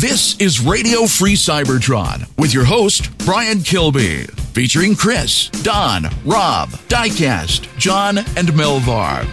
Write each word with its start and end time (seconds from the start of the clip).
This 0.00 0.40
is 0.40 0.60
Radio 0.60 1.06
Free 1.06 1.34
Cybertron 1.34 2.24
with 2.38 2.54
your 2.54 2.64
host, 2.64 3.18
Brian 3.26 3.62
Kilby, 3.62 4.26
featuring 4.52 4.94
Chris, 4.94 5.48
Don, 5.64 6.04
Rob, 6.24 6.68
Diecast, 6.86 7.66
John, 7.78 8.18
and 8.18 8.54
Melvar. 8.54 9.26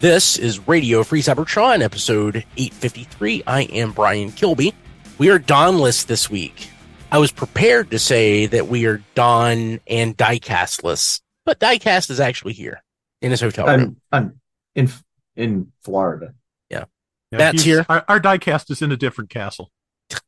This 0.00 0.38
is 0.38 0.68
Radio 0.68 1.02
Free 1.04 1.22
Cybertron, 1.22 1.80
episode 1.80 2.44
853. 2.58 3.44
I 3.46 3.62
am 3.62 3.92
Brian 3.92 4.30
Kilby. 4.30 4.74
We 5.16 5.30
are 5.30 5.38
Donless 5.38 6.04
this 6.04 6.28
week. 6.28 6.68
I 7.10 7.16
was 7.16 7.32
prepared 7.32 7.92
to 7.92 7.98
say 7.98 8.44
that 8.44 8.68
we 8.68 8.84
are 8.84 9.02
Don 9.14 9.80
and 9.86 10.14
Diecastless, 10.18 11.22
but 11.46 11.60
Diecast 11.60 12.10
is 12.10 12.20
actually 12.20 12.52
here 12.52 12.82
in 13.22 13.30
his 13.30 13.40
hotel 13.40 13.66
room. 13.66 13.96
I'm, 14.12 14.24
I'm 14.24 14.40
in 14.76 14.88
in 15.34 15.72
Florida. 15.82 16.34
Yeah. 16.70 16.84
Yeah, 17.32 17.38
Matt's 17.38 17.62
here. 17.64 17.84
Our, 17.88 18.04
our 18.06 18.20
diecast 18.20 18.70
is 18.70 18.82
in 18.82 18.92
a 18.92 18.96
different 18.96 19.30
castle. 19.30 19.70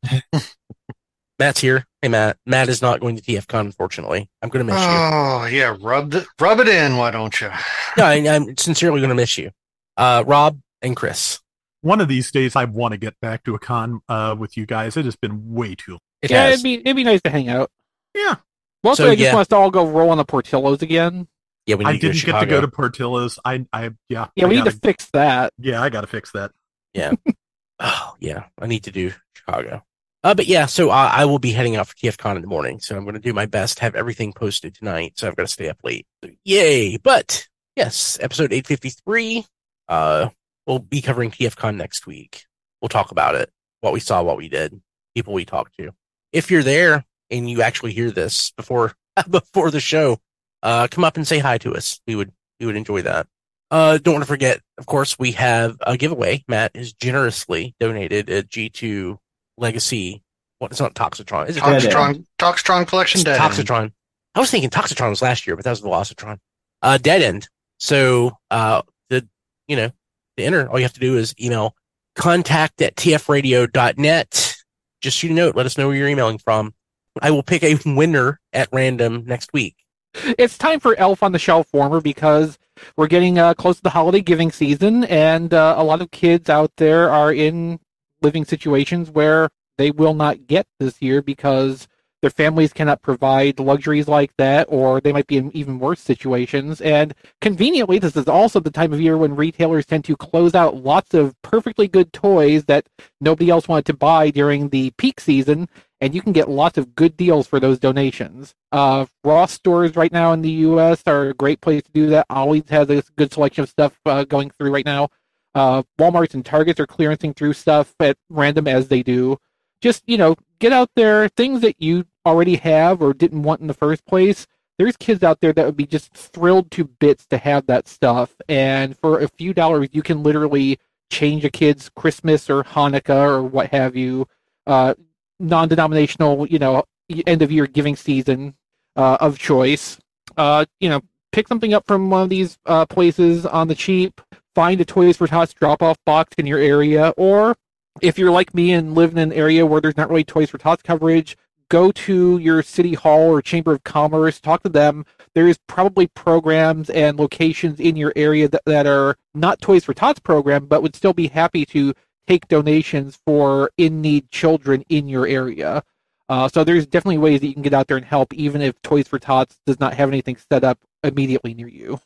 Matt's 1.39 1.61
here. 1.61 1.85
Hey, 2.01 2.09
Matt. 2.09 2.37
Matt 2.45 2.67
is 2.67 2.81
not 2.81 2.99
going 2.99 3.15
to 3.15 3.21
TFCon, 3.21 3.61
unfortunately. 3.61 4.29
I'm 4.41 4.49
going 4.49 4.67
to 4.67 4.73
miss 4.73 4.81
you. 4.81 4.89
Oh 4.89 5.45
yeah, 5.49 5.77
rub 5.79 6.11
the, 6.11 6.25
rub 6.41 6.59
it 6.59 6.67
in, 6.67 6.97
why 6.97 7.11
don't 7.11 7.39
you? 7.39 7.49
No, 7.97 8.05
I, 8.05 8.15
I'm 8.27 8.55
sincerely 8.57 8.99
going 8.99 9.09
to 9.09 9.15
miss 9.15 9.37
you. 9.37 9.51
Uh, 9.97 10.23
Rob 10.27 10.59
and 10.81 10.95
Chris. 10.95 11.39
One 11.81 12.01
of 12.01 12.07
these 12.07 12.31
days, 12.31 12.55
I 12.55 12.65
want 12.65 12.91
to 12.91 12.97
get 12.97 13.19
back 13.19 13.43
to 13.45 13.55
a 13.55 13.59
con 13.59 14.01
uh, 14.09 14.35
with 14.37 14.57
you 14.57 14.65
guys. 14.65 14.95
It 14.95 15.05
has 15.05 15.15
been 15.15 15.53
way 15.53 15.75
too. 15.75 15.97
It 16.21 16.29
yeah, 16.29 16.43
has. 16.43 16.53
it'd 16.55 16.63
be 16.63 16.73
it'd 16.75 16.95
be 16.95 17.03
nice 17.03 17.21
to 17.21 17.29
hang 17.29 17.47
out. 17.49 17.71
Yeah, 18.13 18.35
Mostly, 18.83 19.05
So, 19.05 19.11
I 19.11 19.15
just 19.15 19.23
yeah. 19.23 19.33
want 19.33 19.41
us 19.41 19.47
to 19.49 19.55
all 19.55 19.71
go 19.71 19.87
roll 19.87 20.09
on 20.09 20.17
the 20.17 20.25
Portillos 20.25 20.81
again. 20.81 21.27
Yeah, 21.69 21.75
we 21.75 21.85
need 21.85 21.91
I 21.91 21.97
didn't 21.97 22.25
get 22.25 22.39
to 22.39 22.45
go 22.47 22.61
to 22.61 22.67
Portillo's. 22.67 23.37
I, 23.45 23.63
I, 23.71 23.91
yeah, 24.09 24.25
Yeah, 24.35 24.45
I 24.45 24.47
we 24.47 24.55
need 24.55 24.63
gotta, 24.63 24.71
to 24.71 24.77
fix 24.77 25.05
that. 25.11 25.53
Yeah, 25.59 25.83
I 25.83 25.89
got 25.89 26.01
to 26.01 26.07
fix 26.07 26.31
that. 26.31 26.51
Yeah. 26.95 27.11
oh, 27.79 28.15
yeah. 28.19 28.45
I 28.59 28.65
need 28.65 28.85
to 28.85 28.91
do 28.91 29.13
Chicago. 29.35 29.83
Uh, 30.23 30.33
but 30.33 30.47
yeah, 30.47 30.65
so 30.65 30.89
I, 30.89 31.21
I 31.21 31.25
will 31.25 31.37
be 31.37 31.51
heading 31.51 31.75
out 31.75 31.87
for 31.87 31.93
TFCon 31.93 32.37
in 32.37 32.41
the 32.41 32.47
morning. 32.47 32.79
So 32.79 32.97
I'm 32.97 33.03
going 33.03 33.13
to 33.13 33.21
do 33.21 33.33
my 33.33 33.45
best 33.45 33.77
to 33.77 33.83
have 33.83 33.93
everything 33.93 34.33
posted 34.33 34.73
tonight. 34.73 35.13
So 35.17 35.27
I've 35.27 35.35
got 35.35 35.43
to 35.43 35.47
stay 35.47 35.69
up 35.69 35.77
late. 35.83 36.07
So, 36.23 36.31
yay. 36.43 36.97
But 36.97 37.47
yes, 37.75 38.17
episode 38.19 38.51
853. 38.51 39.45
Uh, 39.87 40.29
we'll 40.65 40.79
be 40.79 41.03
covering 41.03 41.29
TFCon 41.29 41.75
next 41.75 42.07
week. 42.07 42.45
We'll 42.81 42.89
talk 42.89 43.11
about 43.11 43.35
it, 43.35 43.51
what 43.81 43.93
we 43.93 43.99
saw, 43.99 44.23
what 44.23 44.37
we 44.37 44.49
did, 44.49 44.81
people 45.13 45.33
we 45.33 45.45
talked 45.45 45.77
to. 45.77 45.91
If 46.33 46.49
you're 46.49 46.63
there 46.63 47.05
and 47.29 47.47
you 47.47 47.61
actually 47.61 47.93
hear 47.93 48.09
this 48.09 48.49
before, 48.57 48.95
before 49.29 49.69
the 49.69 49.79
show, 49.79 50.17
uh, 50.63 50.87
come 50.89 51.03
up 51.03 51.17
and 51.17 51.27
say 51.27 51.39
hi 51.39 51.57
to 51.59 51.75
us. 51.75 51.99
We 52.07 52.15
would, 52.15 52.31
we 52.59 52.65
would 52.65 52.75
enjoy 52.75 53.01
that. 53.03 53.27
Uh, 53.71 53.97
don't 53.99 54.15
want 54.15 54.23
to 54.23 54.27
forget, 54.27 54.61
of 54.77 54.85
course, 54.87 55.19
we 55.19 55.33
have 55.33 55.77
a 55.81 55.95
giveaway. 55.95 56.43
Matt 56.47 56.75
has 56.75 56.91
generously 56.93 57.75
donated 57.79 58.29
a 58.29 58.43
G2 58.43 59.17
Legacy. 59.57 60.23
What? 60.57 60.71
It's 60.71 60.79
not 60.79 60.95
Toxitron. 60.95 61.49
Is 61.49 61.57
it 61.57 61.63
Dead 61.63 61.81
Toxitron, 61.83 62.25
Toxitron 62.39 62.87
collection 62.87 63.19
It's 63.19 63.25
dead. 63.25 63.39
end. 63.39 63.53
Toxitron. 63.53 63.91
I 64.35 64.39
was 64.39 64.49
thinking 64.51 64.69
Toxitron 64.69 65.09
was 65.09 65.21
last 65.21 65.45
year, 65.45 65.55
but 65.55 65.65
that 65.65 65.71
was 65.71 65.81
Velocitron. 65.81 66.37
Uh, 66.81 66.97
Dead 66.97 67.21
End. 67.21 67.47
So, 67.77 68.37
uh, 68.51 68.81
the, 69.09 69.27
you 69.67 69.75
know, 69.75 69.89
to 70.37 70.43
enter, 70.43 70.69
all 70.69 70.79
you 70.79 70.83
have 70.83 70.93
to 70.93 70.99
do 70.99 71.17
is 71.17 71.33
email 71.39 71.75
contact 72.15 72.81
at 72.81 72.95
tfradio.net. 72.95 74.55
Just 75.01 75.17
shoot 75.17 75.31
a 75.31 75.33
note. 75.33 75.55
Let 75.55 75.65
us 75.65 75.77
know 75.77 75.87
where 75.87 75.95
you're 75.95 76.07
emailing 76.09 76.39
from. 76.39 76.73
I 77.21 77.31
will 77.31 77.43
pick 77.43 77.63
a 77.63 77.77
winner 77.85 78.39
at 78.53 78.69
random 78.71 79.25
next 79.25 79.51
week. 79.53 79.75
It's 80.13 80.57
time 80.57 80.79
for 80.79 80.95
Elf 80.95 81.21
on 81.23 81.31
the 81.31 81.39
Shelf 81.39 81.67
warmer 81.73 82.01
because 82.01 82.57
we're 82.97 83.07
getting 83.07 83.37
uh, 83.37 83.53
close 83.53 83.77
to 83.77 83.83
the 83.83 83.91
holiday 83.91 84.21
giving 84.21 84.51
season, 84.51 85.03
and 85.05 85.53
uh, 85.53 85.75
a 85.77 85.83
lot 85.83 86.01
of 86.01 86.11
kids 86.11 86.49
out 86.49 86.71
there 86.77 87.09
are 87.09 87.31
in 87.31 87.79
living 88.21 88.45
situations 88.45 89.09
where 89.09 89.49
they 89.77 89.91
will 89.91 90.13
not 90.13 90.47
get 90.47 90.67
this 90.79 91.01
year 91.01 91.21
because 91.21 91.87
their 92.21 92.29
families 92.29 92.73
cannot 92.73 93.01
provide 93.01 93.59
luxuries 93.59 94.07
like 94.07 94.35
that, 94.37 94.67
or 94.69 94.99
they 94.99 95.13
might 95.13 95.27
be 95.27 95.37
in 95.37 95.55
even 95.55 95.79
worse 95.79 96.01
situations. 96.01 96.81
And 96.81 97.13
conveniently, 97.39 97.97
this 97.97 98.17
is 98.17 98.27
also 98.27 98.59
the 98.59 98.71
time 98.71 98.91
of 98.91 98.99
year 98.99 99.17
when 99.17 99.35
retailers 99.35 99.85
tend 99.85 100.03
to 100.05 100.17
close 100.17 100.53
out 100.53 100.83
lots 100.83 101.13
of 101.13 101.39
perfectly 101.43 101.87
good 101.87 102.11
toys 102.11 102.65
that 102.65 102.87
nobody 103.21 103.49
else 103.49 103.67
wanted 103.67 103.85
to 103.85 103.93
buy 103.93 104.31
during 104.31 104.69
the 104.69 104.91
peak 104.97 105.21
season 105.21 105.69
and 106.01 106.15
you 106.15 106.21
can 106.21 106.31
get 106.31 106.49
lots 106.49 106.77
of 106.77 106.95
good 106.95 107.17
deals 107.17 107.47
for 107.47 107.59
those 107.59 107.79
donations. 107.79 108.55
Uh, 108.71 109.05
Ross 109.23 109.51
stores 109.51 109.95
right 109.95 110.11
now 110.11 110.31
in 110.31 110.41
the 110.41 110.51
U.S. 110.51 111.03
are 111.05 111.29
a 111.29 111.33
great 111.33 111.61
place 111.61 111.83
to 111.83 111.91
do 111.91 112.07
that. 112.07 112.25
Ollie's 112.29 112.69
has 112.69 112.89
a 112.89 113.03
good 113.17 113.33
selection 113.33 113.63
of 113.63 113.69
stuff 113.69 113.99
uh, 114.05 114.23
going 114.23 114.49
through 114.49 114.71
right 114.71 114.85
now. 114.85 115.09
Uh, 115.55 115.83
Walmart's 115.99 116.35
and 116.35 116.45
Targets 116.45 116.79
are 116.79 116.87
clearancing 116.87 117.35
through 117.35 117.53
stuff 117.53 117.93
at 117.99 118.17
random 118.29 118.67
as 118.67 118.87
they 118.87 119.03
do. 119.03 119.37
Just 119.81 120.03
you 120.07 120.17
know, 120.17 120.35
get 120.59 120.73
out 120.73 120.89
there 120.95 121.27
things 121.29 121.61
that 121.61 121.81
you 121.81 122.05
already 122.25 122.55
have 122.57 123.01
or 123.01 123.13
didn't 123.13 123.43
want 123.43 123.61
in 123.61 123.67
the 123.67 123.73
first 123.73 124.05
place. 124.05 124.45
There's 124.77 124.95
kids 124.95 125.23
out 125.23 125.41
there 125.41 125.51
that 125.51 125.65
would 125.65 125.75
be 125.75 125.85
just 125.85 126.13
thrilled 126.13 126.71
to 126.71 126.85
bits 126.85 127.25
to 127.27 127.37
have 127.37 127.65
that 127.65 127.87
stuff, 127.87 128.35
and 128.47 128.97
for 128.97 129.19
a 129.19 129.27
few 129.27 129.53
dollars, 129.53 129.89
you 129.91 130.01
can 130.01 130.23
literally 130.23 130.79
change 131.09 131.43
a 131.43 131.49
kid's 131.49 131.89
Christmas 131.89 132.49
or 132.49 132.63
Hanukkah 132.63 133.27
or 133.27 133.43
what 133.43 133.71
have 133.71 133.95
you. 133.95 134.27
Uh, 134.67 134.93
non-denominational, 135.39 136.47
you 136.47 136.59
know, 136.59 136.83
end 137.25 137.41
of 137.41 137.51
year 137.51 137.67
giving 137.67 137.95
season 137.95 138.55
uh, 138.95 139.17
of 139.19 139.37
choice. 139.37 139.97
Uh, 140.37 140.65
you 140.79 140.89
know, 140.89 141.01
pick 141.31 141.47
something 141.47 141.73
up 141.73 141.85
from 141.87 142.09
one 142.09 142.23
of 142.23 142.29
these 142.29 142.57
uh, 142.65 142.85
places 142.85 143.45
on 143.45 143.67
the 143.67 143.75
cheap. 143.75 144.21
Find 144.55 144.81
a 144.81 144.85
Toys 144.85 145.17
for 145.17 145.27
Tots 145.27 145.53
drop-off 145.53 145.97
box 146.05 146.33
in 146.37 146.45
your 146.45 146.59
area, 146.59 147.13
or 147.17 147.55
if 148.01 148.17
you're 148.17 148.31
like 148.31 148.53
me 148.53 148.73
and 148.73 148.95
live 148.95 149.11
in 149.11 149.17
an 149.17 149.33
area 149.33 149.65
where 149.65 149.81
there's 149.81 149.97
not 149.97 150.09
really 150.09 150.23
Toys 150.23 150.49
for 150.49 150.57
Tots 150.57 150.81
coverage, 150.83 151.37
go 151.69 151.91
to 151.91 152.39
your 152.39 152.63
city 152.63 152.93
hall 152.93 153.29
or 153.29 153.41
chamber 153.41 153.73
of 153.73 153.83
commerce, 153.83 154.39
talk 154.39 154.63
to 154.63 154.69
them. 154.69 155.05
There 155.35 155.47
is 155.47 155.59
probably 155.67 156.07
programs 156.07 156.89
and 156.89 157.17
locations 157.17 157.79
in 157.79 157.95
your 157.95 158.11
area 158.15 158.47
that, 158.49 158.63
that 158.65 158.87
are 158.87 159.15
not 159.33 159.61
Toys 159.61 159.85
for 159.85 159.93
Tots 159.93 160.19
program, 160.19 160.65
but 160.65 160.81
would 160.81 160.95
still 160.95 161.13
be 161.13 161.27
happy 161.27 161.65
to 161.67 161.93
take 162.29 162.47
donations 162.47 163.17
for 163.25 163.71
in 163.77 164.01
need 164.01 164.29
children 164.29 164.83
in 164.89 165.09
your 165.09 165.25
area. 165.27 165.83
Uh, 166.29 166.47
so 166.47 166.63
there's 166.63 166.85
definitely 166.85 167.17
ways 167.17 167.41
that 167.41 167.47
you 167.47 167.53
can 167.53 167.63
get 167.63 167.73
out 167.73 167.87
there 167.87 167.97
and 167.97 168.05
help, 168.05 168.31
even 168.35 168.61
if 168.61 168.79
Toys 168.83 169.07
for 169.07 169.17
Tots 169.17 169.59
does 169.65 169.79
not 169.79 169.95
have 169.95 170.09
anything 170.09 170.37
set 170.51 170.63
up 170.63 170.77
immediately 171.03 171.55
near 171.55 171.67
you. 171.67 171.99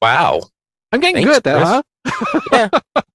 Wow. 0.00 0.42
I'm 0.92 1.00
getting 1.00 1.16
Thanks, 1.16 1.28
good 1.28 1.36
at 1.38 1.44
that, 1.44 1.82
huh? 2.06 2.40
yeah. 2.52 3.02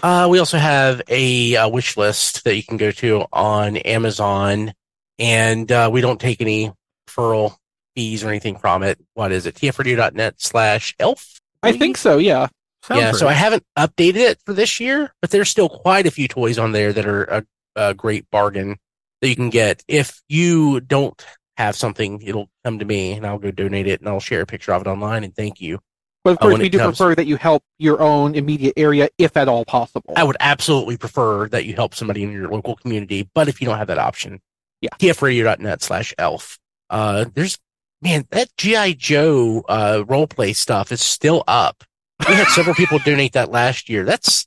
Uh, 0.00 0.28
we 0.30 0.38
also 0.38 0.58
have 0.58 1.02
a 1.08 1.56
uh, 1.56 1.68
wish 1.68 1.96
list 1.96 2.44
that 2.44 2.54
you 2.54 2.62
can 2.62 2.76
go 2.76 2.92
to 2.92 3.24
on 3.32 3.76
Amazon, 3.78 4.72
and 5.18 5.72
uh, 5.72 5.90
we 5.92 6.00
don't 6.00 6.20
take 6.20 6.40
any 6.40 6.72
referral 7.10 7.56
fees 7.96 8.22
or 8.22 8.28
anything 8.28 8.56
from 8.56 8.84
it. 8.84 8.96
What 9.14 9.32
is 9.32 9.44
it? 9.44 9.56
tfradio.net 9.56 10.34
slash 10.38 10.94
elf? 11.00 11.40
I 11.64 11.72
think 11.72 11.96
so. 11.96 12.18
Yeah. 12.18 12.46
Sounds 12.88 13.00
yeah, 13.00 13.12
so. 13.12 13.28
I 13.28 13.32
haven't 13.34 13.64
updated 13.78 14.16
it 14.16 14.40
for 14.46 14.52
this 14.54 14.80
year, 14.80 15.12
but 15.20 15.30
there's 15.30 15.48
still 15.50 15.68
quite 15.68 16.06
a 16.06 16.10
few 16.10 16.26
toys 16.26 16.58
on 16.58 16.72
there 16.72 16.92
that 16.92 17.04
are 17.06 17.24
a, 17.24 17.44
a 17.76 17.94
great 17.94 18.30
bargain 18.30 18.78
that 19.20 19.28
you 19.28 19.36
can 19.36 19.50
get. 19.50 19.84
If 19.88 20.22
you 20.28 20.80
don't 20.80 21.22
have 21.58 21.76
something, 21.76 22.22
it'll 22.22 22.48
come 22.64 22.78
to 22.78 22.84
me 22.84 23.12
and 23.12 23.26
I'll 23.26 23.38
go 23.38 23.50
donate 23.50 23.86
it 23.86 24.00
and 24.00 24.08
I'll 24.08 24.20
share 24.20 24.40
a 24.40 24.46
picture 24.46 24.72
of 24.72 24.82
it 24.82 24.88
online 24.88 25.22
and 25.24 25.34
thank 25.34 25.60
you. 25.60 25.80
But 26.24 26.30
of 26.30 26.36
Uh, 26.38 26.40
course, 26.40 26.52
when 26.52 26.62
we 26.62 26.68
do 26.68 26.78
comes- 26.78 26.96
prefer 26.98 27.14
that 27.14 27.26
you 27.26 27.36
help 27.36 27.62
your 27.78 28.00
own 28.00 28.34
immediate 28.34 28.74
area 28.76 29.08
if 29.18 29.36
at 29.36 29.48
all 29.48 29.64
possible. 29.64 30.14
I 30.16 30.24
would 30.24 30.36
absolutely 30.40 30.96
prefer 30.96 31.48
that 31.48 31.64
you 31.66 31.74
help 31.74 31.94
somebody 31.94 32.22
in 32.22 32.32
your 32.32 32.48
local 32.48 32.74
community, 32.76 33.28
but 33.34 33.48
if 33.48 33.60
you 33.60 33.66
don't 33.68 33.78
have 33.78 33.86
that 33.88 33.98
option, 33.98 34.40
Yeah. 34.80 34.90
tfradio.net 34.98 35.82
slash 35.82 36.14
elf. 36.16 36.58
Uh, 36.90 37.26
there's, 37.34 37.58
man, 38.02 38.26
that 38.30 38.48
G.I. 38.56 38.92
Joe, 38.92 39.62
uh, 39.68 40.04
role 40.06 40.26
play 40.26 40.52
stuff 40.54 40.90
is 40.92 41.00
still 41.02 41.44
up. 41.46 41.84
We 42.28 42.34
had 42.34 42.48
several 42.48 42.74
people 42.74 42.98
donate 42.98 43.32
that 43.32 43.50
last 43.50 43.88
year. 43.88 44.04
That's, 44.04 44.44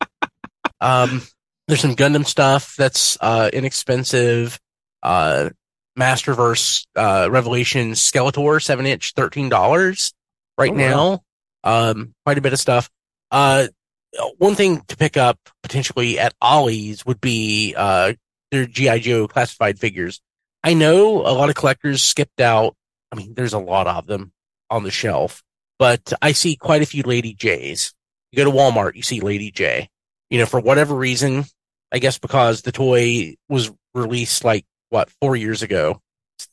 um, 0.79 1.21
there's 1.67 1.81
some 1.81 1.95
Gundam 1.95 2.25
stuff 2.25 2.75
that's, 2.77 3.17
uh, 3.21 3.49
inexpensive. 3.51 4.59
Uh, 5.01 5.49
Masterverse, 5.99 6.85
uh, 6.95 7.27
Revelation 7.31 7.91
Skeletor, 7.93 8.61
seven 8.61 8.85
inch, 8.85 9.13
$13 9.15 10.13
right 10.57 10.71
Oh, 10.71 10.73
wow. 10.73 10.79
now. 11.63 11.89
Um, 11.89 12.13
quite 12.25 12.37
a 12.37 12.41
bit 12.41 12.53
of 12.53 12.59
stuff. 12.59 12.89
Uh, 13.31 13.67
one 14.37 14.55
thing 14.55 14.81
to 14.87 14.97
pick 14.97 15.17
up 15.17 15.37
potentially 15.63 16.19
at 16.19 16.33
Ollie's 16.41 17.05
would 17.05 17.21
be 17.21 17.73
uh 17.77 18.13
their 18.51 18.65
GI 18.65 18.99
Joe 18.99 19.27
classified 19.27 19.79
figures. 19.79 20.19
I 20.63 20.73
know 20.73 21.21
a 21.21 21.31
lot 21.31 21.49
of 21.49 21.55
collectors 21.55 22.03
skipped 22.03 22.41
out. 22.41 22.75
I 23.11 23.15
mean, 23.15 23.33
there's 23.33 23.53
a 23.53 23.59
lot 23.59 23.87
of 23.87 24.07
them 24.07 24.33
on 24.69 24.83
the 24.83 24.91
shelf, 24.91 25.41
but 25.81 26.13
I 26.21 26.33
see 26.33 26.55
quite 26.55 26.83
a 26.83 26.85
few 26.85 27.01
Lady 27.01 27.33
J's. 27.33 27.95
You 28.31 28.37
go 28.37 28.51
to 28.51 28.55
Walmart, 28.55 28.93
you 28.93 29.01
see 29.01 29.19
Lady 29.19 29.49
J. 29.49 29.89
You 30.29 30.37
know, 30.37 30.45
for 30.45 30.59
whatever 30.59 30.93
reason, 30.93 31.45
I 31.91 31.97
guess 31.97 32.19
because 32.19 32.61
the 32.61 32.71
toy 32.71 33.33
was 33.49 33.71
released 33.95 34.43
like 34.43 34.63
what 34.89 35.09
four 35.19 35.35
years 35.35 35.63
ago. 35.63 35.99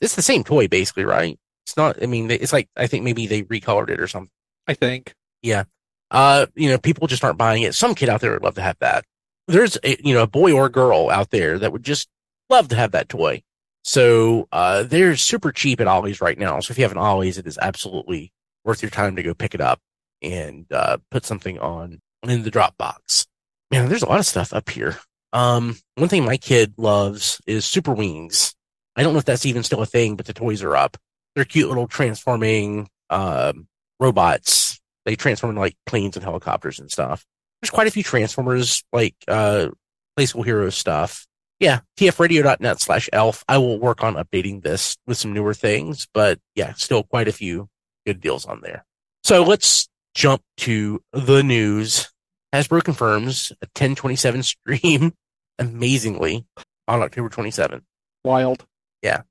It's, 0.01 0.15
the 0.15 0.23
same 0.23 0.45
toy 0.45 0.67
basically, 0.67 1.05
right? 1.05 1.39
It's 1.67 1.77
not. 1.77 2.03
I 2.03 2.07
mean, 2.07 2.31
it's 2.31 2.55
like 2.55 2.71
I 2.75 2.87
think 2.87 3.05
maybe 3.05 3.27
they 3.27 3.43
recolored 3.43 3.91
it 3.91 4.01
or 4.01 4.09
something. 4.09 4.31
I 4.67 4.73
think. 4.73 5.13
Yeah. 5.43 5.65
Uh, 6.11 6.47
you 6.55 6.71
know, 6.71 6.79
people 6.79 7.07
just 7.07 7.23
aren't 7.23 7.37
buying 7.37 7.65
it. 7.65 7.75
Some 7.75 7.95
kid 7.95 8.09
out 8.09 8.23
there 8.23 8.33
would 8.33 8.43
love 8.43 8.55
to 8.55 8.63
have 8.63 8.79
that. 8.79 9.05
There's 9.47 9.77
a, 9.85 9.99
you 10.03 10.15
know, 10.15 10.23
a 10.23 10.27
boy 10.27 10.53
or 10.53 10.65
a 10.65 10.73
girl 10.73 11.11
out 11.11 11.29
there 11.29 11.59
that 11.59 11.71
would 11.71 11.85
just 11.85 12.09
love 12.49 12.69
to 12.69 12.77
have 12.77 12.93
that 12.93 13.11
toy. 13.11 13.43
So, 13.85 14.49
uh, 14.53 14.85
they're 14.85 15.17
super 15.17 15.53
cheap 15.53 15.83
at 15.83 15.87
Ollie's 15.87 16.23
right 16.23 16.39
now. 16.39 16.61
So 16.61 16.73
if 16.73 16.79
you 16.79 16.85
have 16.85 16.93
an 16.93 16.99
Ollie's, 16.99 17.37
it 17.37 17.47
is 17.47 17.59
absolutely 17.61 18.33
worth 18.69 18.83
your 18.83 18.91
time 18.91 19.17
to 19.17 19.23
go 19.23 19.33
pick 19.33 19.55
it 19.55 19.63
up 19.63 19.81
and, 20.23 20.67
uh, 20.71 20.99
put 21.11 21.25
something 21.25 21.59
on 21.59 22.01
in 22.23 22.43
the 22.43 22.51
drop 22.51 22.77
box. 22.77 23.27
Man, 23.71 23.89
there's 23.89 24.03
a 24.03 24.09
lot 24.09 24.21
of 24.21 24.27
stuff 24.27 24.53
up 24.53 24.69
here. 24.69 24.99
Um, 25.33 25.77
one 25.95 26.09
thing 26.09 26.25
my 26.25 26.37
kid 26.37 26.75
loves 26.77 27.41
is 27.47 27.65
Super 27.65 27.95
Wings. 27.95 28.55
I 28.95 29.03
don't 29.03 29.15
know 29.15 29.19
if 29.19 29.25
that's 29.25 29.47
even 29.47 29.63
still 29.63 29.81
a 29.81 29.87
thing, 29.87 30.17
but 30.17 30.27
the 30.27 30.35
toys 30.35 30.63
are 30.63 30.77
up. 30.77 30.99
They're 31.35 31.47
cute 31.47 31.69
little 31.69 31.87
transforming, 31.87 32.91
um, 33.09 33.69
robots. 33.99 34.79
They 35.07 35.17
transform 35.17 35.51
into 35.51 35.61
like 35.61 35.77
planes 35.87 36.17
and 36.17 36.25
helicopters 36.25 36.79
and 36.79 36.91
stuff. 36.91 37.25
There's 37.63 37.71
quite 37.71 37.87
a 37.87 37.91
few 37.91 38.03
Transformers, 38.03 38.85
like, 38.93 39.15
uh, 39.27 39.69
Playful 40.17 40.43
Hero 40.43 40.69
stuff. 40.69 41.27
Yeah, 41.59 41.81
tfradio.net 41.97 42.81
slash 42.81 43.09
elf. 43.13 43.45
I 43.49 43.59
will 43.59 43.79
work 43.79 44.05
on 44.05 44.15
updating 44.15 44.63
this 44.63 44.97
with 45.07 45.17
some 45.17 45.33
newer 45.33 45.55
things, 45.55 46.07
but 46.13 46.39
yeah, 46.55 46.75
still 46.75 47.03
quite 47.03 47.29
a 47.29 47.33
few 47.33 47.69
good 48.09 48.21
deals 48.23 48.47
on 48.47 48.63
there. 48.63 48.87
So 49.23 49.43
let's 49.43 49.89
jump 50.15 50.43
to 50.59 51.03
the 51.13 51.43
news. 51.43 52.11
Hasbro 52.55 52.83
confirms 52.83 53.53
a 53.63 53.67
1027 53.67 54.43
stream 54.55 55.13
amazingly 55.59 56.47
on 56.87 57.03
October 57.03 57.29
27th. 57.29 57.83
Wild. 58.25 58.65
Yeah. 59.03 59.23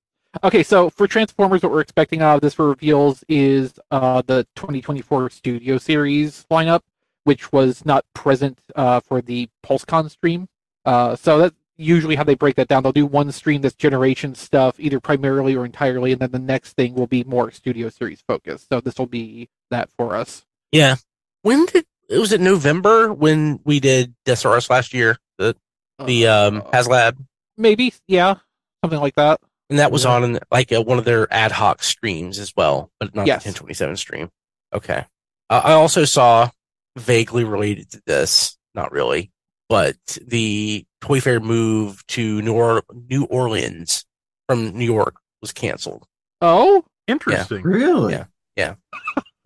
Okay, 0.43 0.61
so 0.61 0.91
for 0.91 1.07
Transformers, 1.07 1.63
what 1.63 1.71
we're 1.71 1.81
expecting 1.81 2.21
out 2.21 2.35
of 2.35 2.41
this 2.41 2.53
for 2.53 2.69
reveals 2.69 3.23
is 3.27 3.79
uh, 3.89 4.21
the 4.27 4.45
2024 4.55 5.31
Studio 5.31 5.79
Series 5.79 6.45
lineup, 6.51 6.81
which 7.23 7.51
was 7.51 7.83
not 7.83 8.05
present 8.13 8.59
uh, 8.75 8.99
for 8.99 9.21
the 9.21 9.49
PulseCon 9.65 10.11
stream. 10.11 10.47
Uh, 10.85 11.15
so 11.15 11.39
that's 11.39 11.55
usually 11.77 12.15
how 12.15 12.23
they 12.23 12.35
break 12.35 12.55
that 12.55 12.67
down. 12.67 12.83
They'll 12.83 12.91
do 12.91 13.05
one 13.05 13.31
stream 13.31 13.61
that's 13.61 13.75
generation 13.75 14.35
stuff, 14.35 14.79
either 14.79 14.99
primarily 14.99 15.55
or 15.55 15.65
entirely, 15.65 16.11
and 16.11 16.19
then 16.21 16.31
the 16.31 16.39
next 16.39 16.73
thing 16.73 16.95
will 16.95 17.07
be 17.07 17.23
more 17.23 17.51
Studio 17.51 17.89
Series 17.89 18.21
focused. 18.27 18.67
So 18.69 18.81
this 18.81 18.97
will 18.97 19.05
be 19.07 19.49
that 19.71 19.89
for 19.97 20.15
us. 20.15 20.45
Yeah. 20.71 20.95
When 21.43 21.65
did 21.67 21.85
it 22.09 22.17
was 22.19 22.31
it 22.31 22.41
November 22.41 23.13
when 23.13 23.59
we 23.63 23.79
did 23.79 24.15
Deathsaurus 24.25 24.69
last 24.69 24.93
year? 24.93 25.17
The 25.37 25.55
the 26.03 26.27
um 26.27 26.57
Uh, 26.61 26.71
HasLab, 26.71 27.17
maybe, 27.57 27.93
yeah, 28.07 28.35
something 28.83 28.99
like 28.99 29.15
that. 29.15 29.39
and 29.69 29.79
that 29.79 29.91
was 29.91 30.03
Yeah. 30.05 30.11
on 30.11 30.23
in, 30.23 30.39
like 30.51 30.71
uh 30.71 30.81
one 30.81 30.97
of 30.99 31.05
their 31.05 31.31
ad 31.33 31.51
hoc 31.51 31.83
streams 31.83 32.39
as 32.39 32.53
well, 32.55 32.91
but 32.99 33.13
not 33.15 33.27
Yes. 33.27 33.43
the 33.43 33.49
1027 33.49 33.97
stream. 33.97 34.29
Okay. 34.73 35.05
Uh, 35.49 35.61
I 35.63 35.73
also 35.73 36.05
saw 36.05 36.49
vaguely 36.97 37.43
related 37.43 37.91
to 37.91 38.01
this, 38.05 38.57
not 38.73 38.91
really, 38.91 39.31
but 39.69 39.95
the 40.25 40.85
Toy 41.01 41.19
Fair 41.21 41.39
move 41.39 42.05
to 42.07 42.41
New, 42.41 42.53
or- 42.53 42.83
New 43.09 43.25
Orleans 43.25 44.05
from 44.47 44.77
New 44.77 44.85
York 44.85 45.15
was 45.41 45.51
canceled. 45.51 46.05
Oh, 46.41 46.83
Interesting. 47.07 47.61
Really? 47.63 48.17
Yeah. 48.57 48.75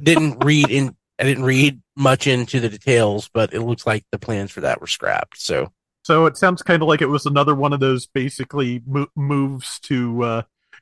Didn't 0.02 0.40
read 0.44 0.70
in. 0.70 0.96
I 1.20 1.24
didn't 1.24 1.44
read 1.44 1.80
much 1.96 2.26
into 2.26 2.60
the 2.60 2.70
details, 2.70 3.30
but 3.32 3.54
it 3.54 3.62
looks 3.62 3.86
like 3.86 4.04
the 4.12 4.18
plans 4.18 4.50
for 4.52 4.62
that 4.62 4.82
were 4.82 4.88
scrapped. 4.88 5.40
So 5.40 5.72
So 6.04 6.26
it 6.26 6.36
sounds 6.38 6.64
kind 6.64 6.82
of 6.82 6.88
like 6.88 7.02
it 7.04 7.08
was 7.08 7.28
another 7.28 7.54
one 7.54 7.74
of 7.74 7.80
those 7.80 8.08
basically 8.08 8.82
mo- 8.88 9.10
moves 9.16 9.80
to 9.82 10.24
uh, 10.24 10.42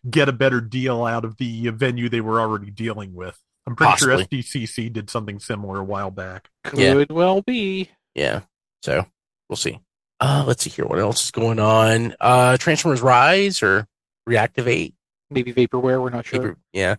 get 0.09 0.29
a 0.29 0.31
better 0.31 0.61
deal 0.61 1.03
out 1.03 1.25
of 1.25 1.35
the 1.35 1.67
venue 1.69 2.07
they 2.07 2.21
were 2.21 2.39
already 2.39 2.71
dealing 2.71 3.13
with. 3.13 3.37
I'm 3.67 3.75
pretty 3.75 3.91
Possibly. 3.91 4.17
sure 4.31 4.41
SDCC 4.41 4.93
did 4.93 5.09
something 5.09 5.39
similar 5.39 5.79
a 5.79 5.83
while 5.83 6.11
back. 6.11 6.49
could 6.63 6.79
Yeah. 6.79 7.03
well 7.09 7.41
be. 7.41 7.89
Yeah. 8.15 8.41
So 8.83 9.05
we'll 9.49 9.57
see. 9.57 9.79
Uh, 10.19 10.43
let's 10.47 10.63
see 10.63 10.69
here. 10.69 10.85
What 10.85 10.99
else 10.99 11.23
is 11.25 11.31
going 11.31 11.59
on? 11.59 12.15
Uh, 12.19 12.57
Transformers 12.57 13.01
Rise 13.01 13.63
or 13.63 13.87
Reactivate? 14.27 14.93
Maybe 15.29 15.53
Vaporware, 15.53 16.01
we're 16.01 16.09
not 16.09 16.25
sure. 16.25 16.39
Paper- 16.39 16.57
Yeah. 16.73 16.95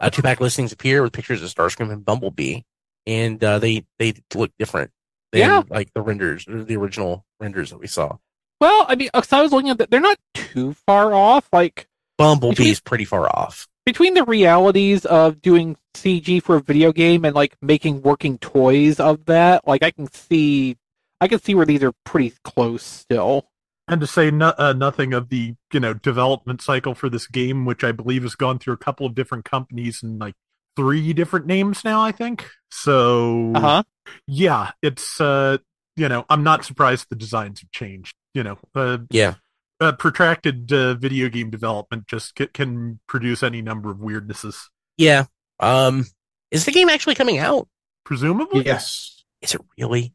Uh, 0.00 0.10
two 0.10 0.22
pack 0.22 0.40
listings 0.40 0.72
appear 0.72 1.02
with 1.02 1.12
pictures 1.12 1.42
of 1.42 1.48
Starscream 1.54 1.92
and 1.92 2.04
Bumblebee, 2.04 2.60
and 3.06 3.42
uh, 3.44 3.58
they 3.60 3.84
they 4.00 4.14
look 4.34 4.50
different 4.58 4.90
than 5.32 5.40
Yeah. 5.42 5.62
like 5.70 5.92
the 5.94 6.00
renders, 6.02 6.44
the 6.48 6.76
original 6.76 7.24
renders 7.38 7.70
that 7.70 7.78
we 7.78 7.86
saw. 7.86 8.16
Well, 8.60 8.86
I 8.88 8.96
mean, 8.96 9.10
'cause 9.14 9.32
I 9.32 9.42
was 9.42 9.52
looking 9.52 9.70
at 9.70 9.78
that. 9.78 9.90
They're 9.90 10.00
not 10.00 10.18
too 10.34 10.74
far 10.86 11.12
off. 11.14 11.48
Like, 11.52 11.86
Bumblebee's 12.18 12.80
pretty 12.80 13.04
far 13.04 13.26
off. 13.28 13.68
between 13.84 14.14
the 14.14 14.24
realities 14.24 15.04
of 15.06 15.40
doing 15.40 15.76
CG 15.94 16.40
for 16.42 16.56
a 16.56 16.60
video 16.60 16.90
game 16.90 17.24
and 17.24 17.36
like 17.36 17.56
making 17.62 18.02
working 18.02 18.38
toys 18.38 18.98
of 18.98 19.26
that, 19.26 19.68
like 19.68 19.84
I 19.84 19.92
can 19.92 20.10
see, 20.10 20.76
I 21.20 21.28
can 21.28 21.40
see 21.40 21.54
where 21.54 21.66
these 21.66 21.82
are 21.82 21.92
pretty 22.04 22.34
close 22.44 22.82
still. 22.82 23.48
And 23.88 24.00
to 24.00 24.06
say 24.06 24.30
no, 24.32 24.52
uh, 24.58 24.72
nothing 24.72 25.12
of 25.12 25.28
the 25.28 25.54
you 25.72 25.80
know 25.80 25.94
development 25.94 26.60
cycle 26.60 26.94
for 26.94 27.08
this 27.08 27.26
game, 27.26 27.64
which 27.64 27.84
I 27.84 27.92
believe 27.92 28.22
has 28.22 28.34
gone 28.34 28.58
through 28.58 28.74
a 28.74 28.78
couple 28.78 29.06
of 29.06 29.14
different 29.14 29.44
companies 29.44 30.02
and 30.02 30.18
like 30.18 30.34
three 30.74 31.12
different 31.12 31.46
names 31.46 31.84
now. 31.84 32.02
I 32.02 32.10
think 32.12 32.48
so. 32.70 33.52
Uh 33.54 33.60
huh. 33.60 33.82
Yeah, 34.26 34.72
it's 34.82 35.20
uh, 35.20 35.58
you 35.94 36.08
know 36.08 36.26
I'm 36.28 36.42
not 36.42 36.64
surprised 36.64 37.06
the 37.08 37.16
designs 37.16 37.60
have 37.60 37.70
changed. 37.70 38.14
You 38.34 38.42
know, 38.42 38.58
uh, 38.74 38.98
Yeah. 39.10 39.34
uh, 39.80 39.92
protracted 39.92 40.72
uh, 40.72 40.94
video 40.94 41.28
game 41.28 41.48
development 41.50 42.06
just 42.08 42.36
c- 42.36 42.48
can 42.48 42.98
produce 43.06 43.42
any 43.44 43.62
number 43.62 43.90
of 43.90 43.98
weirdnesses. 43.98 44.64
Yeah. 44.98 45.24
Um, 45.60 46.04
is 46.50 46.64
the 46.66 46.72
game 46.72 46.88
actually 46.88 47.14
coming 47.14 47.38
out? 47.38 47.68
Presumably, 48.04 48.64
Yes. 48.66 49.24
Is 49.42 49.54
it 49.54 49.60
really? 49.78 50.12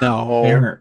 No. 0.00 0.78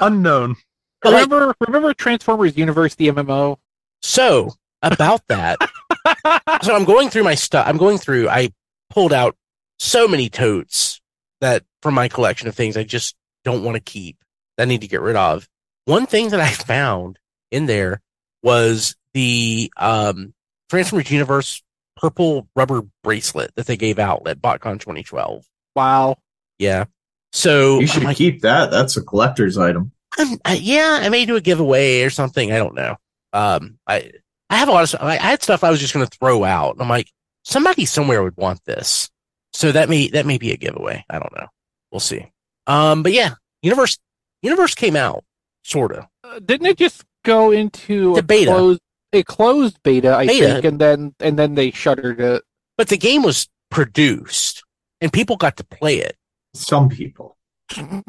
Unknown. 0.00 0.56
But, 1.02 1.12
like, 1.12 1.30
remember, 1.30 1.54
remember 1.60 1.94
Transformers 1.94 2.56
Universe, 2.56 2.94
the 2.96 3.08
MMO. 3.08 3.58
so 4.02 4.52
about 4.82 5.26
that. 5.28 5.58
so 6.62 6.74
I'm 6.74 6.84
going 6.84 7.10
through 7.10 7.24
my 7.24 7.34
stuff. 7.34 7.66
I'm 7.66 7.76
going 7.76 7.98
through. 7.98 8.28
I 8.28 8.52
pulled 8.90 9.12
out 9.12 9.36
so 9.78 10.08
many 10.08 10.28
totes 10.28 11.00
that 11.40 11.64
from 11.82 11.94
my 11.94 12.08
collection 12.08 12.48
of 12.48 12.54
things 12.54 12.76
I 12.76 12.84
just 12.84 13.14
don't 13.44 13.62
want 13.62 13.76
to 13.76 13.80
keep. 13.80 14.16
That 14.56 14.64
I 14.64 14.66
need 14.66 14.80
to 14.80 14.88
get 14.88 15.00
rid 15.00 15.16
of. 15.16 15.48
One 15.84 16.06
thing 16.06 16.30
that 16.30 16.40
I 16.40 16.50
found 16.50 17.18
in 17.50 17.66
there 17.66 18.00
was 18.42 18.96
the 19.14 19.72
um, 19.76 20.34
Transformers 20.68 21.10
Universe 21.10 21.62
purple 21.96 22.48
rubber 22.54 22.82
bracelet 23.02 23.54
that 23.56 23.66
they 23.66 23.76
gave 23.76 23.98
out 23.98 24.26
at 24.26 24.40
BotCon 24.40 24.80
2012. 24.80 25.44
Wow. 25.74 26.18
Yeah. 26.58 26.84
So 27.32 27.78
You 27.80 27.86
should 27.86 28.04
like, 28.04 28.16
keep 28.16 28.42
that. 28.42 28.70
That's 28.70 28.96
a 28.96 29.02
collector's 29.02 29.58
item. 29.58 29.92
I'm, 30.18 30.38
I, 30.44 30.54
yeah, 30.54 30.98
I 31.02 31.08
may 31.10 31.26
do 31.26 31.36
a 31.36 31.40
giveaway 31.40 32.02
or 32.02 32.10
something. 32.10 32.50
I 32.52 32.56
don't 32.58 32.74
know. 32.74 32.96
Um, 33.32 33.78
I 33.86 34.10
I 34.50 34.56
have 34.56 34.68
a 34.68 34.72
lot 34.72 34.82
of 34.82 34.88
stuff. 34.88 35.02
I, 35.02 35.12
I 35.14 35.16
had 35.16 35.42
stuff 35.42 35.62
I 35.62 35.70
was 35.70 35.80
just 35.80 35.92
going 35.92 36.06
to 36.06 36.18
throw 36.18 36.42
out. 36.44 36.76
I'm 36.80 36.88
like, 36.88 37.10
somebody 37.44 37.84
somewhere 37.84 38.22
would 38.22 38.36
want 38.36 38.64
this, 38.64 39.10
so 39.52 39.70
that 39.72 39.88
may 39.90 40.08
that 40.08 40.24
may 40.26 40.38
be 40.38 40.52
a 40.52 40.56
giveaway. 40.56 41.04
I 41.10 41.18
don't 41.18 41.36
know. 41.36 41.46
We'll 41.92 42.00
see. 42.00 42.32
Um, 42.66 43.02
but 43.02 43.12
yeah, 43.12 43.34
universe 43.62 43.98
universe 44.42 44.74
came 44.74 44.96
out, 44.96 45.24
sort 45.62 45.92
of. 45.92 46.06
Uh, 46.24 46.38
didn't 46.38 46.66
it 46.66 46.78
just 46.78 47.04
go 47.24 47.50
into 47.50 48.14
The 48.14 48.20
a 48.20 48.22
beta. 48.22 48.50
closed, 48.50 48.80
a 49.12 49.22
closed 49.22 49.82
beta? 49.82 50.14
I 50.14 50.26
Beta. 50.26 50.46
think, 50.54 50.64
and 50.64 50.78
then 50.80 51.14
and 51.20 51.38
then 51.38 51.54
they 51.54 51.70
shuttered 51.70 52.20
it. 52.20 52.42
But 52.78 52.88
the 52.88 52.96
game 52.96 53.22
was 53.22 53.48
produced, 53.70 54.64
and 55.02 55.12
people 55.12 55.36
got 55.36 55.58
to 55.58 55.64
play 55.64 55.98
it. 55.98 56.16
Some 56.54 56.88
people. 56.88 57.36
I'm 57.76 58.02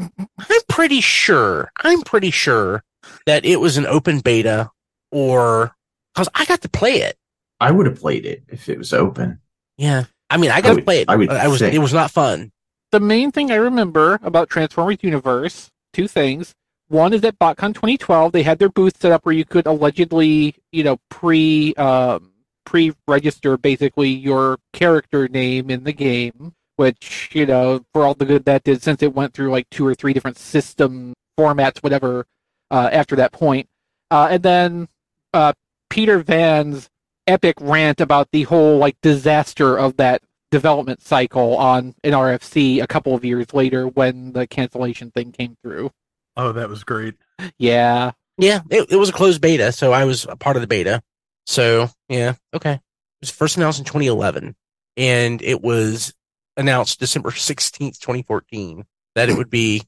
pretty 0.69 1.01
sure. 1.01 1.71
I'm 1.83 2.01
pretty 2.01 2.31
sure 2.31 2.83
that 3.25 3.45
it 3.45 3.57
was 3.59 3.77
an 3.77 3.85
open 3.85 4.19
beta, 4.19 4.71
or 5.11 5.75
because 6.13 6.29
I 6.35 6.45
got 6.45 6.61
to 6.61 6.69
play 6.69 7.01
it. 7.01 7.17
I 7.59 7.71
would 7.71 7.85
have 7.85 7.99
played 7.99 8.25
it 8.25 8.43
if 8.47 8.69
it 8.69 8.77
was 8.77 8.93
open. 8.93 9.39
Yeah, 9.77 10.05
I 10.29 10.37
mean, 10.37 10.51
I 10.51 10.61
got 10.61 10.69
to 10.69 10.75
would- 10.75 10.85
play 10.85 11.01
it. 11.01 11.09
I 11.09 11.15
would 11.15 11.29
I 11.29 11.47
was. 11.47 11.59
think. 11.59 11.73
It 11.73 11.79
was 11.79 11.93
not 11.93 12.11
fun. 12.11 12.51
the 12.91 12.99
main 12.99 13.31
thing 13.31 13.51
I 13.51 13.55
remember 13.55 14.19
about 14.23 14.49
Transformers 14.49 14.97
Universe, 15.01 15.69
two 15.93 16.07
things. 16.07 16.53
One 16.87 17.13
is 17.13 17.21
that 17.21 17.37
BotCon 17.37 17.75
2012, 17.75 18.31
they 18.31 18.41
had 18.41 18.57
their 18.57 18.69
booth 18.69 18.99
set 18.99 19.11
up 19.11 19.23
where 19.25 19.35
you 19.35 19.45
could 19.45 19.67
allegedly, 19.67 20.55
you 20.71 20.83
know, 20.83 20.97
pre 21.09 21.75
um, 21.75 22.31
pre 22.65 22.93
register 23.07 23.57
basically 23.57 24.09
your 24.09 24.57
character 24.73 25.27
name 25.27 25.69
in 25.69 25.83
the 25.83 25.93
game, 25.93 26.53
which 26.79 27.29
you 27.33 27.45
know 27.45 27.85
for 27.91 28.05
all 28.05 28.13
the 28.13 28.25
good 28.25 28.45
that 28.45 28.63
did, 28.63 28.81
since 28.81 29.03
it 29.03 29.13
went 29.13 29.33
through 29.33 29.51
like 29.51 29.69
two 29.69 29.85
or 29.85 29.93
three 29.93 30.13
different 30.13 30.37
system 30.37 31.13
formats, 31.37 31.83
whatever. 31.83 32.25
Uh, 32.71 32.87
after 32.91 33.15
that 33.15 33.31
point, 33.31 33.67
uh, 34.11 34.27
and 34.29 34.43
then 34.43 34.87
uh, 35.33 35.51
Peter 35.89 36.19
Van's 36.19 36.87
epic 37.25 37.55
rant 37.59 37.99
about 37.99 38.29
the 38.31 38.43
whole 38.43 38.77
like 38.77 38.95
disaster 39.01 39.75
of 39.75 39.97
that 39.97 40.21
development 40.51 41.01
cycle 41.01 41.57
on 41.57 41.95
an 42.03 42.13
RFC 42.13 42.81
a 42.81 42.87
couple 42.87 43.15
of 43.15 43.25
years 43.25 43.53
later 43.53 43.87
when 43.87 44.33
the 44.33 44.45
cancellation 44.47 45.09
thing 45.11 45.31
came 45.31 45.57
through. 45.63 45.91
Oh, 46.37 46.51
that 46.51 46.69
was 46.69 46.83
great. 46.83 47.15
Yeah. 47.57 48.11
Yeah, 48.37 48.61
it, 48.69 48.91
it 48.91 48.95
was 48.95 49.09
a 49.09 49.13
closed 49.13 49.41
beta, 49.41 49.71
so 49.71 49.91
I 49.91 50.05
was 50.05 50.25
a 50.29 50.35
part 50.35 50.55
of 50.55 50.61
the 50.61 50.67
beta. 50.67 51.01
So 51.45 51.89
yeah, 52.07 52.35
okay. 52.53 52.73
It 52.73 52.81
was 53.21 53.31
first 53.31 53.57
announced 53.57 53.79
in 53.79 53.85
2011, 53.85 54.55
and 54.95 55.41
it 55.41 55.61
was 55.61 56.13
announced 56.59 56.99
December 56.99 57.31
16th, 57.31 57.99
2014, 57.99 58.85
that 59.15 59.29
it 59.29 59.37
would 59.37 59.49
be 59.49 59.83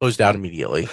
closed 0.00 0.20
out 0.20 0.34
immediately. 0.34 0.88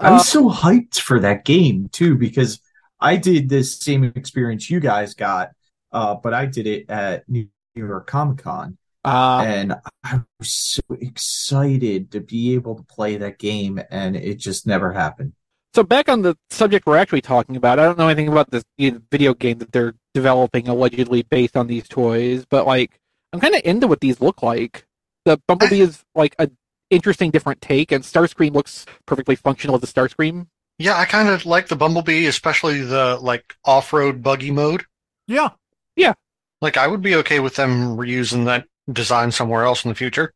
I'm 0.00 0.14
Uh, 0.14 0.18
so 0.18 0.48
hyped 0.50 0.98
for 1.00 1.20
that 1.20 1.44
game 1.44 1.88
too 1.92 2.16
because 2.16 2.60
I 3.00 3.16
did 3.16 3.48
this 3.48 3.78
same 3.78 4.04
experience 4.04 4.70
you 4.70 4.80
guys 4.80 5.14
got, 5.14 5.50
uh, 5.92 6.14
but 6.14 6.34
I 6.34 6.46
did 6.46 6.66
it 6.66 6.90
at 6.90 7.28
New 7.28 7.48
York 7.74 8.06
Comic 8.06 8.38
Con, 8.38 8.78
uh, 9.04 9.42
and 9.46 9.74
I 10.04 10.20
was 10.38 10.50
so 10.50 10.82
excited 11.00 12.10
to 12.12 12.20
be 12.20 12.54
able 12.54 12.74
to 12.76 12.82
play 12.82 13.16
that 13.16 13.38
game, 13.38 13.80
and 13.90 14.16
it 14.16 14.38
just 14.38 14.66
never 14.66 14.92
happened. 14.92 15.32
so 15.74 15.82
back 15.82 16.08
on 16.08 16.22
the 16.22 16.36
subject 16.50 16.86
we're 16.86 16.96
actually 16.96 17.20
talking 17.20 17.56
about, 17.56 17.78
I 17.78 17.84
don't 17.84 17.98
know 17.98 18.08
anything 18.08 18.28
about 18.28 18.50
this 18.50 18.64
you 18.78 18.92
know, 18.92 19.00
video 19.10 19.34
game 19.34 19.58
that 19.58 19.72
they're 19.72 19.94
developing 20.14 20.68
allegedly 20.68 21.22
based 21.22 21.56
on 21.56 21.66
these 21.66 21.86
toys, 21.88 22.46
but 22.48 22.66
like 22.66 22.98
I'm 23.32 23.40
kind 23.40 23.54
of 23.54 23.62
into 23.64 23.86
what 23.86 24.00
these 24.00 24.20
look 24.20 24.42
like. 24.42 24.86
The 25.24 25.40
Bumblebee 25.46 25.80
is 25.82 26.04
like 26.14 26.34
a 26.38 26.50
interesting 26.90 27.30
different 27.30 27.60
take, 27.60 27.92
and 27.92 28.04
Starscream 28.04 28.54
looks 28.54 28.86
perfectly 29.06 29.36
functional 29.36 29.76
as 29.76 29.82
a 29.82 29.86
Starscream. 29.86 30.46
Yeah, 30.78 30.96
I 30.96 31.06
kind 31.06 31.28
of 31.28 31.46
like 31.46 31.68
the 31.68 31.76
Bumblebee, 31.76 32.26
especially 32.26 32.80
the 32.82 33.18
like 33.20 33.56
off-road 33.64 34.22
buggy 34.22 34.50
mode. 34.50 34.84
Yeah. 35.26 35.50
Yeah. 35.96 36.14
Like 36.60 36.76
I 36.76 36.86
would 36.86 37.02
be 37.02 37.16
okay 37.16 37.40
with 37.40 37.56
them 37.56 37.96
reusing 37.96 38.44
that 38.46 38.66
design 38.90 39.32
somewhere 39.32 39.64
else 39.64 39.84
in 39.84 39.88
the 39.88 39.94
future. 39.94 40.32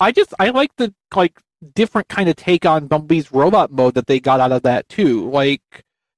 I 0.00 0.12
just 0.12 0.34
I 0.38 0.50
like 0.50 0.74
the 0.76 0.94
like 1.14 1.38
different 1.74 2.08
kind 2.08 2.28
of 2.28 2.36
take 2.36 2.66
on 2.66 2.88
Bumblebee's 2.88 3.32
robot 3.32 3.70
mode 3.70 3.94
that 3.94 4.06
they 4.06 4.20
got 4.20 4.40
out 4.40 4.52
of 4.52 4.62
that 4.62 4.88
too. 4.88 5.30
Like 5.30 5.62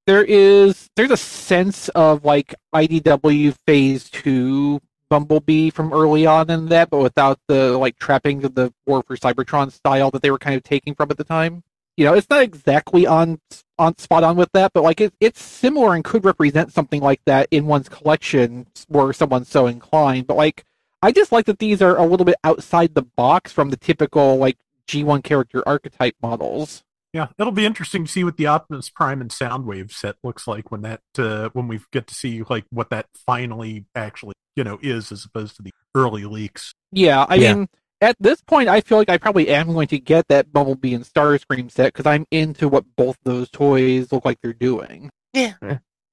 there 0.07 0.25
is 0.25 0.89
there's 0.97 1.11
a 1.11 1.17
sense 1.17 1.89
of 1.91 2.25
like 2.25 2.55
IDW 2.75 3.55
Phase 3.67 4.09
Two 4.09 4.81
Bumblebee 5.11 5.71
from 5.71 5.93
early 5.93 6.27
on 6.27 6.51
in 6.51 6.67
that, 6.67 6.91
but 6.91 6.99
without 6.99 7.39
the 7.49 7.77
like 7.79 7.99
trappings 7.99 8.45
of 8.45 8.55
the 8.55 8.73
War 8.87 9.03
for 9.03 9.17
Cybertron 9.17 9.73
style 9.73 10.11
that 10.11 10.23
they 10.23 10.31
were 10.31 10.39
kind 10.39 10.57
of 10.57 10.63
taking 10.63 10.95
from 10.95 11.11
at 11.11 11.19
the 11.19 11.25
time. 11.25 11.63
You 11.97 12.05
know, 12.05 12.15
it's 12.15 12.29
not 12.29 12.43
exactly 12.43 13.07
on 13.07 13.41
on 13.79 13.97
spot 13.99 14.25
on 14.25 14.37
with 14.37 14.51
that, 14.53 14.73
but 14.73 14.83
like 14.83 15.01
it, 15.01 15.15
it's 15.21 15.43
similar 15.43 15.95
and 15.95 16.03
could 16.03 16.25
represent 16.25 16.73
something 16.73 17.01
like 17.01 17.21
that 17.27 17.49
in 17.51 17.67
one's 17.67 17.89
collection 17.89 18.67
were 18.89 19.13
someone 19.13 19.45
so 19.45 19.67
inclined. 19.67 20.27
But 20.27 20.37
like 20.37 20.65
I 21.03 21.13
just 21.13 21.33
like 21.33 21.47
that 21.47 21.59
these 21.59 21.83
are 21.83 21.97
a 21.97 22.07
little 22.07 22.27
bit 22.27 22.37
outside 22.43 22.95
the 22.95 23.03
box 23.03 23.53
from 23.53 23.71
the 23.71 23.77
typical 23.77 24.37
like 24.37 24.59
G1 24.89 25.23
character 25.23 25.63
archetype 25.67 26.17
models. 26.23 26.83
Yeah, 27.13 27.29
it'll 27.39 27.53
be 27.53 27.65
interesting 27.65 28.07
to 28.07 28.11
see 28.11 28.25
what 28.25 28.37
the 28.37 28.49
Optimus 28.49 28.91
Prime 28.91 29.21
and 29.21 29.31
Soundwave 29.31 29.93
set 29.93 30.17
looks 30.25 30.49
like 30.49 30.73
when 30.73 30.83
that 30.83 31.03
uh, 31.17 31.51
when 31.53 31.69
we 31.69 31.81
get 31.93 32.09
to 32.09 32.15
see 32.15 32.43
like 32.43 32.65
what 32.71 32.91
that 32.91 33.07
finally 33.15 33.85
actually 33.95 34.35
you 34.57 34.65
know 34.65 34.79
is 34.83 35.11
as 35.13 35.25
opposed 35.25 35.57
to 35.57 35.63
the 35.63 35.73
early 35.95 36.25
leaks. 36.25 36.75
Yeah, 36.93 37.25
I 37.29 37.37
Yeah. 37.37 37.55
mean, 37.55 37.69
at 38.01 38.17
this 38.21 38.41
point, 38.43 38.69
I 38.69 38.81
feel 38.81 38.99
like 38.99 39.09
I 39.09 39.19
probably 39.19 39.49
am 39.49 39.73
going 39.73 39.89
to 39.89 39.99
get 39.99 40.29
that 40.29 40.53
Bumblebee 40.53 40.95
and 40.95 41.05
Starscream 41.05 41.71
set 41.71 41.93
because 41.93 42.07
I'm 42.07 42.27
into 42.31 42.69
what 42.69 42.85
both 42.97 43.17
those 43.25 43.51
toys 43.51 44.13
look 44.13 44.25
like 44.25 44.39
they're 44.43 44.53
doing. 44.53 45.11
Yeah, 45.33 45.55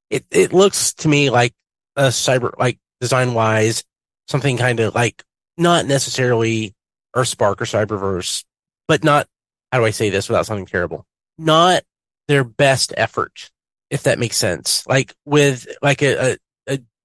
it 0.09 0.25
it 0.31 0.53
looks 0.53 0.93
to 0.95 1.07
me 1.07 1.29
like 1.29 1.53
a 1.95 2.03
cyber 2.07 2.51
like 2.57 2.77
design 2.99 3.33
wise 3.33 3.83
something 4.27 4.57
kind 4.57 4.79
of 4.79 4.95
like 4.95 5.23
not 5.57 5.85
necessarily 5.85 6.73
Earthspark 7.15 7.59
or 7.59 7.65
Cyberverse, 7.65 8.45
but 8.87 9.03
not 9.03 9.27
how 9.71 9.79
do 9.79 9.85
I 9.85 9.89
say 9.91 10.09
this 10.09 10.29
without 10.29 10.45
sounding 10.45 10.65
terrible? 10.65 11.05
Not 11.37 11.83
their 12.27 12.43
best 12.43 12.93
effort, 12.95 13.51
if 13.89 14.03
that 14.03 14.19
makes 14.19 14.37
sense. 14.37 14.87
Like 14.87 15.13
with 15.25 15.67
like 15.81 16.01
a, 16.01 16.15
a, 16.15 16.31
a 16.33 16.37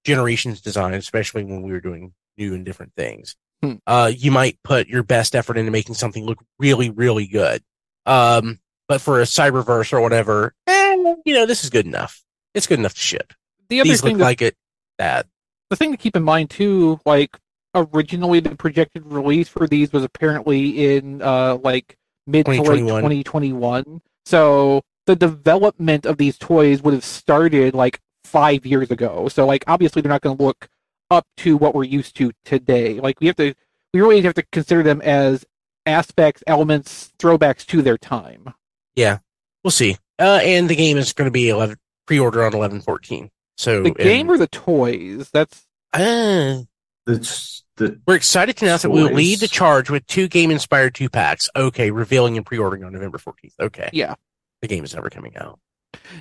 generations 0.06 0.60
design, 0.60 0.94
especially 0.94 1.44
when 1.44 1.62
we 1.62 1.72
were 1.72 1.80
doing 1.80 2.14
new 2.38 2.54
and 2.54 2.64
different 2.64 2.92
things. 2.96 3.36
Hmm. 3.62 3.74
Uh, 3.86 4.12
you 4.14 4.30
might 4.30 4.58
put 4.62 4.86
your 4.86 5.02
best 5.02 5.34
effort 5.34 5.58
into 5.58 5.70
making 5.70 5.96
something 5.96 6.24
look 6.24 6.38
really, 6.58 6.90
really 6.90 7.26
good. 7.26 7.62
Um, 8.06 8.60
but 8.88 9.00
for 9.00 9.20
a 9.20 9.24
Cyberverse 9.24 9.92
or 9.92 10.00
whatever, 10.00 10.54
eh, 10.66 11.14
you 11.24 11.34
know, 11.34 11.46
this 11.46 11.64
is 11.64 11.70
good 11.70 11.86
enough. 11.86 12.22
It's 12.54 12.66
good 12.66 12.78
enough 12.78 12.94
to 12.94 13.00
ship. 13.00 13.32
The 13.68 13.80
other 13.80 13.88
These 13.88 14.00
thing 14.00 14.12
look 14.12 14.18
that 14.20 14.24
like 14.24 14.42
it 14.42 14.56
that 14.98 15.26
the 15.70 15.76
thing 15.76 15.90
to 15.90 15.96
keep 15.96 16.14
in 16.14 16.22
mind 16.22 16.50
too, 16.50 17.00
like 17.04 17.36
originally 17.74 18.40
the 18.40 18.54
projected 18.54 19.04
release 19.06 19.48
for 19.48 19.66
these 19.66 19.92
was 19.92 20.04
apparently 20.04 20.96
in 20.96 21.20
uh 21.20 21.58
like 21.62 21.96
mid 22.26 22.46
to 22.46 22.52
late 22.52 22.58
2021. 22.58 23.02
2021. 23.02 24.00
So 24.24 24.82
the 25.06 25.16
development 25.16 26.06
of 26.06 26.16
these 26.16 26.38
toys 26.38 26.82
would 26.82 26.94
have 26.94 27.04
started 27.04 27.74
like 27.74 28.00
five 28.26 28.66
years 28.66 28.90
ago. 28.90 29.28
So 29.28 29.46
like 29.46 29.64
obviously 29.66 30.02
they're 30.02 30.12
not 30.12 30.20
going 30.22 30.36
to 30.36 30.42
look 30.42 30.68
up 31.10 31.26
to 31.38 31.56
what 31.56 31.74
we're 31.74 31.84
used 31.84 32.16
to 32.16 32.32
today. 32.44 33.00
Like 33.00 33.20
we 33.20 33.26
have 33.28 33.36
to, 33.36 33.54
we 33.94 34.00
really 34.00 34.20
have 34.22 34.34
to 34.34 34.42
consider 34.52 34.82
them 34.82 35.00
as 35.02 35.44
aspects, 35.86 36.42
elements, 36.46 37.12
throwbacks 37.18 37.64
to 37.66 37.80
their 37.82 37.96
time. 37.96 38.52
Yeah, 38.94 39.18
we'll 39.62 39.70
see. 39.70 39.96
Uh, 40.18 40.40
and 40.42 40.68
the 40.68 40.74
game 40.76 40.96
is 40.96 41.12
going 41.12 41.26
to 41.26 41.32
be 41.32 41.48
11 41.48 41.76
pre-order 42.06 42.40
on 42.40 42.46
1114. 42.46 43.30
So 43.56 43.82
The 43.82 43.90
game 43.92 44.22
and- 44.22 44.30
or 44.30 44.38
the 44.38 44.46
toys? 44.48 45.30
That's 45.32 45.66
uh, 45.92 46.62
The, 47.04 47.62
the 47.76 48.00
we're 48.06 48.16
excited 48.16 48.56
to 48.56 48.64
announce 48.64 48.82
that 48.82 48.90
we'll 48.90 49.12
lead 49.12 49.40
the 49.40 49.48
charge 49.48 49.90
with 49.90 50.06
two 50.06 50.28
game-inspired 50.28 50.94
two 50.94 51.08
packs. 51.08 51.48
Okay, 51.54 51.90
revealing 51.90 52.36
and 52.36 52.44
pre-ordering 52.44 52.84
on 52.84 52.92
November 52.92 53.18
14th. 53.18 53.52
Okay, 53.60 53.90
yeah. 53.92 54.14
the 54.62 54.68
game 54.68 54.82
is 54.84 54.94
never 54.94 55.08
coming 55.10 55.36
out. 55.36 55.58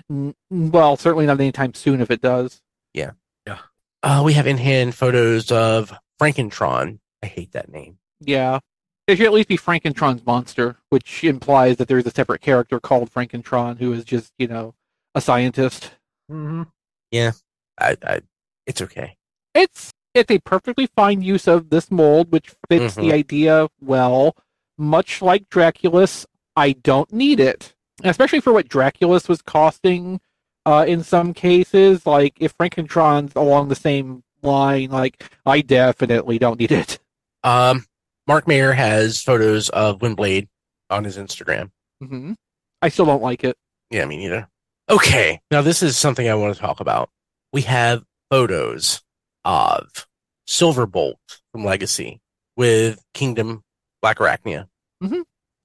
N- 0.10 0.36
Well, 0.50 0.98
certainly 0.98 1.25
not 1.25 1.39
anytime 1.39 1.74
soon 1.74 2.01
if 2.01 2.10
it 2.12 2.22
does. 2.22 2.62
yeah, 2.94 3.12
Uh, 4.03 4.22
we 4.24 4.34
have 4.34 4.46
in 4.46 4.58
hand 4.58 4.94
photos 4.94 5.51
of 5.51 5.91
Frankentron. 6.22 7.00
I 7.24 7.25
hate 7.27 7.51
that 7.53 7.70
name. 7.70 7.98
Yeah. 8.20 8.60
It 9.08 9.17
should 9.17 9.25
at 9.27 9.34
least 9.34 9.48
be 9.50 9.58
Frankentron's 9.58 10.25
monster, 10.25 10.77
which 10.89 11.24
implies 11.24 11.77
that 11.77 11.88
there's 11.88 12.05
a 12.05 12.12
separate 12.12 12.41
character 12.41 12.79
called 12.79 13.12
Frankentron 13.12 13.77
who 13.79 13.91
is 13.94 14.03
just, 14.03 14.32
you 14.38 14.48
know, 14.48 14.74
a 15.15 15.22
scientist. 15.22 15.91
Mm-hmm. 16.32 16.63
Yeah. 17.12 17.32
I, 17.79 17.98
I, 18.03 18.22
it's 18.65 18.82
okay. 18.82 19.17
It's 19.53 19.91
it's 20.13 20.32
a 20.32 20.39
perfectly 20.39 20.88
fine 20.96 21.22
use 21.22 21.48
of 21.48 21.70
this 21.70 21.91
mold, 21.91 22.32
which 22.32 22.53
fits 22.70 22.96
Mhm. 22.96 23.01
the 23.01 23.13
idea 23.13 23.67
well. 23.82 24.36
Much 24.77 25.22
like 25.22 25.50
Draculus, 25.50 26.25
I 26.55 26.72
don't 26.72 27.12
need 27.13 27.39
it. 27.39 27.75
Especially 28.04 28.40
for 28.42 28.52
what 28.54 28.68
Draculus 28.68 29.30
was 29.30 29.42
costing 29.42 30.20
uh, 30.66 30.86
in 30.88 31.04
some 31.04 31.34
cases. 31.34 32.06
Like 32.06 32.36
if 32.40 32.58
Frankentron's 32.58 33.34
along 33.36 33.70
the 33.70 33.75
same 33.75 34.24
line, 34.42 34.90
like 34.90 35.24
I 35.46 35.62
definitely 35.62 36.38
don't 36.40 36.60
need 36.60 36.72
it. 36.72 37.00
Um, 37.44 37.86
Mark 38.28 38.48
Mayer 38.48 38.74
has 38.74 39.22
photos 39.22 39.70
of 39.70 40.00
Windblade 40.00 40.48
on 40.90 41.04
his 41.04 41.18
Instagram. 41.18 41.72
hmm 42.02 42.34
I 42.82 42.90
still 42.90 43.06
don't 43.06 43.22
like 43.24 43.44
it. 43.44 43.58
Yeah, 43.90 44.06
me 44.06 44.18
neither. 44.18 44.48
Okay, 44.90 45.40
now 45.50 45.62
this 45.62 45.82
is 45.82 45.98
something 45.98 46.28
I 46.30 46.36
want 46.36 46.54
to 46.54 46.60
talk 46.60 46.80
about. 46.80 47.10
We 47.54 47.62
have 47.62 48.04
photos 48.30 49.02
of 49.44 50.08
Silverbolt 50.48 51.16
from 51.52 51.64
Legacy 51.64 52.20
with 52.58 53.04
Kingdom 53.14 53.64
Blackarachnia. 54.04 54.68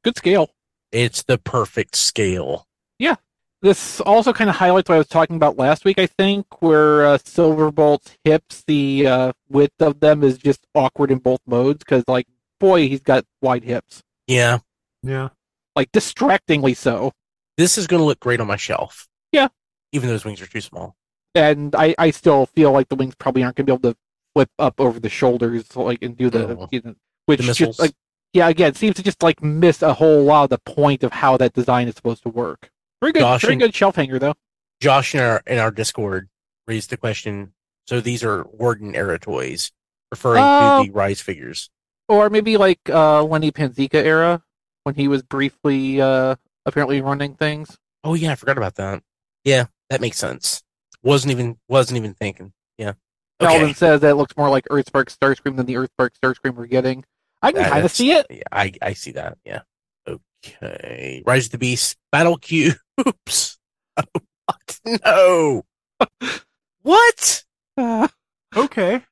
Good 0.05 0.17
scale. 0.17 0.51
It's 0.93 1.23
the 1.23 1.39
perfect 1.39 1.97
scale. 1.97 2.67
Yeah. 2.99 3.17
This 3.63 4.01
also 4.01 4.33
kind 4.33 4.49
of 4.49 4.57
highlights 4.57 4.89
what 4.89 4.95
I 4.95 4.99
was 4.99 5.09
talking 5.09 5.37
about 5.37 5.59
last 5.59 5.85
week, 5.85 5.99
I 5.99 6.07
think, 6.07 6.63
where 6.63 7.05
uh, 7.07 7.19
Silverbolt's 7.23 8.17
hips, 8.25 8.65
the 8.67 9.07
uh, 9.07 9.33
width 9.51 9.81
of 9.81 10.01
them 10.01 10.23
is 10.25 10.39
just 10.39 10.67
awkward 10.75 11.11
in 11.11 11.19
both 11.19 11.41
modes 11.47 11.79
because, 11.81 12.03
like, 12.09 12.27
boy, 12.59 12.89
he's 12.89 13.03
got 13.03 13.25
wide 13.43 13.65
hips. 13.65 14.03
Yeah, 14.27 14.59
Yeah. 15.03 15.29
Like, 15.77 15.93
distractingly 15.93 16.75
so. 16.75 17.13
this 17.59 17.77
is 17.79 17.87
going 17.87 18.01
to 18.01 18.05
look 18.05 18.21
great 18.21 18.41
on 18.41 18.47
my 18.47 18.57
shelf. 18.57 19.07
Yeah. 19.33 19.49
even 19.93 20.09
though 20.09 20.15
his 20.15 20.25
wings 20.25 20.41
are 20.41 20.47
too 20.47 20.61
small. 20.63 20.97
And 21.35 21.75
I, 21.77 21.95
I 21.99 22.11
still 22.11 22.47
feel 22.47 22.73
like 22.73 22.89
the 22.89 22.97
wings 22.97 23.15
probably 23.15 23.43
aren't 23.45 23.57
going 23.57 23.67
to 23.67 23.73
be 23.73 23.75
able 23.75 23.93
to 23.93 23.99
flip 24.35 24.49
up 24.59 24.81
over 24.81 24.99
the 24.99 25.09
shoulders, 25.11 25.77
like, 25.77 26.03
and 26.03 26.17
do 26.17 26.31
the, 26.31 26.57
Oh. 26.57 26.69
you 26.73 26.81
know, 26.83 26.95
which 27.27 27.47
The 27.47 27.53
just, 27.53 27.79
like, 27.79 27.93
yeah, 28.33 28.49
again, 28.49 28.75
seems 28.75 28.97
to 28.97 29.03
just, 29.03 29.23
like, 29.23 29.43
miss 29.43 29.83
a 29.83 29.95
whole 29.95 30.23
lot 30.25 30.45
of 30.45 30.51
the 30.51 30.59
point 30.59 31.03
of 31.03 31.13
how 31.13 31.37
that 31.37 31.53
design 31.53 31.89
is 31.89 31.95
supposed 31.97 32.23
to 32.23 32.29
work. 32.29 32.71
Very 33.01 33.13
good, 33.13 33.41
very 33.41 33.55
and- 33.55 33.63
good 33.63 33.75
shelf 33.75 33.97
hanger, 33.97 34.19
though. 34.19 34.35
Josh 34.81 35.15
in 35.15 35.21
our 35.21 35.43
in 35.47 35.59
our 35.59 35.71
Discord 35.71 36.29
raised 36.67 36.89
the 36.91 36.97
question. 36.97 37.53
So 37.87 38.01
these 38.01 38.25
are 38.25 38.45
Warden 38.53 38.95
era 38.95 39.19
toys, 39.19 39.73
referring 40.11 40.43
Oh. 40.45 40.83
to 40.83 40.87
the 40.89 40.93
Rise 40.95 41.21
figures. 41.21 41.69
Or 42.09 42.31
maybe 42.31 42.57
like 42.57 42.81
uh, 42.89 43.23
Lenny 43.25 43.53
Panzica 43.53 43.95
era 43.95 44.43
when 44.85 44.95
he 44.95 45.07
was 45.07 45.23
briefly 45.23 46.01
uh, 46.01 46.37
apparently 46.65 47.01
running 47.03 47.35
things. 47.35 47.77
Oh 48.05 48.15
yeah, 48.15 48.33
I 48.33 48.35
forgot 48.37 48.57
about 48.57 48.77
that. 48.77 49.03
Yeah, 49.45 49.67
that 49.91 50.01
makes 50.01 50.17
sense. 50.19 50.63
Wasn't 51.03 51.31
even 51.31 51.59
wasn't 51.69 51.99
even 51.99 52.15
thinking. 52.15 52.53
Yeah. 52.79 52.95
Okay. 53.41 53.59
Calvin 53.59 53.75
says 53.75 54.01
that 54.01 54.11
it 54.11 54.15
looks 54.15 54.37
more 54.37 54.49
like 54.51 54.65
Earthspark 54.71 55.15
Starscream 55.15 55.57
than 55.57 55.67
the 55.67 55.75
Earthspark 55.75 56.11
Starscream 56.23 56.55
we're 56.55 56.67
getting. 56.67 57.05
I 57.43 57.53
can 57.53 57.65
kind 57.65 57.85
of 57.85 57.91
see 57.91 58.13
it. 58.13 58.27
Yeah, 58.29 58.43
I 58.53 58.73
I 58.83 58.93
see 58.93 59.13
that. 59.13 59.39
Yeah. 59.45 59.63
Okay. 60.07 61.23
Rise 61.27 61.47
of 61.47 61.53
the 61.53 61.59
Beast 61.59 61.97
Battle 62.13 62.37
Cubes. 62.37 63.59
Oh, 63.97 64.03
what? 64.47 64.81
No. 65.05 65.65
what? 66.83 67.45
Uh, 67.77 68.09
Okay. 68.57 69.03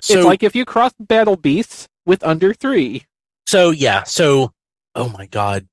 So 0.00 0.18
it's 0.18 0.24
like 0.26 0.42
if 0.42 0.54
you 0.56 0.64
cross 0.64 0.92
Battle 0.98 1.36
Beasts 1.36 1.88
with 2.06 2.24
under 2.24 2.54
three. 2.54 3.04
so 3.46 3.70
yeah. 3.70 4.04
So 4.04 4.52
oh 4.94 5.08
my 5.10 5.26
god. 5.26 5.68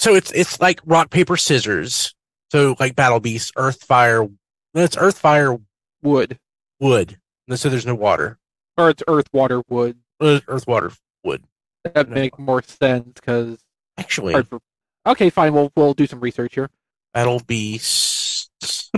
so 0.00 0.14
it's 0.14 0.30
it's 0.32 0.60
like 0.60 0.80
rock 0.84 1.10
paper 1.10 1.36
scissors. 1.36 2.14
So 2.50 2.76
like 2.80 2.96
Battle 2.96 3.20
beasts, 3.20 3.52
Earth 3.56 3.82
Fire. 3.84 4.28
It's 4.74 4.96
Earth 4.96 5.18
Fire 5.18 5.58
Wood. 6.02 6.38
Wood. 6.80 7.18
So 7.54 7.68
there's 7.68 7.86
no 7.86 7.94
water. 7.94 8.38
Or 8.76 8.90
it's 8.90 9.02
Earth, 9.06 9.28
Water, 9.32 9.62
Wood. 9.68 9.98
Uh, 10.22 10.40
Earth 10.48 10.66
Water 10.66 10.92
Wood. 11.24 11.44
That 11.84 12.08
No. 12.08 12.14
make 12.14 12.38
more 12.38 12.62
sense 12.62 13.08
because 13.14 13.58
Actually, 13.98 14.42
for. 14.44 14.60
Okay, 15.06 15.30
fine. 15.30 15.52
We'll 15.52 15.72
we'll 15.76 15.94
do 15.94 16.06
some 16.06 16.20
research 16.20 16.54
here. 16.54 16.70
Battle 17.12 17.40
Beast. 17.46 18.50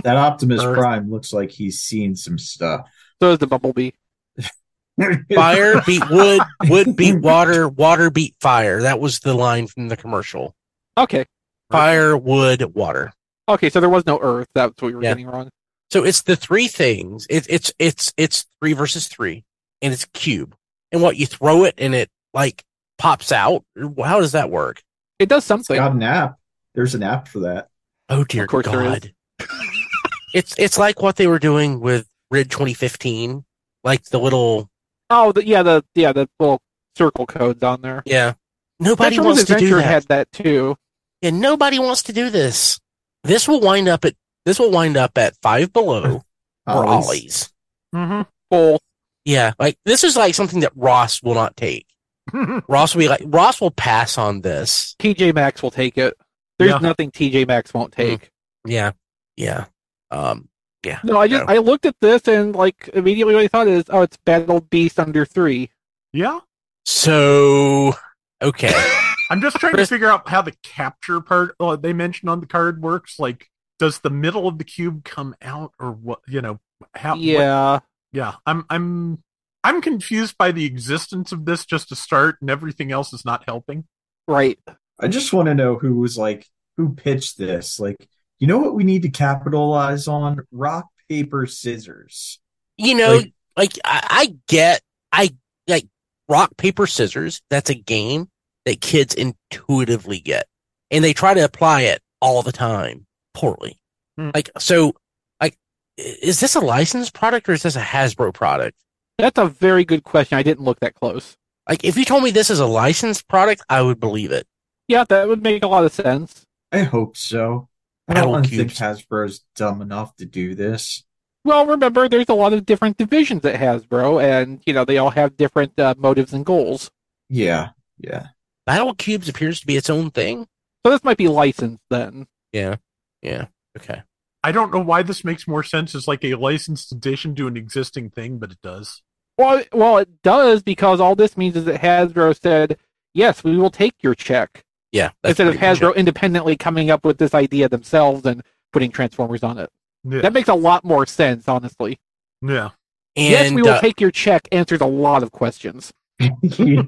That 0.03 0.17
Optimus 0.17 0.61
Earth. 0.63 0.77
Prime 0.77 1.09
looks 1.09 1.33
like 1.33 1.49
he's 1.51 1.79
seen 1.81 2.15
some 2.15 2.37
stuff. 2.37 2.87
So 3.21 3.31
is 3.31 3.39
the 3.39 3.47
Bumblebee. 3.47 3.91
Fire 5.33 5.81
beat 5.85 6.09
wood, 6.09 6.41
wood 6.69 6.95
beat 6.95 7.19
water, 7.19 7.67
water 7.67 8.09
beat 8.09 8.35
fire. 8.39 8.81
That 8.81 8.99
was 8.99 9.19
the 9.19 9.33
line 9.33 9.67
from 9.67 9.89
the 9.89 9.97
commercial. 9.97 10.55
Okay. 10.97 11.25
Fire, 11.71 12.15
wood, 12.15 12.73
water. 12.75 13.11
Okay, 13.49 13.69
so 13.69 13.79
there 13.81 13.89
was 13.89 14.05
no 14.05 14.19
Earth. 14.21 14.47
That's 14.55 14.81
what 14.81 14.87
we 14.89 14.95
were 14.95 15.03
Yeah. 15.03 15.11
getting 15.11 15.27
wrong. 15.27 15.49
So 15.91 16.03
it's 16.05 16.21
the 16.21 16.35
three 16.35 16.67
things. 16.67 17.27
It's 17.29 17.47
it's 17.47 17.73
it's 17.79 18.13
it's 18.17 18.45
three 18.59 18.73
versus 18.73 19.07
three, 19.07 19.43
and 19.81 19.91
it's 19.93 20.05
cube. 20.13 20.55
And 20.91 21.01
what 21.01 21.17
you 21.17 21.25
throw 21.25 21.63
it 21.65 21.75
and 21.77 21.93
it 21.95 22.09
like 22.33 22.63
pops 22.97 23.31
out. 23.31 23.63
How 23.77 24.19
does 24.21 24.31
that 24.33 24.49
work? 24.49 24.81
It 25.19 25.29
does 25.29 25.39
It's 25.39 25.47
something. 25.47 25.75
got 25.77 25.91
an 25.93 26.03
app. 26.03 26.37
There's 26.73 26.95
an 26.95 27.03
app 27.03 27.27
for 27.27 27.39
that. 27.41 27.69
Oh 28.09 28.23
dear 28.23 28.43
Of 28.43 28.49
course 28.49 28.65
God! 28.65 29.13
it's 30.33 30.55
it's 30.57 30.77
like 30.77 31.01
what 31.01 31.15
they 31.15 31.27
were 31.27 31.39
doing 31.39 31.79
with 31.79 32.07
Rid 32.31 32.49
2015, 32.51 33.43
like 33.83 34.03
the 34.05 34.19
little 34.19 34.69
Oh, 35.09 35.31
the, 35.31 35.45
yeah, 35.45 35.63
the 35.63 35.83
yeah 35.95 36.11
the 36.13 36.27
little 36.39 36.59
circle 36.97 37.25
codes 37.25 37.61
on 37.63 37.81
there. 37.81 38.03
yeah. 38.05 38.33
Nobody 38.79 39.17
Metroid 39.17 39.25
wants 39.25 39.43
to 39.45 39.47
do 39.47 39.53
Adventure 39.55 39.75
that. 39.77 39.83
had 39.85 40.03
that 40.07 40.31
too. 40.33 40.75
and 41.21 41.39
nobody 41.39 41.79
wants 41.79 42.03
to 42.03 42.13
do 42.13 42.29
this. 42.29 42.79
This 43.23 43.47
will 43.47 43.61
wind 43.61 43.87
up 43.87 44.03
at 44.05 44.15
this 44.45 44.59
will 44.59 44.71
wind 44.71 44.97
up 44.97 45.17
at 45.17 45.35
five 45.41 45.71
below 45.71 46.21
or 46.67 46.85
Ollie's. 46.85 47.05
Ollie's. 47.05 47.53
Mm-hmm. 47.95 48.21
Full. 48.51 48.81
Yeah, 49.25 49.53
like 49.59 49.77
this 49.85 50.03
is 50.03 50.15
like 50.15 50.35
something 50.35 50.59
that 50.61 50.71
Ross 50.75 51.21
will 51.23 51.33
not 51.35 51.57
take. 51.57 51.87
Ross 52.67 52.93
will 52.95 52.99
be 53.01 53.07
like 53.09 53.23
Ross 53.25 53.59
will 53.59 53.71
pass 53.71 54.17
on 54.17 54.41
this. 54.41 54.95
TJ 54.99 55.33
Maxx 55.35 55.61
will 55.63 55.71
take 55.71 55.97
it. 55.97 56.15
There's 56.59 56.71
Yeah. 56.71 56.77
nothing 56.79 57.11
TJ 57.11 57.47
Maxx 57.47 57.73
won't 57.73 57.91
take. 57.91 58.31
Yeah, 58.65 58.91
yeah, 59.37 59.65
um, 60.11 60.47
yeah. 60.83 60.99
No, 61.03 61.19
I 61.19 61.27
just 61.27 61.45
No. 61.47 61.53
I 61.53 61.57
looked 61.57 61.85
at 61.85 61.95
this 62.01 62.27
and 62.27 62.55
like 62.55 62.89
immediately 62.93 63.33
what 63.35 63.43
I 63.43 63.47
thought 63.47 63.67
is, 63.67 63.83
oh, 63.89 64.01
it's 64.03 64.17
Battle 64.25 64.61
Beast 64.61 64.99
under 64.99 65.25
three. 65.25 65.69
yeah. 66.13 66.39
So 66.85 67.93
okay, 68.41 68.71
I'm 69.31 69.41
just 69.41 69.57
trying 69.57 69.73
Chris- 69.73 69.89
to 69.89 69.95
figure 69.95 70.09
out 70.09 70.29
how 70.29 70.41
the 70.41 70.53
capture 70.63 71.19
part 71.19 71.55
uh, 71.59 71.75
they 71.75 71.93
mentioned 71.93 72.29
on 72.29 72.39
the 72.41 72.45
card 72.47 72.81
works. 72.81 73.19
Like, 73.19 73.49
does 73.79 73.99
the 73.99 74.09
middle 74.11 74.47
of 74.47 74.57
the 74.59 74.63
cube 74.63 75.03
come 75.03 75.35
out, 75.41 75.73
or 75.79 75.91
what? 75.91 76.19
You 76.27 76.41
know, 76.41 76.59
how? 76.93 77.11
what- 77.15 77.21
yeah, 77.23 77.79
yeah. 78.13 78.35
I'm 78.45 78.65
I'm 78.69 79.23
I'm 79.65 79.81
confused 79.81 80.37
by 80.37 80.51
the 80.51 80.65
existence 80.65 81.31
of 81.31 81.45
this 81.45 81.65
just 81.65 81.89
to 81.89 81.95
start, 81.95 82.37
and 82.41 82.49
everything 82.49 82.91
else 82.91 83.11
is 83.13 83.25
not 83.25 83.43
helping. 83.47 83.85
right. 84.27 84.59
I 84.99 85.09
just 85.09 85.33
want 85.33 85.47
to 85.47 85.53
know 85.55 85.75
who 85.77 85.95
was 85.99 86.17
like 86.17 86.47
who 86.77 86.93
pitched 86.93 87.37
this. 87.37 87.79
Like, 87.81 88.07
you 88.39 88.47
know 88.47 88.59
what 88.59 88.75
we 88.75 88.83
need 88.85 89.01
to 89.01 89.09
capitalize 89.09 90.07
on? 90.07 90.39
Rock, 90.51 90.87
paper, 91.09 91.45
scissors. 91.45 92.39
you 92.77 92.95
know, 92.95 93.15
Like- 93.17 93.33
like, 93.57 93.79
I, 93.85 94.07
I 94.09 94.35
get, 94.47 94.81
I 95.11 95.35
like 95.67 95.87
rock 96.29 96.55
paper 96.57 96.87
scissors. 96.87 97.41
That's 97.49 97.69
a 97.69 97.75
game 97.75 98.29
that 98.65 98.81
kids 98.81 99.13
intuitively 99.15 100.19
get, 100.19 100.47
and 100.91 101.03
they 101.03 101.13
try 101.13 101.33
to 101.33 101.43
apply 101.43 101.81
it 101.83 102.01
all 102.21 102.41
the 102.41 102.51
time 102.51 103.05
poorly. 103.33 103.79
Hmm. 104.17 104.29
Like 104.33 104.49
so, 104.59 104.93
like 105.41 105.57
is 105.97 106.39
this 106.39 106.55
a 106.55 106.59
licensed 106.61 107.13
product 107.13 107.47
or 107.49 107.53
is 107.53 107.63
this 107.63 107.75
a 107.75 107.81
Hasbro 107.81 108.33
product? 108.33 108.77
That's 109.17 109.37
a 109.37 109.47
very 109.47 109.85
good 109.85 110.03
question. 110.03 110.37
I 110.37 110.43
didn't 110.43 110.65
look 110.65 110.79
that 110.81 110.95
close. 110.95 111.37
Like 111.67 111.83
if 111.83 111.97
you 111.97 112.05
told 112.05 112.23
me 112.23 112.31
this 112.31 112.49
is 112.49 112.59
a 112.59 112.65
licensed 112.65 113.27
product, 113.27 113.63
I 113.69 113.81
would 113.81 113.99
believe 113.99 114.31
it. 114.31 114.47
Yeah, 114.87 115.03
that 115.09 115.27
would 115.27 115.41
make 115.41 115.63
a 115.63 115.67
lot 115.67 115.85
of 115.85 115.93
sense. 115.93 116.45
I 116.71 116.79
hope 116.83 117.17
so. 117.17 117.69
I 118.07 118.15
Battle 118.15 118.33
don't 118.33 118.43
think 118.43 118.69
cubes. 118.69 118.79
Hasbro's 118.79 119.43
dumb 119.55 119.81
enough 119.81 120.15
to 120.17 120.25
do 120.25 120.53
this. 120.53 121.03
Well, 121.43 121.65
remember, 121.65 122.07
there's 122.09 122.29
a 122.29 122.33
lot 122.33 122.53
of 122.53 122.65
different 122.65 122.97
divisions 122.97 123.45
at 123.45 123.59
Hasbro, 123.59 124.21
and 124.23 124.61
you 124.65 124.73
know 124.73 124.85
they 124.85 124.97
all 124.97 125.11
have 125.11 125.37
different 125.37 125.79
uh, 125.79 125.95
motives 125.97 126.33
and 126.33 126.45
goals. 126.45 126.91
Yeah, 127.29 127.69
yeah. 127.97 128.27
Battle 128.65 128.93
Cubes 128.95 129.29
appears 129.29 129.59
to 129.59 129.67
be 129.67 129.77
its 129.77 129.89
own 129.89 130.11
thing. 130.11 130.47
So 130.85 130.91
this 130.91 131.03
might 131.03 131.17
be 131.17 131.27
licensed 131.27 131.83
then. 131.89 132.27
Yeah, 132.51 132.75
yeah, 133.21 133.45
okay. 133.77 134.03
I 134.47 134.51
don't 134.51 134.71
know 134.73 134.79
why 134.79 135.01
this 135.03 135.23
makes 135.23 135.47
more 135.47 135.63
sense 135.63 135.95
as 135.95 136.07
like 136.07 136.23
a 136.23 136.35
licensed 136.35 136.91
addition 136.91 137.33
to 137.35 137.47
an 137.47 137.57
existing 137.57 138.09
thing, 138.11 138.37
but 138.37 138.51
it 138.51 138.61
does. 138.61 139.01
Well, 139.37 139.57
it- 139.59 139.69
well, 139.73 139.97
it 139.97 140.21
does 140.21 140.61
because 140.63 140.99
all 141.01 141.15
this 141.15 141.35
means 141.35 141.55
is 141.55 141.65
that 141.65 141.81
Hasbro 141.81 142.39
said, 142.39 142.77
"Yes, 143.13 143.43
we 143.43 143.57
will 143.57 143.71
take 143.71 143.95
your 144.01 144.13
check," 144.15 144.63
Yeah, 144.91 145.09
that's 145.21 145.31
instead 145.39 145.47
of 145.47 145.57
pretty 145.57 145.65
Hasbro 145.79 145.91
it. 145.91 145.97
independently 145.97 146.55
coming 146.55 146.89
up 146.91 147.03
with 147.03 147.17
this 147.17 147.33
idea 147.33 147.67
themselves 147.67 148.25
and 148.25 148.43
putting 148.71 148.91
Transformers 148.91 149.43
on 149.43 149.57
it. 149.57 149.69
Yeah. 150.03 150.21
That 150.21 150.33
makes 150.33 150.47
a 150.49 150.53
lot 150.53 150.83
more 150.85 151.05
sense, 151.05 151.47
honestly. 151.47 151.99
yeah. 152.41 152.69
And 153.17 153.31
yes, 153.31 153.51
we 153.51 153.61
will 153.61 153.69
uh, 153.71 153.79
take 153.81 153.99
your 154.01 154.11
check. 154.11 154.47
Answers 154.51 154.81
a 154.81 154.85
lot 154.85 155.23
of 155.23 155.31
questions. 155.31 155.91
yeah. 156.41 156.83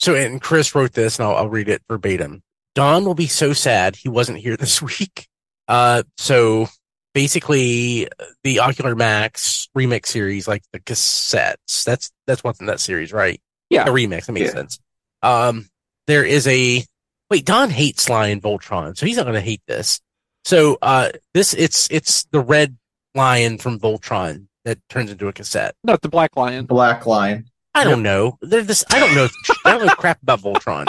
So, 0.00 0.14
and 0.16 0.40
Chris 0.42 0.74
wrote 0.74 0.92
this, 0.94 1.18
and 1.18 1.26
I'll, 1.28 1.36
I'll 1.36 1.48
read 1.48 1.68
it 1.68 1.82
verbatim. 1.88 2.42
Don 2.74 3.04
will 3.04 3.14
be 3.14 3.28
so 3.28 3.52
sad 3.52 3.96
he 3.96 4.08
wasn't 4.08 4.38
here 4.38 4.56
this 4.56 4.82
week. 5.00 5.28
Uh, 5.68 6.02
so 6.18 6.68
basically, 7.14 8.08
the 8.44 8.60
Ocular 8.60 8.94
Max 8.94 9.68
remix 9.76 10.06
series, 10.06 10.46
like 10.48 10.62
the 10.72 10.80
cassettes, 10.80 11.84
that's 11.84 12.10
that's 12.26 12.42
what's 12.44 12.60
in 12.60 12.66
that 12.66 12.80
series, 12.80 13.12
right? 13.12 13.40
Yeah. 13.70 13.84
a 13.84 13.88
remix. 13.90 14.26
That 14.26 14.32
makes 14.32 14.46
Yeah. 14.48 14.52
sense. 14.52 14.78
Um, 15.22 15.68
there 16.06 16.24
is 16.24 16.46
a 16.46 16.84
wait. 17.30 17.44
Don 17.44 17.70
hates 17.70 18.04
Sly 18.04 18.28
and 18.28 18.42
Voltron, 18.42 18.96
so 18.96 19.06
he's 19.06 19.16
not 19.16 19.22
going 19.24 19.34
to 19.34 19.40
hate 19.40 19.62
this. 19.66 20.00
So, 20.44 20.76
uh, 20.82 21.10
this 21.34 21.54
it's 21.54 21.88
it's 21.90 22.24
the 22.32 22.40
red 22.40 22.76
lion 23.14 23.58
from 23.58 23.78
Voltron 23.78 24.46
that 24.64 24.78
turns 24.88 25.10
into 25.10 25.28
a 25.28 25.32
cassette. 25.32 25.74
Not 25.84 26.02
the 26.02 26.08
Black 26.08 26.36
Lion. 26.36 26.66
Black 26.66 27.06
lion. 27.06 27.46
I 27.74 27.84
don't 27.84 28.02
know. 28.02 28.36
They're 28.42 28.62
this. 28.62 28.84
I 28.90 28.98
don't 29.00 29.14
know. 29.14 29.28
I 29.64 29.72
don't 29.78 29.86
know 29.86 29.94
crap 29.94 30.20
about 30.22 30.40
Voltron. 30.40 30.86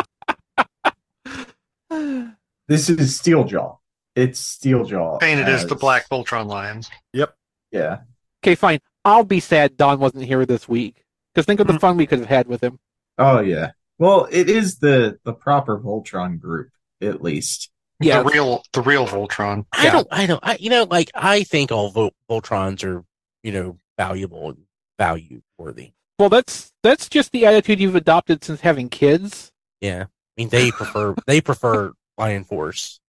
This 2.68 2.90
is 2.90 3.20
Steeljaw. 3.22 3.78
It's 4.16 4.58
Steeljaw. 4.58 5.20
Painted 5.20 5.50
as 5.50 5.66
the 5.66 5.76
Black 5.76 6.08
Voltron 6.10 6.48
Lion. 6.48 6.84
Yep. 7.14 7.36
Yeah. 7.72 8.00
Okay, 8.44 8.56
fine. 8.56 8.80
I'll 9.04 9.24
be 9.24 9.40
sad 9.40 9.78
Don 9.78 10.00
wasn't 10.00 10.26
here 10.26 10.46
this 10.46 10.68
week. 10.68 11.04
Because 11.34 11.46
think 11.46 11.60
of 11.60 11.68
the 11.68 11.74
mm-hmm. 11.74 11.80
fun 11.80 11.98
we 11.98 12.06
could 12.06 12.20
have 12.20 12.28
had 12.28 12.48
with 12.48 12.64
him. 12.64 12.80
Oh 13.18 13.40
yeah. 13.40 13.72
Well, 13.98 14.28
it 14.32 14.50
is 14.50 14.78
the 14.78 15.20
the 15.24 15.34
proper 15.34 15.80
Voltron 15.80 16.40
group, 16.40 16.70
at 17.02 17.22
least. 17.22 17.70
Yeah, 18.00 18.22
The 18.22 18.30
real 18.30 18.64
the 18.74 18.82
real 18.82 19.08
Voltron. 19.08 19.66
I 19.72 19.86
Yeah. 19.86 19.92
don't, 19.92 20.08
I 20.12 20.26
don't, 20.26 20.40
I, 20.44 20.58
you 20.60 20.70
know, 20.70 20.84
like, 20.84 21.10
I 21.16 21.44
think 21.44 21.72
all 21.72 21.90
Vol- 21.90 22.14
Voltrons 22.30 22.84
are, 22.84 23.04
you 23.44 23.52
know, 23.52 23.78
valuable 23.98 24.50
and 24.50 24.66
value 25.00 25.42
worthy. 25.58 25.94
well, 26.20 26.30
that's 26.30 26.74
that's 26.84 27.08
just 27.10 27.32
the 27.32 27.46
attitude 27.46 27.80
you've 27.80 27.96
adopted 27.96 28.44
since 28.44 28.62
having 28.62 28.90
kids. 28.90 29.52
Yeah. 29.80 30.04
I 30.04 30.08
mean, 30.38 30.50
they 30.50 30.72
prefer, 30.72 31.16
they 31.28 31.42
prefer 31.42 31.94
Lion 32.18 32.44
Force 32.44 33.00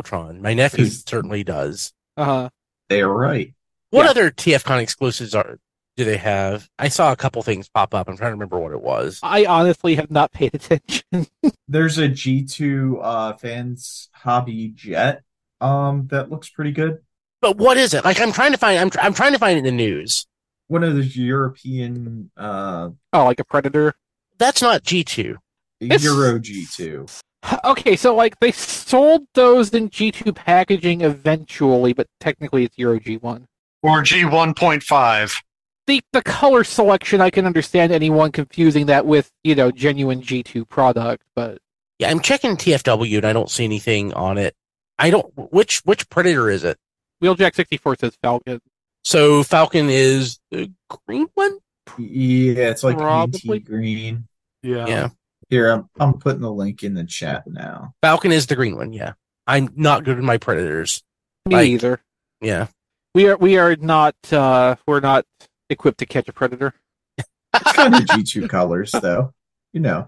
Voltron. 0.00 0.40
My 0.40 0.54
nephew 0.54 0.84
Is- 0.84 1.02
certainly 1.06 1.44
does. 1.44 1.92
Uh, 2.16 2.48
They 2.88 3.02
are 3.02 3.12
right. 3.12 3.54
What 3.90 4.04
Yeah. 4.04 4.10
other 4.10 4.30
TFCon 4.30 4.80
exclusives 4.80 5.34
are, 5.34 5.58
do 5.96 6.04
they 6.04 6.16
have? 6.16 6.68
I 6.78 6.88
saw 6.88 7.12
a 7.12 7.16
couple 7.16 7.42
things 7.42 7.68
pop 7.68 7.94
up. 7.94 8.08
I'm 8.08 8.16
trying 8.16 8.28
to 8.30 8.34
remember 8.34 8.58
what 8.58 8.72
it 8.72 8.80
was. 8.80 9.18
I 9.22 9.44
honestly 9.46 9.96
have 9.96 10.10
not 10.10 10.32
paid 10.32 10.54
attention. 10.54 11.26
There's 11.68 11.98
a 11.98 12.08
G2 12.08 12.98
uh 13.02 13.36
fans 13.36 14.08
hobby 14.12 14.68
jet 14.74 15.22
um 15.60 16.06
that 16.10 16.30
looks 16.30 16.48
pretty 16.48 16.72
good. 16.72 16.98
But 17.40 17.56
what 17.56 17.76
is 17.78 17.94
it? 17.94 18.04
Like, 18.04 18.20
I'm 18.20 18.32
trying 18.32 18.52
to 18.52 18.58
find, 18.58 18.78
I'm, 18.78 18.90
tr- 18.90 19.00
I'm 19.00 19.14
trying 19.14 19.32
to 19.32 19.38
find 19.38 19.56
it 19.56 19.60
in 19.60 19.64
the 19.64 19.70
news. 19.72 20.26
one 20.68 20.84
of 20.84 20.94
those 20.94 21.16
European 21.16 22.30
uh 22.36 22.90
Oh, 23.12 23.24
like 23.24 23.40
a 23.40 23.44
Predator. 23.44 23.94
That's 24.38 24.62
not 24.62 24.82
G2. 24.84 25.36
It's- 25.80 26.04
Euro 26.04 26.38
G2. 26.38 27.20
Okay, 27.64 27.96
so 27.96 28.14
like 28.14 28.38
they 28.40 28.52
sold 28.52 29.26
those 29.34 29.70
in 29.70 29.88
G2 29.88 30.34
packaging 30.34 31.00
eventually, 31.00 31.92
but 31.92 32.06
technically 32.20 32.64
it's 32.64 32.76
Euro 32.78 33.00
G1. 33.00 33.44
Or 33.82 34.02
G1.5. 34.02 35.42
The 35.86 36.02
the 36.12 36.22
color 36.22 36.64
selection, 36.64 37.20
I 37.20 37.30
can 37.30 37.46
understand 37.46 37.92
anyone 37.92 38.30
confusing 38.30 38.86
that 38.86 39.06
with 39.06 39.30
you 39.42 39.54
know 39.54 39.70
genuine 39.70 40.20
G2 40.20 40.68
product, 40.68 41.24
but 41.34 41.58
Yeah, 41.98 42.10
I'm 42.10 42.20
checking 42.20 42.56
TFW 42.56 43.16
and 43.16 43.26
I 43.26 43.32
don't 43.32 43.50
see 43.50 43.64
anything 43.64 44.12
on 44.12 44.36
it. 44.36 44.54
I 44.98 45.10
don't. 45.10 45.32
Which 45.50 45.80
which 45.80 46.08
Predator 46.10 46.50
is 46.50 46.62
it? 46.62 46.78
Wheeljack 47.22 47.54
64 47.54 47.96
says 47.96 48.16
Falcon. 48.22 48.60
So 49.02 49.42
Falcon 49.42 49.88
is 49.88 50.38
the 50.50 50.70
green 51.06 51.28
one. 51.34 51.58
Yeah, 51.98 52.70
it's 52.70 52.84
like 52.84 52.98
Probably. 52.98 53.58
Green. 53.60 54.28
Yeah. 54.62 54.86
Yeah, 54.86 55.08
Here, 55.50 55.68
I'm 55.70 55.88
I'm 55.98 56.14
putting 56.18 56.40
the 56.42 56.52
link 56.52 56.82
in 56.84 56.94
the 56.94 57.04
chat 57.04 57.44
now. 57.46 57.94
Falcon 58.02 58.32
is 58.32 58.46
the 58.46 58.56
green 58.56 58.76
one. 58.76 58.92
Yeah, 58.92 59.14
I'm 59.46 59.68
not 59.76 60.04
good 60.04 60.16
with 60.16 60.24
my 60.24 60.38
Predators. 60.38 61.02
Me 61.46 61.56
Like- 61.56 61.68
either. 61.68 62.00
Yeah, 62.40 62.68
We 63.14 63.28
are 63.28 63.36
we 63.36 63.58
are 63.58 63.76
not 63.76 64.14
uh 64.32 64.76
we're 64.86 65.00
not 65.00 65.26
equipped 65.68 65.98
to 65.98 66.06
catch 66.06 66.28
a 66.28 66.32
predator. 66.32 66.72
It's 67.18 67.72
kind 67.72 67.94
of 67.94 68.00
G2 68.02 68.48
colors 68.48 68.92
though. 68.92 69.34
You 69.74 69.80
know. 69.80 70.06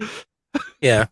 yeah. 0.80 1.06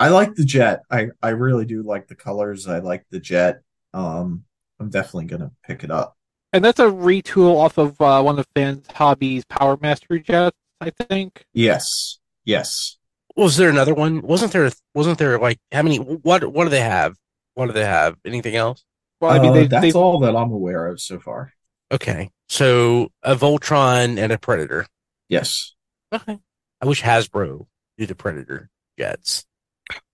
I 0.00 0.08
like 0.08 0.34
the 0.36 0.44
jet. 0.44 0.82
I 0.90 1.08
I 1.22 1.30
really 1.30 1.64
do 1.64 1.82
like 1.82 2.06
the 2.08 2.14
colors. 2.14 2.68
I 2.68 2.78
like 2.78 3.04
the 3.10 3.20
jet. 3.20 3.62
Um 3.92 4.44
I'm 4.80 4.90
definitely 4.90 5.24
gonna 5.26 5.50
pick 5.66 5.82
it 5.84 5.90
up. 5.90 6.16
And 6.52 6.64
that's 6.64 6.78
a 6.78 6.84
retool 6.86 7.56
off 7.56 7.76
of 7.76 8.00
uh, 8.00 8.22
one 8.22 8.38
of 8.38 8.46
Fan's 8.54 8.86
hobbies 8.90 9.44
Power 9.44 9.76
Master 9.82 10.18
jets, 10.18 10.56
I 10.80 10.90
think. 10.90 11.44
Yes. 11.52 12.17
Yes. 12.48 12.96
Was 13.36 13.58
there 13.58 13.68
another 13.68 13.94
one? 13.94 14.22
Wasn't 14.22 14.52
there? 14.52 14.70
Wasn't 14.94 15.18
there 15.18 15.38
like 15.38 15.58
how 15.70 15.82
many? 15.82 15.98
What 15.98 16.50
what 16.50 16.64
do 16.64 16.70
they 16.70 16.80
have? 16.80 17.14
What 17.54 17.66
do 17.66 17.72
they 17.72 17.84
have? 17.84 18.16
Anything 18.24 18.56
else? 18.56 18.84
Well, 19.20 19.30
I 19.30 19.38
mean 19.38 19.50
Uh, 19.64 19.66
that's 19.68 19.82
they 19.82 19.92
all 19.92 20.18
that 20.20 20.34
I'm 20.34 20.50
aware 20.50 20.86
of 20.86 20.98
so 21.00 21.20
far. 21.20 21.52
Okay, 21.92 22.30
so 22.48 23.10
a 23.22 23.36
Voltron 23.36 24.18
and 24.18 24.32
a 24.32 24.38
Predator. 24.38 24.86
Yes. 25.28 25.74
Okay, 26.12 26.38
I 26.80 26.86
wish 26.86 27.02
Hasbro 27.02 27.66
did 27.98 28.08
the 28.08 28.14
Predator 28.14 28.70
jets. 28.98 29.44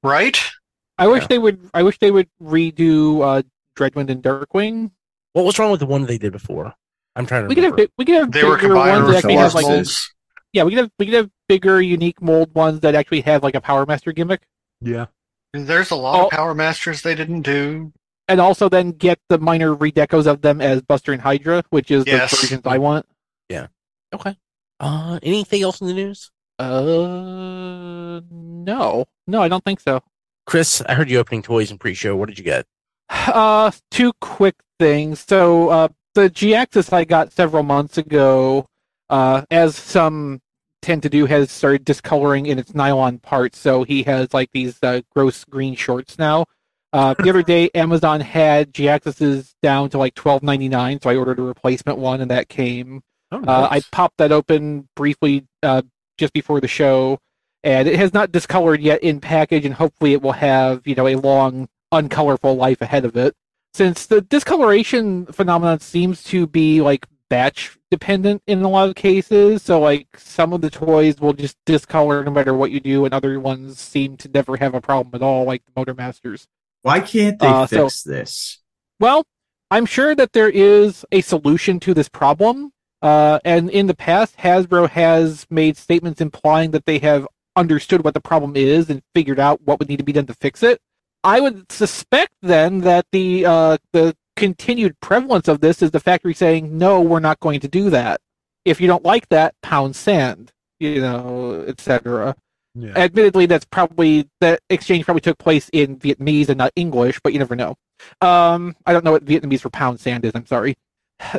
Right? 0.03 0.38
I 0.99 1.07
wish 1.07 1.23
Yeah. 1.23 1.29
they 1.29 1.38
would 1.38 1.70
I 1.73 1.85
wish 1.85 1.99
they 2.01 2.11
would 2.11 2.29
redo 2.42 3.23
uh 3.23 3.42
Dreadwind 3.77 4.11
and 4.11 4.23
Darkwing. 4.23 4.90
What 5.35 5.44
was 5.44 5.59
wrong 5.59 5.70
with 5.70 5.81
the 5.81 5.87
one 5.87 6.07
they 6.07 6.18
did 6.18 6.33
before? 6.33 6.75
I'm 7.16 7.27
trying 7.27 7.42
to 7.44 7.49
We 7.49 7.55
could 7.55 7.64
have 7.64 7.88
we 7.97 8.05
could 8.05 8.16
have 8.16 8.33
They 8.33 8.42
were 8.42 8.57
bigger 8.57 8.68
combined 8.68 9.05
ones 9.05 9.07
that 9.07 9.09
with 9.09 9.16
actually 9.16 9.35
have 9.37 9.55
like 9.55 9.66
molds. 9.66 10.14
Yeah, 10.55 10.62
we 10.62 10.71
could 10.71 10.79
have 10.79 10.90
we 10.99 11.05
could 11.07 11.14
have 11.14 11.31
bigger 11.49 11.83
unique 11.83 12.23
mold 12.23 12.55
ones 12.55 12.81
that 12.81 12.95
actually 12.95 13.21
have 13.23 13.43
like 13.43 13.55
a 13.55 13.61
Power 13.61 13.85
Master 13.85 14.12
gimmick. 14.12 14.40
Yeah. 14.81 15.07
There's 15.53 15.90
a 15.90 15.97
lot 15.97 16.19
Oh. 16.21 16.25
of 16.27 16.31
Power 16.31 16.55
Masters 16.55 17.03
they 17.03 17.14
didn't 17.14 17.43
do. 17.43 17.93
And 18.29 18.40
also 18.40 18.69
then 18.71 18.93
get 18.93 19.19
the 19.29 19.37
minor 19.38 19.75
redecos 19.77 20.27
of 20.27 20.40
them 20.40 20.61
as 20.62 20.81
Buster 20.81 21.12
and 21.12 21.21
Hydra, 21.21 21.62
which 21.71 21.90
is 21.90 22.05
Yes. 22.07 22.31
the 22.31 22.37
versions 22.38 22.62
I 22.64 22.79
want. 22.79 23.05
Yeah. 23.51 23.67
Okay. 24.14 24.37
Uh, 24.81 25.19
anything 25.23 25.62
else 25.62 25.81
in 25.81 25.88
the 25.88 25.93
news? 25.93 26.31
Uh 26.59 28.21
no. 28.31 29.07
No, 29.27 29.43
I 29.43 29.49
don't 29.49 29.64
think 29.64 29.81
so. 29.81 30.01
Chris, 30.47 30.83
I 30.88 30.95
heard 30.95 31.11
you 31.11 31.19
opening 31.19 31.43
toys 31.43 31.71
in 31.71 31.79
pre-show. 31.79 32.14
What 32.17 32.29
did 32.29 32.38
you 32.38 32.45
get? 32.45 32.64
Uh, 33.11 33.71
two 33.90 34.12
quick 34.21 34.55
things. 34.79 35.21
So, 35.21 35.69
uh, 35.71 35.88
the 36.14 36.29
Jhiaxus 36.31 36.93
I 36.93 37.05
got 37.05 37.33
several 37.33 37.62
months 37.62 37.97
ago, 37.99 38.67
uh, 39.11 39.43
as 39.51 39.75
some 39.77 40.40
tend 40.85 41.03
to 41.03 41.09
do, 41.09 41.27
has 41.27 41.51
started 41.51 41.85
discoloring 41.85 42.47
in 42.47 42.59
its 42.59 42.75
nylon 42.75 43.18
parts. 43.18 43.59
So 43.59 43.83
he 43.85 44.05
has 44.05 44.33
like 44.33 44.51
these 44.53 44.79
uh, 44.83 45.01
gross 45.14 45.44
green 45.44 45.75
shorts 45.75 46.18
now. 46.18 46.47
Uh, 46.92 47.14
the 47.18 47.29
other 47.29 47.42
day, 47.42 47.70
Amazon 47.75 48.20
had 48.20 48.73
Jhiaxus 48.73 49.55
down 49.61 49.90
to 49.90 49.99
like 49.99 50.14
twelve 50.14 50.44
ninety 50.44 50.68
nine, 50.68 51.01
so 51.01 51.11
I 51.11 51.16
ordered 51.16 51.40
a 51.40 51.42
replacement 51.42 51.99
one, 51.99 52.20
and 52.20 52.31
that 52.31 52.49
came. 52.49 53.03
Oh, 53.33 53.42
Uh, 53.44 53.68
I 53.68 53.81
popped 53.90 54.18
that 54.18 54.31
open 54.31 54.88
briefly 54.94 55.44
uh, 55.64 55.83
just 56.18 56.33
before 56.33 56.61
the 56.61 56.68
show, 56.68 57.18
and 57.64 57.88
it 57.88 57.97
has 57.97 58.14
not 58.14 58.31
discolored 58.31 58.81
yet 58.81 59.03
in 59.03 59.20
package, 59.20 59.64
and 59.64 59.75
hopefully 59.75 60.12
it 60.12 60.23
will 60.23 60.33
have 60.33 60.87
you 60.87 60.94
know 60.94 61.09
a 61.09 61.16
long, 61.16 61.68
uncolorful 61.92 62.57
life 62.57 62.81
ahead 62.81 63.05
of 63.05 63.16
it. 63.16 63.35
Since 63.73 64.07
the 64.07 64.20
discoloration 64.20 65.27
phenomenon 65.27 65.81
seems 65.81 66.23
to 66.25 66.47
be 66.47 66.81
like 66.81 67.09
batch 67.31 67.79
dependent 67.91 68.43
in 68.47 68.63
a 68.63 68.69
lot 68.69 68.89
of 68.89 68.95
cases, 68.95 69.63
so 69.63 69.81
like 69.81 70.09
some 70.19 70.53
of 70.53 70.61
the 70.61 70.71
toys 70.71 71.21
will 71.21 71.33
just 71.33 71.57
discolor 71.67 72.23
no 72.25 72.31
matter 72.31 72.55
what 72.55 72.71
you 72.71 72.81
do, 72.81 73.05
and 73.05 73.15
other 73.15 73.39
ones 73.41 73.79
seem 73.79 74.17
to 74.19 74.29
never 74.29 74.57
have 74.57 74.75
a 74.75 74.81
problem 74.81 75.15
at 75.15 75.23
all, 75.25 75.45
like 75.45 75.65
the 75.65 75.73
Motor 75.77 75.95
Masters. 75.95 76.47
Why 76.83 77.01
can't 77.01 77.39
they 77.39 77.47
Uh, 77.47 77.67
so- 77.67 77.85
fix 77.89 78.03
this? 78.03 78.59
Well, 79.01 79.25
I'm 79.71 79.87
sure 79.87 80.15
that 80.15 80.33
there 80.33 80.51
is 80.51 81.05
a 81.11 81.21
solution 81.21 81.81
to 81.81 81.95
this 81.95 82.09
problem. 82.09 82.73
Uh, 83.03 83.39
and 83.45 83.69
in 83.71 83.87
the 83.87 83.95
past, 83.95 84.37
Hasbro 84.39 84.89
has 84.91 85.47
made 85.51 85.77
statements 85.77 86.21
implying 86.21 86.71
that 86.71 86.87
they 86.87 86.99
have 87.01 87.27
understood 87.57 88.03
what 88.05 88.15
the 88.15 88.21
problem 88.21 88.57
is 88.57 88.89
and 88.89 89.03
figured 89.15 89.39
out 89.39 89.61
what 89.63 89.79
would 89.79 89.89
need 89.89 89.99
to 89.99 90.05
be 90.05 90.13
done 90.13 90.27
to 90.27 90.35
fix 90.35 90.63
it. 90.63 90.81
I 91.23 91.41
would 91.41 91.71
suspect 91.71 92.33
then 92.43 92.81
that 92.81 93.07
the 93.13 93.45
uh, 93.47 93.77
the 93.93 94.17
continued 94.37 94.99
prevalence 95.01 95.49
of 95.49 95.61
this 95.61 95.83
is 95.83 95.90
the 95.90 96.01
factory 96.01 96.35
saying, 96.35 96.77
"No, 96.77 97.01
we're 97.01 97.20
not 97.20 97.40
going 97.40 97.61
to 97.61 97.68
do 97.68 97.90
that. 97.90 98.20
If 98.64 98.81
you 98.81 98.87
don't 98.87 99.05
like 99.05 99.29
that, 99.29 99.55
pound 99.62 99.97
sand." 99.97 100.53
You 100.81 101.01
know, 101.01 101.64
etc. 101.66 102.37
Yeah. 102.75 102.92
Admittedly, 102.97 103.47
that's 103.47 103.64
probably 103.64 104.29
that 104.40 104.61
exchange 104.68 105.05
probably 105.05 105.20
took 105.20 105.38
place 105.38 105.70
in 105.73 105.97
Vietnamese 105.99 106.49
and 106.49 106.59
not 106.59 106.73
English, 106.75 107.20
but 107.23 107.33
you 107.33 107.38
never 107.38 107.55
know. 107.55 107.77
Um, 108.20 108.75
I 108.85 108.92
don't 108.92 109.05
know 109.05 109.12
what 109.12 109.25
Vietnamese 109.25 109.61
for 109.61 109.70
pound 109.70 110.01
sand 110.01 110.25
is. 110.25 110.33
I'm 110.35 110.47
sorry. 110.47 110.75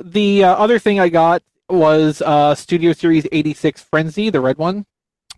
The 0.02 0.46
uh, 0.46 0.56
other 0.56 0.80
thing 0.80 1.00
I 1.00 1.10
got 1.10 1.44
was 1.70 2.22
uh, 2.22 2.56
Studio 2.56 2.94
Series 2.94 3.28
86 3.32 3.82
Frenzy, 3.82 4.30
the 4.30 4.40
red 4.40 4.58
one, 4.58 4.86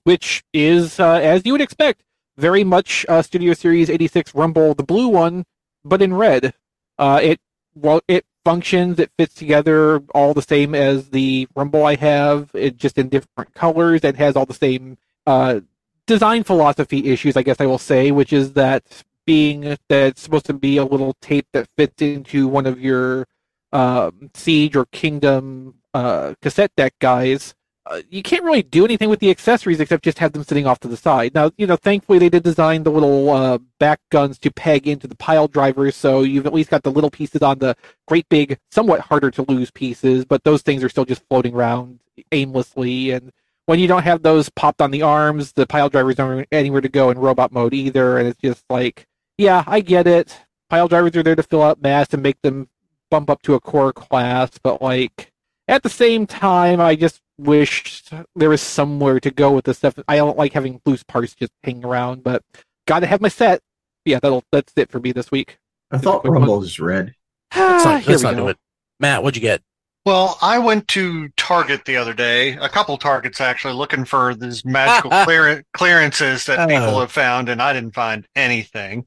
which 0.04 0.44
is, 0.54 1.00
uh, 1.00 1.14
as 1.16 1.46
you 1.46 1.54
would 1.54 1.62
expect, 1.62 2.04
very 2.38 2.64
much 2.64 3.06
uh, 3.10 3.22
Studio 3.22 3.54
Series 3.54 3.90
86 3.90 4.36
Rumble, 4.36 4.74
the 4.76 4.84
blue 4.84 5.08
one, 5.08 5.46
but 5.84 6.02
in 6.02 6.14
red. 6.14 6.54
Uh, 7.00 7.20
it 7.22 7.40
well, 7.82 8.02
it 8.08 8.26
functions, 8.46 9.00
it 9.00 9.12
fits 9.18 9.34
together 9.34 10.00
all 10.14 10.34
the 10.34 10.42
same 10.42 10.74
as 10.74 11.10
the 11.10 11.48
Rumble 11.56 11.86
I 11.86 11.96
have, 11.96 12.50
it 12.54 12.78
just 12.78 12.98
in 12.98 13.10
different 13.10 13.54
colors. 13.54 14.04
It 14.04 14.16
has 14.16 14.36
all 14.36 14.46
the 14.46 14.54
same 14.54 14.98
uh, 15.26 15.62
design 16.06 16.44
philosophy 16.44 17.10
issues, 17.12 17.36
I 17.36 17.44
guess 17.44 17.60
I 17.60 17.66
will 17.66 17.78
say, 17.78 18.12
which 18.12 18.32
is 18.32 18.54
that 18.54 19.04
being 19.26 19.62
that 19.62 19.78
it's 19.90 20.22
supposed 20.22 20.46
to 20.46 20.54
be 20.54 20.78
a 20.78 20.86
little 20.86 21.14
tape 21.22 21.48
that 21.52 21.68
fits 21.76 22.02
into 22.02 22.48
one 22.48 22.66
of 22.66 22.80
your 22.80 23.28
um, 23.74 24.32
Siege 24.34 24.76
or 24.76 24.86
Kingdom 24.86 25.76
uh, 25.94 26.34
cassette 26.42 26.72
deck 26.78 26.94
guys. 27.00 27.54
Uh, 27.90 28.02
you 28.10 28.22
can't 28.22 28.44
really 28.44 28.64
do 28.64 28.84
anything 28.84 29.10
with 29.10 29.20
the 29.20 29.30
accessories 29.30 29.80
except 29.80 30.04
just 30.04 30.20
have 30.20 30.34
them 30.34 30.44
sitting 30.44 30.68
off 30.68 30.80
to 30.80 30.88
the 30.88 30.98
side. 30.98 31.34
Now, 31.34 31.52
you 31.58 31.66
know, 31.66 31.78
thankfully 31.78 32.20
they 32.20 32.30
did 32.30 32.44
design 32.44 32.84
the 32.84 32.92
little 32.92 33.30
uh, 33.30 33.60
back 33.80 34.00
guns 34.10 34.38
to 34.40 34.52
peg 34.52 34.88
into 34.88 35.08
the 35.08 35.16
pile 35.16 35.48
drivers, 35.48 35.96
so 35.96 36.22
you've 36.22 36.46
at 36.46 36.54
least 36.54 36.70
got 36.70 36.84
the 36.84 36.92
little 36.92 37.10
pieces 37.10 37.42
on 37.42 37.60
the 37.60 37.76
great 38.06 38.28
big, 38.30 38.60
somewhat 38.72 39.00
harder 39.00 39.32
to 39.32 39.44
lose 39.44 39.72
pieces, 39.72 40.26
but 40.26 40.44
those 40.44 40.62
things 40.62 40.84
are 40.84 40.90
still 40.90 41.06
just 41.06 41.24
floating 41.30 41.54
around 41.54 42.00
aimlessly. 42.32 43.12
And 43.12 43.32
when 43.68 43.80
you 43.80 43.88
don't 43.88 44.04
have 44.04 44.22
those 44.22 44.50
popped 44.50 44.82
on 44.82 44.92
the 44.92 45.04
arms, 45.04 45.54
the 45.54 45.66
pile 45.66 45.90
drivers 45.90 46.16
don't 46.16 46.46
anywhere 46.52 46.82
to 46.82 46.90
go 46.90 47.10
in 47.10 47.18
robot 47.18 47.54
mode 47.54 47.74
either, 47.74 48.18
and 48.18 48.28
it's 48.28 48.42
just 48.42 48.66
like, 48.70 49.08
yeah, 49.38 49.64
I 49.66 49.80
get 49.80 50.08
it. 50.08 50.38
Pile 50.70 50.90
drivers 50.90 51.16
are 51.16 51.24
there 51.24 51.36
to 51.36 51.44
fill 51.44 51.64
out 51.64 51.82
mass 51.82 52.14
and 52.14 52.22
make 52.22 52.42
them 52.42 52.68
bump 53.10 53.30
up 53.30 53.42
to 53.44 53.54
a 53.54 53.62
core 53.62 53.94
class, 53.94 54.52
but 54.62 54.82
like 54.82 55.32
at 55.70 55.84
the 55.84 55.90
same 55.90 56.26
time, 56.26 56.82
I 56.82 56.96
just 56.96 57.22
wish 57.38 58.04
there 58.36 58.50
was 58.50 58.62
somewhere 58.62 59.20
to 59.20 59.32
go 59.32 59.52
with 59.52 59.66
this 59.66 59.78
stuff. 59.78 59.96
I 60.08 60.18
don't 60.18 60.38
like 60.38 60.54
having 60.54 60.82
loose 60.86 61.04
parts 61.04 61.36
just 61.36 61.52
hanging 61.64 61.86
around, 61.86 62.24
but 62.24 62.44
gotta 62.88 63.06
have 63.08 63.22
my 63.22 63.28
set. 63.30 63.62
Yeah, 64.06 64.20
that'll 64.22 64.44
that's 64.52 64.74
it 64.76 64.90
for 64.92 65.00
me 65.00 65.12
this 65.12 65.32
week. 65.32 65.58
I 65.92 65.98
thought. 65.98 66.28
Rumble 66.28 66.64
is 66.64 66.80
red. 66.80 67.14
Let's 67.56 67.86
not, 67.86 68.02
here 68.02 68.12
let's 68.12 68.24
not 68.24 68.36
go. 68.36 68.44
do 68.44 68.48
it. 68.50 68.58
Matt, 69.00 69.24
what'd 69.24 69.36
you 69.36 69.42
get? 69.42 69.62
Well, 70.06 70.38
I 70.42 70.58
went 70.60 70.88
to 70.90 71.28
Target 71.36 71.84
the 71.86 71.98
other 71.98 72.14
day, 72.14 72.54
a 72.54 72.70
couple 72.70 72.98
Targets 72.98 73.42
actually, 73.42 73.74
looking 73.74 74.06
for 74.06 74.34
these 74.36 74.64
magical 74.64 75.12
clear- 75.26 75.64
clearances 75.74 76.46
that 76.46 76.60
Oh. 76.60 76.68
people 76.68 77.00
have 77.02 77.12
found, 77.12 77.50
and 77.50 77.62
I 77.62 77.74
didn't 77.74 77.94
find 77.94 78.26
anything. 78.36 79.06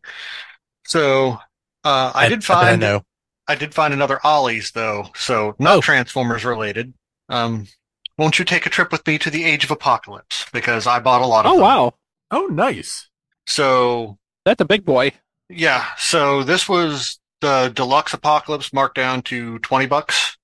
So 0.86 1.38
uh, 1.84 2.12
I, 2.14 2.28
did 2.28 2.40
bet 2.40 2.50
I 2.50 2.54
find 2.70 2.80
know. 2.80 3.02
I 3.48 3.54
did 3.54 3.74
find 3.74 3.94
another 3.94 4.20
Ollie's 4.24 4.72
though, 4.72 5.08
so 5.14 5.54
not 5.58 5.78
Oh. 5.78 5.80
Transformers 5.80 6.44
related. 6.44 6.92
Um, 7.30 7.66
won't 8.20 8.38
you 8.38 8.44
take 8.44 8.66
a 8.66 8.70
trip 8.70 8.92
with 8.92 9.04
me 9.06 9.18
to 9.18 9.30
the 9.30 9.44
Age 9.44 9.64
of 9.64 9.70
Apocalypse? 9.70 10.44
Because 10.52 10.86
I 10.86 11.00
bought 11.00 11.22
a 11.22 11.26
lot 11.26 11.46
of 11.46 11.52
Oh 11.52 11.54
them. 11.54 11.62
wow, 11.62 11.94
Oh, 12.30 12.46
nice. 12.46 13.08
So 13.46 14.18
that's 14.44 14.60
a 14.60 14.64
big 14.66 14.84
boy. 14.84 15.12
yeah, 15.48 15.86
so 15.98 16.42
this 16.44 16.68
was 16.68 17.18
the 17.40 17.72
deluxe 17.74 18.12
Apocalypse 18.14 18.72
marked 18.72 18.96
down 18.96 19.22
to 19.22 19.58
twenty 19.60 19.86
bucks. 19.86 20.36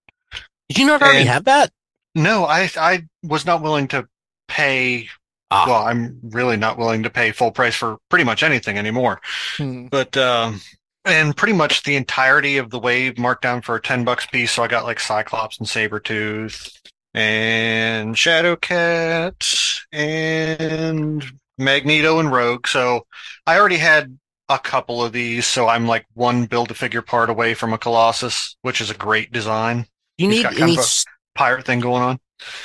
Did 0.68 0.78
you 0.78 0.86
not 0.86 1.02
already 1.02 1.20
And- 1.20 1.28
have 1.28 1.44
that? 1.44 1.70
No, 2.14 2.46
I 2.46 2.70
I 2.78 3.04
was 3.22 3.44
not 3.44 3.60
willing 3.62 3.88
to 3.88 4.08
pay. 4.48 5.08
Ah. 5.50 5.64
Well, 5.68 5.82
I'm 5.84 6.18
really 6.24 6.56
not 6.56 6.78
willing 6.78 7.02
to 7.04 7.10
pay 7.10 7.30
full 7.30 7.52
price 7.52 7.76
for 7.76 7.98
pretty 8.08 8.24
much 8.24 8.42
anything 8.42 8.78
anymore. 8.78 9.20
Hmm. 9.58 9.86
But 9.88 10.16
um, 10.16 10.60
and 11.04 11.36
pretty 11.36 11.52
much 11.52 11.82
the 11.84 11.94
entirety 11.94 12.56
of 12.56 12.70
the 12.70 12.78
wave 12.80 13.16
marked 13.18 13.42
down 13.42 13.60
for 13.62 13.78
ten 13.78 14.02
bucks 14.04 14.26
piece. 14.26 14.50
So 14.52 14.64
I 14.64 14.66
got 14.66 14.84
like 14.84 14.98
Cyclops 14.98 15.58
and 15.58 15.68
Sabretooth 15.68 16.72
and 17.16 18.14
Shadowcat 18.14 19.80
and 19.92 21.24
Magneto 21.58 22.18
and 22.20 22.30
Rogue. 22.30 22.66
So 22.66 23.06
I 23.46 23.58
already 23.58 23.78
had 23.78 24.18
a 24.48 24.58
couple 24.58 25.02
of 25.02 25.12
these. 25.12 25.46
So 25.46 25.66
I'm 25.66 25.86
like 25.86 26.04
one 26.14 26.44
build 26.44 26.70
a 26.70 26.74
figure 26.74 27.02
part 27.02 27.30
away 27.30 27.54
from 27.54 27.72
a 27.72 27.78
Colossus, 27.78 28.56
which 28.62 28.80
is 28.80 28.90
a 28.90 28.94
great 28.94 29.32
design. 29.32 29.86
You 30.18 30.28
need 30.28 30.44
any? 30.46 30.72
of 30.74 30.78
a- 30.78 30.80
s- 30.82 31.04
Pirate 31.34 31.66
thing 31.66 31.80
going 31.80 32.02
on. 32.02 32.18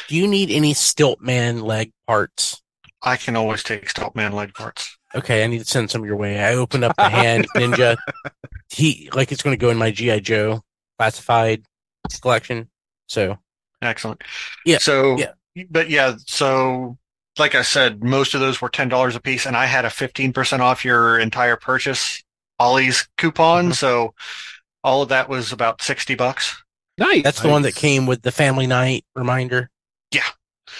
Do 0.08 0.16
you 0.16 0.28
need 0.28 0.50
any 0.52 0.74
Stiltman 0.74 1.62
leg 1.64 1.92
parts? 2.08 2.62
I 3.02 3.18
can 3.18 3.36
always 3.36 3.64
take 3.64 3.86
Stiltman 3.88 4.32
leg 4.34 4.54
parts. 4.54 4.98
Okay, 5.16 5.44
I 5.44 5.48
need 5.48 5.60
to 5.60 5.66
send 5.66 5.90
some 5.92 6.06
your 6.06 6.16
way. 6.16 6.40
I 6.40 6.56
opened 6.56 6.84
up 6.86 6.96
the 6.96 7.10
hand 7.10 7.48
ninja. 7.56 7.98
He 8.70 9.10
like 9.14 9.32
it's 9.32 9.44
going 9.44 9.54
to 9.58 9.60
go 9.62 9.70
in 9.70 9.78
my 9.78 9.92
GI 9.92 10.22
Joe 10.22 10.62
classified 11.00 11.64
collection. 12.22 12.70
So 13.08 13.38
Excellent. 13.82 14.24
Yeah, 14.66 14.78
So, 14.78 15.18
yeah. 15.18 15.32
but 15.70 15.90
yeah, 15.90 16.16
so 16.28 16.98
like 17.40 17.56
I 17.56 17.62
said, 17.62 18.04
most 18.04 18.34
of 18.34 18.42
those 18.42 18.62
were 18.62 18.70
ten 18.70 18.90
dollars 18.90 19.16
a 19.16 19.22
piece, 19.22 19.46
and 19.46 19.56
I 19.56 19.66
had 19.66 19.86
a 19.86 19.90
fifteen 19.90 20.34
percent 20.34 20.62
off 20.62 20.86
your 20.86 21.20
entire 21.20 21.56
purchase 21.56 22.24
Ollie's 22.60 23.08
coupon. 23.18 23.66
Mm-hmm. 23.66 23.74
So 23.74 24.14
all 24.84 25.02
of 25.02 25.10
that 25.10 25.30
was 25.30 25.52
about 25.52 25.82
sixty 25.82 26.16
bucks. 26.16 26.62
Nice. 26.98 27.24
that's 27.24 27.42
the 27.42 27.50
one 27.50 27.64
that 27.64 27.74
came 27.74 28.06
with 28.06 28.22
the 28.22 28.32
family 28.32 28.68
night 28.68 29.06
reminder. 29.16 29.70
Yeah. 30.12 30.22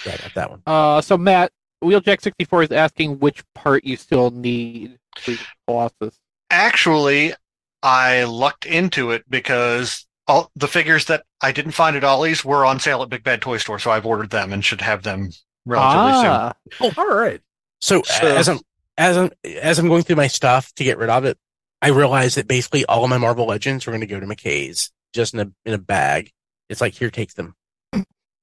yeah, 0.06 0.12
I 0.12 0.16
got 0.18 0.34
that 0.34 0.50
one. 0.50 0.62
Uh, 0.66 1.00
so 1.00 1.16
Matt, 1.18 1.50
Wheeljack64 1.82 2.64
is 2.64 2.70
asking 2.70 3.18
which 3.18 3.42
part 3.54 3.84
you 3.84 3.96
still 3.96 4.30
need 4.30 4.98
for 5.18 5.32
your 5.32 5.40
Colossus. 5.66 6.16
Actually, 6.50 7.34
I 7.82 8.24
lucked 8.24 8.66
into 8.66 9.10
it 9.10 9.24
because 9.28 10.06
all 10.26 10.50
the 10.56 10.68
figures 10.68 11.06
that 11.06 11.24
I 11.40 11.52
didn't 11.52 11.72
find 11.72 11.96
at 11.96 12.04
Ollie's 12.04 12.44
were 12.44 12.64
on 12.64 12.78
sale 12.80 13.02
at 13.02 13.08
Big 13.08 13.24
Bad 13.24 13.42
Toy 13.42 13.56
Store, 13.58 13.78
so 13.78 13.90
I've 13.90 14.06
ordered 14.06 14.30
them 14.30 14.52
and 14.52 14.64
should 14.64 14.80
have 14.80 15.02
them 15.02 15.30
relatively 15.66 16.12
soon. 16.22 16.30
Ah, 16.30 16.52
All 16.98 17.16
right. 17.16 17.40
So, 17.80 18.02
So- 18.02 18.26
as 18.36 18.48
I'm 18.48 18.60
as 18.98 19.16
I'm 19.16 19.30
as 19.44 19.78
I'm 19.78 19.88
going 19.88 20.02
through 20.02 20.16
my 20.16 20.26
stuff 20.28 20.72
to 20.74 20.84
get 20.84 20.98
rid 20.98 21.10
of 21.10 21.24
it, 21.24 21.38
I 21.80 21.88
realized 21.88 22.36
that 22.36 22.46
basically 22.46 22.84
all 22.86 23.02
of 23.04 23.10
my 23.10 23.18
Marvel 23.18 23.46
Legends 23.46 23.86
are 23.86 23.90
going 23.90 24.02
to 24.02 24.06
go 24.06 24.20
to 24.20 24.26
McKay's 24.26 24.90
just 25.12 25.34
in 25.34 25.40
a 25.40 25.50
in 25.64 25.74
a 25.74 25.78
bag. 25.78 26.30
It's 26.68 26.80
like 26.80 26.94
here, 26.94 27.10
take 27.10 27.34
them. 27.34 27.54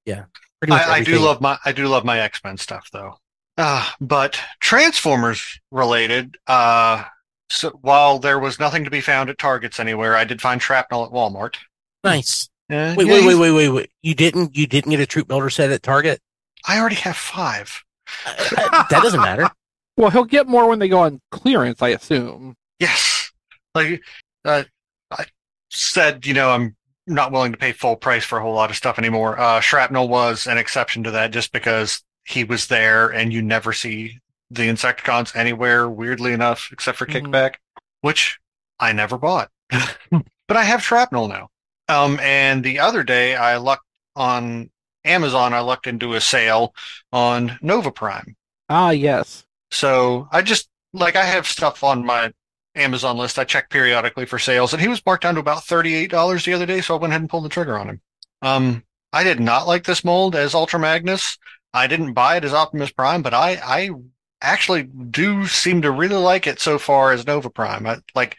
Yeah, 0.05 0.25
pretty 0.59 0.71
much. 0.71 0.85
I, 0.87 0.95
I 0.97 1.03
do 1.03 1.19
love 1.19 1.39
my 1.39 1.57
I 1.63 1.71
do 1.71 1.87
love 1.87 2.03
my 2.03 2.19
X 2.19 2.43
Men 2.43 2.57
stuff 2.57 2.89
though. 2.91 3.17
Uh, 3.57 3.87
but 4.01 4.39
Transformers 4.59 5.59
related. 5.71 6.37
Uh, 6.47 7.03
so 7.49 7.71
while 7.81 8.19
there 8.19 8.39
was 8.39 8.59
nothing 8.59 8.83
to 8.83 8.89
be 8.89 9.01
found 9.01 9.29
at 9.29 9.37
Targets 9.37 9.79
anywhere, 9.79 10.15
I 10.15 10.23
did 10.23 10.41
find 10.41 10.61
shrapnel 10.61 11.05
at 11.05 11.11
Walmart. 11.11 11.55
nice. 12.03 12.49
Uh, 12.71 12.93
Wait, 12.95 13.07
yeah, 13.07 13.13
wait, 13.13 13.25
wait, 13.25 13.35
wait, 13.35 13.51
wait, 13.51 13.69
wait. 13.69 13.91
You 14.03 14.13
didn't 14.13 14.55
you 14.55 14.67
didn't 14.67 14.91
get 14.91 14.99
a 14.99 15.07
troop 15.07 15.27
builder 15.27 15.49
set 15.49 15.71
at 15.71 15.81
Target? 15.81 16.21
I 16.67 16.79
already 16.79 16.97
have 16.97 17.17
five. 17.17 17.83
Uh, 18.27 18.85
that 18.91 19.01
doesn't 19.01 19.21
matter. 19.21 19.49
well, 19.97 20.11
he'll 20.11 20.23
get 20.23 20.47
more 20.47 20.69
when 20.69 20.77
they 20.77 20.87
go 20.87 20.99
on 20.99 21.19
clearance, 21.31 21.81
I 21.81 21.89
assume. 21.89 22.55
Yes, 22.79 23.31
like 23.73 24.03
uh, 24.45 24.65
I 25.09 25.25
said, 25.71 26.27
you 26.27 26.35
know, 26.35 26.51
I'm 26.51 26.75
not 27.07 27.31
willing 27.31 27.53
to 27.53 27.57
pay 27.57 27.71
full 27.71 27.95
price 27.95 28.23
for 28.23 28.37
a 28.37 28.41
whole 28.43 28.53
lot 28.53 28.69
of 28.69 28.75
stuff 28.75 28.99
anymore. 28.99 29.39
Uh, 29.39 29.59
shrapnel 29.61 30.07
was 30.07 30.45
an 30.45 30.59
exception 30.59 31.03
to 31.05 31.11
that, 31.11 31.31
just 31.31 31.51
because 31.51 32.03
he 32.25 32.43
was 32.43 32.67
there, 32.67 33.07
and 33.07 33.33
you 33.33 33.41
never 33.41 33.73
see 33.73 34.19
the 34.51 34.63
Insecticons 34.67 35.35
anywhere. 35.35 35.89
Weirdly 35.89 36.33
enough, 36.33 36.69
except 36.71 36.97
for 36.97 37.05
Mhm. 37.05 37.27
kickback, 37.27 37.55
which 38.01 38.39
I 38.79 38.93
never 38.93 39.17
bought, 39.17 39.49
but 39.69 40.57
I 40.57 40.63
have 40.63 40.83
shrapnel 40.83 41.27
now. 41.27 41.49
Um, 41.87 42.19
and 42.19 42.63
the 42.63 42.79
other 42.79 43.03
day 43.03 43.35
I 43.35 43.57
lucked 43.57 43.85
on 44.15 44.69
Amazon. 45.05 45.53
I 45.53 45.59
lucked 45.59 45.87
into 45.87 46.13
a 46.13 46.21
sale 46.21 46.73
on 47.11 47.57
Nova 47.61 47.91
Prime. 47.91 48.35
Ah, 48.69 48.91
yes. 48.91 49.45
So 49.71 50.27
I 50.31 50.41
just 50.41 50.69
like 50.93 51.15
I 51.15 51.23
have 51.25 51.47
stuff 51.47 51.83
on 51.83 52.05
my 52.05 52.31
Amazon 52.75 53.17
list. 53.17 53.39
I 53.39 53.43
check 53.43 53.69
periodically 53.69 54.25
for 54.25 54.39
sales, 54.39 54.73
and 54.73 54.81
he 54.81 54.87
was 54.87 55.03
marked 55.05 55.23
down 55.23 55.33
to 55.35 55.39
about 55.39 55.63
thirty-eight 55.63 56.11
dollars 56.11 56.45
the 56.45 56.53
other 56.53 56.65
day. 56.65 56.81
So 56.81 56.95
I 56.95 56.99
went 56.99 57.11
ahead 57.11 57.21
and 57.21 57.29
pulled 57.29 57.45
the 57.45 57.49
trigger 57.49 57.77
on 57.77 57.89
him. 57.89 58.01
Um, 58.41 58.83
I 59.11 59.23
did 59.23 59.39
not 59.39 59.67
like 59.67 59.83
this 59.85 60.03
mold 60.03 60.35
as 60.35 60.53
Ultra 60.53 60.79
Magnus. 60.79 61.37
I 61.73 61.87
didn't 61.87 62.13
buy 62.13 62.37
it 62.37 62.43
as 62.45 62.53
Optimus 62.53 62.91
Prime, 62.91 63.21
but 63.23 63.33
I 63.33 63.55
I 63.63 63.89
actually 64.41 64.83
do 64.83 65.47
seem 65.47 65.81
to 65.81 65.91
really 65.91 66.15
like 66.15 66.47
it 66.47 66.59
so 66.59 66.77
far 66.77 67.11
as 67.11 67.25
Nova 67.25 67.49
Prime. 67.49 67.85
I 67.85 67.97
like. 68.15 68.37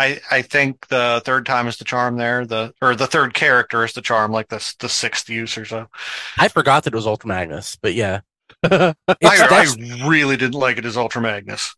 I, 0.00 0.20
I 0.30 0.42
think 0.42 0.86
the 0.86 1.20
third 1.24 1.44
time 1.44 1.66
is 1.66 1.78
the 1.78 1.84
charm 1.84 2.18
there, 2.18 2.46
the 2.46 2.72
or 2.80 2.94
the 2.94 3.08
third 3.08 3.34
character 3.34 3.84
is 3.84 3.94
the 3.94 4.00
charm, 4.00 4.30
like 4.30 4.48
the 4.48 4.74
the 4.78 4.88
sixth 4.88 5.28
use 5.28 5.58
or 5.58 5.64
so. 5.64 5.88
I 6.36 6.46
forgot 6.46 6.84
that 6.84 6.92
it 6.92 6.96
was 6.96 7.06
Ultra 7.06 7.26
Magnus, 7.26 7.74
but 7.74 7.94
yeah. 7.94 8.20
I, 8.62 8.94
I 9.22 9.66
really 10.06 10.36
didn't 10.36 10.54
like 10.54 10.78
it 10.78 10.84
as 10.84 10.96
Ultra 10.96 11.20
Magnus. 11.20 11.74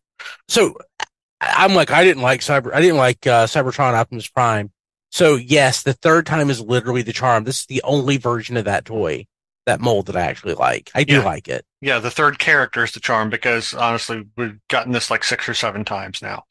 so 0.47 0.75
I'm 1.41 1.73
like, 1.73 1.91
I 1.91 2.03
didn't 2.03 2.21
like 2.21 2.41
Cyber, 2.41 2.73
I 2.73 2.81
didn't 2.81 2.97
like 2.97 3.25
uh, 3.25 3.47
Cybertron 3.47 3.93
Optimus 3.93 4.27
Prime. 4.27 4.71
So 5.09 5.35
yes, 5.35 5.83
the 5.83 5.93
third 5.93 6.25
time 6.25 6.49
is 6.49 6.61
literally 6.61 7.01
the 7.01 7.13
charm. 7.13 7.43
This 7.43 7.61
is 7.61 7.65
the 7.65 7.81
only 7.83 8.17
version 8.17 8.55
of 8.55 8.65
that 8.65 8.85
toy, 8.85 9.25
that 9.71 9.81
mold 9.81 10.07
that 10.07 10.15
I 10.17 10.21
actually 10.21 10.53
like. 10.55 10.91
I 10.93 11.03
do 11.03 11.15
Yeah. 11.15 11.23
like 11.23 11.47
it. 11.47 11.65
Yeah, 11.81 11.99
the 11.99 12.11
third 12.11 12.37
character 12.39 12.83
is 12.83 12.91
the 12.91 12.99
charm 12.99 13.29
because 13.29 13.73
honestly, 13.73 14.25
we've 14.37 14.59
gotten 14.69 14.91
this 14.91 15.09
like 15.09 15.23
six 15.23 15.47
or 15.49 15.53
seven 15.53 15.83
times 15.85 16.21
now. 16.21 16.43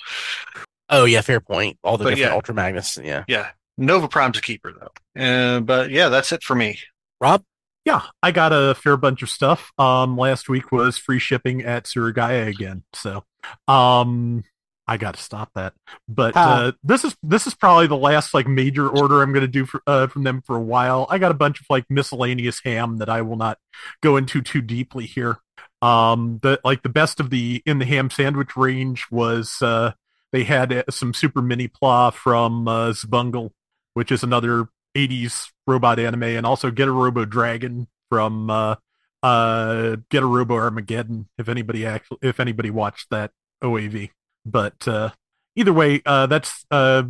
Oh 0.89 1.05
yeah, 1.05 1.21
fair 1.21 1.41
point. 1.41 1.79
All 1.85 1.99
the 1.99 2.05
But 2.05 2.11
different 2.11 2.31
yeah. 2.31 2.35
Ultra 2.35 2.55
Magnus. 2.55 2.99
Yeah. 3.03 3.25
Yeah, 3.29 3.49
Nova 3.79 4.09
Prime's 4.09 4.39
a 4.39 4.43
keeper 4.43 4.73
though. 4.73 5.23
Uh, 5.23 5.61
but 5.61 5.91
yeah, 5.91 6.09
that's 6.09 6.33
it 6.33 6.43
for 6.43 6.55
me. 6.57 6.79
Rob, 7.21 7.45
Yeah, 7.85 8.03
I 8.23 8.31
got 8.33 8.53
a 8.53 8.75
fair 8.75 8.97
bunch 8.97 9.23
of 9.23 9.31
stuff. 9.31 9.71
Um, 9.79 10.17
last 10.17 10.49
week 10.49 10.73
was 10.73 10.99
free 10.99 11.19
shipping 11.19 11.63
at 11.63 11.85
Suruga-ya 11.85 12.47
again, 12.49 12.83
so 12.95 13.25
um, 13.69 14.43
I 14.91 14.97
got 14.97 15.15
to 15.15 15.23
stop 15.23 15.53
that. 15.55 15.73
But 16.09 16.37
uh, 16.37 16.73
this 16.83 17.05
is 17.05 17.17
this 17.23 17.47
is 17.47 17.55
probably 17.55 17.87
the 17.87 17.97
last 17.97 18.35
like 18.35 18.49
major 18.49 18.89
order 18.89 19.23
I'm 19.23 19.33
going 19.33 19.47
to 19.47 19.49
do 19.49 19.65
for 19.65 19.81
uh, 19.87 20.09
from 20.09 20.25
them 20.25 20.43
for 20.45 20.57
a 20.57 20.61
while. 20.61 21.07
I 21.09 21.19
got 21.19 21.31
a 21.31 21.35
bunch 21.35 21.61
of 21.61 21.67
like 21.71 21.85
miscellaneous 21.89 22.61
ham 22.65 22.97
that 22.99 23.09
I 23.09 23.23
will 23.23 23.37
not 23.37 23.59
go 24.03 24.17
into 24.17 24.43
too 24.43 24.61
deeply 24.61 25.07
here. 25.07 25.39
Um, 25.81 26.41
the 26.43 26.61
like 26.65 26.83
the 26.83 26.89
best 26.89 27.21
of 27.21 27.31
the 27.31 27.63
in 27.65 27.79
the 27.79 27.85
ham 27.85 28.11
sandwich 28.11 28.57
range 28.57 29.07
was 29.13 29.63
uh, 29.63 29.93
they 30.33 30.43
had 30.43 30.73
uh, 30.73 30.83
some 30.91 31.15
super 31.15 31.41
mini 31.41 31.69
pla 31.69 32.11
from 32.11 32.67
uh, 32.67 32.89
Xabungle, 32.89 33.53
which 33.95 34.11
is 34.11 34.25
another 34.25 34.71
80s 34.97 35.51
robot 35.69 36.01
anime, 36.01 36.25
and 36.25 36.45
also 36.45 36.73
Getter 36.73 36.93
Robo 36.93 37.25
Dragon 37.25 37.87
from 38.09 38.51
uh, 38.51 38.75
uh, 39.23 39.99
Getter 40.11 40.27
Robo 40.27 40.57
Armageddon. 40.57 41.29
If 41.39 41.49
anybody 41.49 41.87
actually, 41.87 42.19
if 42.23 42.41
anybody 42.41 42.71
watched 42.71 43.11
that 43.11 43.31
OAV, 43.63 44.11
but 44.45 44.87
uh, 44.89 45.11
either 45.57 45.73
way, 45.73 46.03
uh, 46.07 46.27
that's 46.27 46.65
uh, 46.71 47.03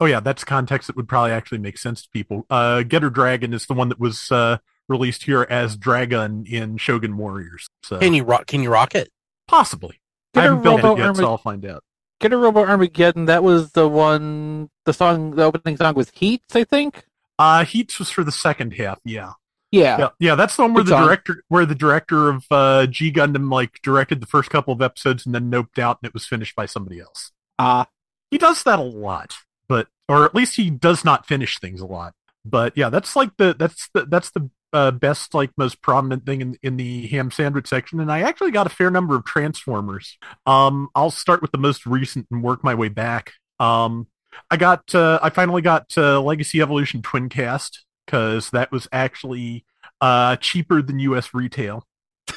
oh 0.00 0.06
yeah, 0.06 0.20
that's 0.20 0.44
context 0.44 0.86
that 0.88 0.96
would 0.96 1.08
probably 1.08 1.32
actually 1.32 1.58
make 1.58 1.78
sense 1.78 2.02
to 2.02 2.08
people. 2.10 2.46
Uh, 2.50 2.82
Getter 2.82 3.10
Dragon 3.10 3.52
is 3.52 3.66
the 3.66 3.74
one 3.74 3.88
that 3.88 4.00
was 4.00 4.30
uh, 4.32 4.58
released 4.88 5.24
here 5.24 5.46
as 5.48 5.76
Dragon 5.76 6.44
in 6.46 6.76
Shogun 6.76 7.16
Warriors. 7.16 7.68
So 7.82 7.98
can 7.98 8.14
you 8.14 8.24
rock? 8.24 8.46
Can 8.46 8.62
you 8.62 8.70
rock 8.70 8.94
it? 8.94 9.10
possibly. 9.48 10.00
I 10.34 10.40
Get 10.40 10.40
a 10.40 10.42
haven't 10.48 10.62
built 10.64 10.82
Robo 10.82 10.94
it 10.94 10.98
yet, 10.98 11.08
Armag- 11.08 11.16
so 11.16 11.24
I'll 11.26 11.38
find 11.38 11.64
out. 11.64 11.84
Getter 12.20 12.38
Robo 12.38 12.64
Armageddon. 12.64 13.26
That 13.26 13.42
was 13.44 13.72
the 13.72 13.88
one. 13.88 14.70
The 14.84 14.92
song, 14.92 15.32
the 15.32 15.44
opening 15.44 15.76
song 15.76 15.94
was 15.94 16.10
Heats, 16.10 16.56
I 16.56 16.64
think. 16.64 17.04
Uh, 17.38 17.64
Heats 17.64 17.98
was 17.98 18.10
for 18.10 18.24
the 18.24 18.32
second 18.32 18.72
half. 18.72 18.98
Yeah. 19.04 19.32
Yeah. 19.76 19.98
Yeah, 19.98 20.08
yeah, 20.18 20.34
that's 20.34 20.56
the 20.56 20.62
one 20.62 20.74
where 20.74 20.84
Good 20.84 20.92
the 20.92 21.04
director, 21.04 21.42
where 21.48 21.66
the 21.66 21.74
director 21.74 22.28
of 22.28 22.44
uh, 22.50 22.86
G 22.86 23.12
Gundam 23.12 23.50
like 23.50 23.80
directed 23.82 24.20
the 24.20 24.26
first 24.26 24.50
couple 24.50 24.72
of 24.72 24.82
episodes 24.82 25.26
and 25.26 25.34
then 25.34 25.50
noped 25.50 25.78
out, 25.78 25.98
and 26.02 26.08
it 26.08 26.14
was 26.14 26.26
finished 26.26 26.56
by 26.56 26.66
somebody 26.66 27.00
else. 27.00 27.32
Ah, 27.58 27.86
He 28.30 28.38
does 28.38 28.62
that 28.64 28.78
a 28.78 28.82
lot, 28.82 29.34
but 29.68 29.88
or 30.08 30.24
at 30.24 30.34
least 30.34 30.56
he 30.56 30.70
does 30.70 31.04
not 31.04 31.26
finish 31.26 31.58
things 31.58 31.80
a 31.80 31.86
lot. 31.86 32.14
But 32.44 32.76
yeah, 32.76 32.90
that's 32.90 33.16
like 33.16 33.36
the 33.36 33.54
that's 33.58 33.88
the 33.92 34.06
that's 34.06 34.30
the 34.30 34.50
uh, 34.72 34.90
best 34.90 35.34
like 35.34 35.50
most 35.56 35.82
prominent 35.82 36.26
thing 36.26 36.40
in 36.40 36.58
in 36.62 36.76
the 36.76 37.06
ham 37.08 37.30
sandwich 37.30 37.66
section. 37.66 38.00
And 38.00 38.10
I 38.10 38.20
actually 38.20 38.50
got 38.50 38.66
a 38.66 38.70
fair 38.70 38.90
number 38.90 39.16
of 39.16 39.24
Transformers. 39.24 40.18
Um, 40.44 40.88
I'll 40.94 41.10
start 41.10 41.42
with 41.42 41.52
the 41.52 41.58
most 41.58 41.86
recent 41.86 42.26
and 42.30 42.42
work 42.42 42.62
my 42.62 42.74
way 42.74 42.88
back. 42.88 43.32
Um, 43.58 44.06
I 44.50 44.56
got 44.56 44.94
uh, 44.94 45.18
I 45.22 45.30
finally 45.30 45.62
got 45.62 45.96
uh, 45.96 46.20
Legacy 46.20 46.60
Evolution 46.60 47.02
Twincast 47.02 47.78
because 48.06 48.50
that 48.50 48.70
was 48.72 48.88
actually 48.92 49.64
uh 50.00 50.36
cheaper 50.36 50.80
than 50.82 50.98
US 51.00 51.34
retail. 51.34 51.84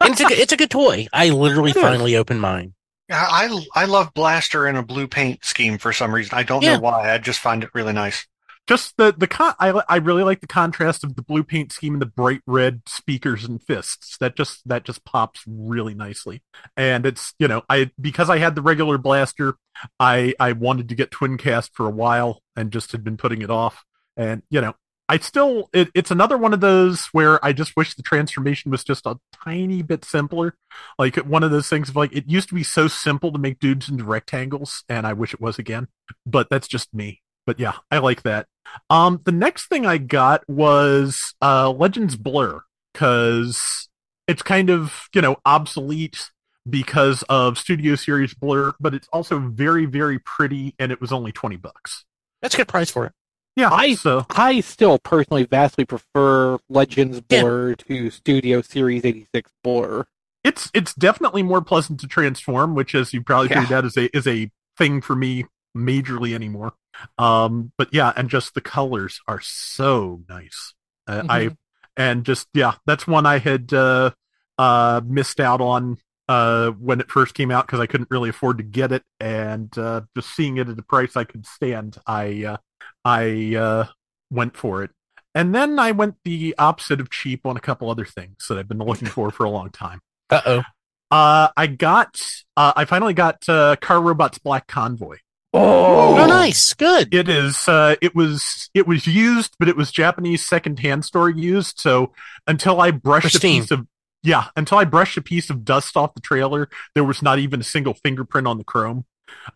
It's 0.00 0.20
a 0.20 0.24
good- 0.24 0.38
it's 0.38 0.52
a 0.52 0.56
good 0.56 0.70
toy. 0.70 1.06
I 1.12 1.28
literally 1.30 1.70
It 1.72 1.76
is. 1.76 1.82
finally 1.82 2.16
opened 2.16 2.40
mine. 2.40 2.74
I 3.10 3.62
I 3.74 3.84
love 3.84 4.14
Blaster 4.14 4.66
in 4.66 4.76
a 4.76 4.82
blue 4.82 5.06
paint 5.06 5.44
scheme 5.44 5.76
for 5.78 5.92
some 5.92 6.14
reason. 6.14 6.36
I 6.38 6.42
don't 6.44 6.62
Yeah. 6.62 6.74
know 6.76 6.80
why. 6.80 7.12
I 7.12 7.18
just 7.18 7.40
find 7.40 7.62
it 7.62 7.70
really 7.74 7.92
nice. 7.92 8.26
just 8.66 8.96
the 8.98 9.14
the 9.16 9.26
con- 9.26 9.54
I 9.58 9.82
I 9.88 9.96
really 9.96 10.22
like 10.22 10.40
the 10.40 10.46
contrast 10.46 11.02
of 11.04 11.16
the 11.16 11.22
blue 11.22 11.42
paint 11.42 11.72
scheme 11.72 11.94
and 11.94 12.02
the 12.02 12.06
bright 12.06 12.40
red 12.46 12.82
speakers 12.86 13.44
and 13.44 13.62
fists. 13.62 14.16
That 14.18 14.36
just 14.36 14.66
that 14.68 14.84
just 14.84 15.04
pops 15.04 15.42
really 15.46 15.94
nicely. 15.94 16.42
And 16.76 17.04
it's 17.06 17.34
you 17.38 17.48
know 17.48 17.62
I 17.68 17.90
because 18.00 18.28
I 18.30 18.38
had 18.38 18.54
the 18.54 18.62
regular 18.62 18.96
blaster, 18.98 19.56
I 20.00 20.34
I 20.40 20.52
wanted 20.52 20.88
to 20.90 20.94
get 20.94 21.10
Twincast 21.10 21.70
for 21.74 21.86
a 21.86 21.90
while 21.90 22.42
and 22.56 22.70
just 22.72 22.92
had 22.92 23.04
been 23.04 23.16
putting 23.16 23.42
it 23.42 23.50
off. 23.50 23.84
And 24.18 24.42
you 24.50 24.60
know 24.60 24.74
I 25.08 25.18
still 25.18 25.70
it, 25.72 25.88
it's 25.94 26.10
another 26.10 26.36
one 26.36 26.52
of 26.52 26.60
those 26.60 27.06
where 27.12 27.42
I 27.44 27.52
just 27.54 27.76
wish 27.76 27.94
the 27.94 28.02
transformation 28.02 28.70
was 28.70 28.84
just 28.84 29.06
a 29.06 29.18
tiny 29.32 29.80
bit 29.82 30.04
simpler. 30.04 30.54
Like 30.98 31.16
one 31.16 31.42
of 31.42 31.50
those 31.50 31.68
things 31.68 31.88
of 31.88 31.96
like 31.96 32.14
it 32.14 32.28
used 32.28 32.48
to 32.50 32.54
be 32.54 32.62
so 32.62 32.88
simple 32.88 33.32
to 33.32 33.38
make 33.38 33.58
dudes 33.58 33.88
into 33.88 34.04
rectangles, 34.04 34.84
and 34.88 35.06
I 35.06 35.14
wish 35.14 35.32
it 35.32 35.40
was 35.40 35.58
again. 35.58 35.88
But 36.26 36.50
that's 36.50 36.68
just 36.68 36.92
me. 36.92 37.22
But 37.46 37.58
yeah, 37.58 37.76
I 37.90 37.98
like 37.98 38.22
that. 38.22 38.46
Um, 38.90 39.22
the 39.24 39.32
next 39.32 39.68
thing 39.68 39.86
I 39.86 39.96
got 39.96 40.46
was 40.46 41.34
uh 41.40 41.70
Legends 41.70 42.16
Blur 42.16 42.60
because 42.92 43.88
it's 44.26 44.42
kind 44.42 44.68
of 44.68 45.08
you 45.14 45.22
know 45.22 45.38
obsolete 45.46 46.30
because 46.68 47.22
of 47.30 47.56
Studio 47.56 47.94
Series 47.94 48.34
Blur, 48.34 48.74
but 48.78 48.92
it's 48.92 49.08
also 49.10 49.38
very 49.38 49.86
very 49.86 50.18
pretty, 50.18 50.74
and 50.78 50.92
it 50.92 51.00
was 51.00 51.12
only 51.12 51.32
twenty 51.32 51.56
bucks. 51.56 52.04
That's 52.42 52.54
a 52.54 52.58
good 52.58 52.68
price 52.68 52.90
for 52.90 53.06
it. 53.06 53.12
Yeah, 53.58 53.70
I 53.72 53.94
so 53.96 54.24
I 54.30 54.60
still 54.60 55.00
personally 55.00 55.42
vastly 55.44 55.84
prefer 55.84 56.58
Legends 56.68 57.20
Yeah. 57.28 57.42
Blur 57.42 57.74
to 57.74 58.08
Studio 58.10 58.62
Series 58.62 59.04
86 59.04 59.50
Blur. 59.64 60.06
it's 60.44 60.70
it's 60.72 60.94
definitely 60.94 61.42
more 61.42 61.60
pleasant 61.60 61.98
to 62.00 62.06
transform, 62.06 62.76
which, 62.76 62.94
as 62.94 63.12
you 63.12 63.20
probably 63.20 63.48
Yeah. 63.50 63.62
figured 63.62 63.78
out, 63.78 63.84
is 63.84 63.96
a 63.96 64.16
is 64.16 64.28
a 64.28 64.50
thing 64.76 65.00
for 65.00 65.16
me 65.16 65.44
majorly 65.76 66.34
anymore. 66.36 66.74
Um, 67.18 67.72
but 67.76 67.88
yeah, 67.92 68.12
and 68.14 68.30
just 68.30 68.54
the 68.54 68.60
colors 68.60 69.20
are 69.26 69.40
so 69.40 70.22
nice. 70.28 70.74
Uh, 71.08 71.24
I 71.28 71.56
and 71.96 72.24
just 72.24 72.46
yeah, 72.54 72.74
that's 72.86 73.08
one 73.08 73.26
I 73.26 73.38
had 73.38 73.72
uh, 73.72 74.12
uh, 74.56 75.00
missed 75.04 75.40
out 75.40 75.60
on 75.60 75.98
uh, 76.28 76.70
when 76.72 77.00
it 77.00 77.10
first 77.10 77.34
came 77.34 77.50
out 77.50 77.66
because 77.66 77.80
I 77.80 77.86
couldn't 77.86 78.10
really 78.10 78.30
afford 78.30 78.58
to 78.58 78.64
get 78.64 78.92
it, 78.92 79.02
and 79.20 79.76
uh, 79.78 80.02
just 80.16 80.34
seeing 80.34 80.58
it 80.58 80.68
at 80.68 80.78
a 80.78 80.82
price 80.82 81.16
I 81.16 81.24
could 81.24 81.46
stand, 81.46 81.98
I 82.06 82.44
uh, 82.44 82.56
I 83.04 83.56
uh, 83.56 83.86
went 84.30 84.56
for 84.56 84.82
it. 84.82 84.90
And 85.34 85.54
then 85.54 85.78
I 85.78 85.92
went 85.92 86.16
the 86.24 86.54
opposite 86.58 87.00
of 87.00 87.10
cheap 87.10 87.46
on 87.46 87.56
a 87.56 87.60
couple 87.60 87.90
other 87.90 88.04
things 88.04 88.46
that 88.48 88.58
I've 88.58 88.68
been 88.68 88.78
looking 88.78 89.08
for 89.08 89.30
for 89.30 89.44
a 89.44 89.50
long 89.50 89.70
time. 89.70 90.00
Uh 90.30 90.42
oh. 90.44 90.62
Uh, 91.10 91.48
I 91.56 91.68
got, 91.68 92.20
uh, 92.54 92.74
I 92.76 92.84
finally 92.84 93.14
got 93.14 93.48
uh, 93.48 93.76
Car 93.80 93.98
Robots 94.02 94.36
Black 94.36 94.66
Convoy. 94.66 95.16
Oh, 95.54 96.26
nice. 96.26 96.74
Good. 96.74 97.14
It 97.14 97.30
is, 97.30 97.66
uh, 97.66 97.96
it 98.02 98.14
was, 98.14 98.68
it 98.74 98.86
was 98.86 99.06
used, 99.06 99.56
but 99.58 99.68
it 99.68 99.76
was 99.76 99.90
Japanese 99.90 100.44
secondhand 100.44 101.06
store 101.06 101.30
used. 101.30 101.80
So 101.80 102.12
until 102.46 102.78
I 102.82 102.90
brushed 102.90 103.30
Pristine. 103.30 103.60
a 103.60 103.62
piece 103.62 103.70
of, 103.70 103.86
yeah, 104.28 104.46
until 104.56 104.78
I 104.78 104.84
brushed 104.84 105.16
a 105.16 105.22
piece 105.22 105.50
of 105.50 105.64
dust 105.64 105.96
off 105.96 106.14
the 106.14 106.20
trailer, 106.20 106.68
there 106.94 107.04
was 107.04 107.22
not 107.22 107.38
even 107.38 107.60
a 107.60 107.64
single 107.64 107.94
fingerprint 107.94 108.46
on 108.46 108.58
the 108.58 108.64
chrome. 108.64 109.06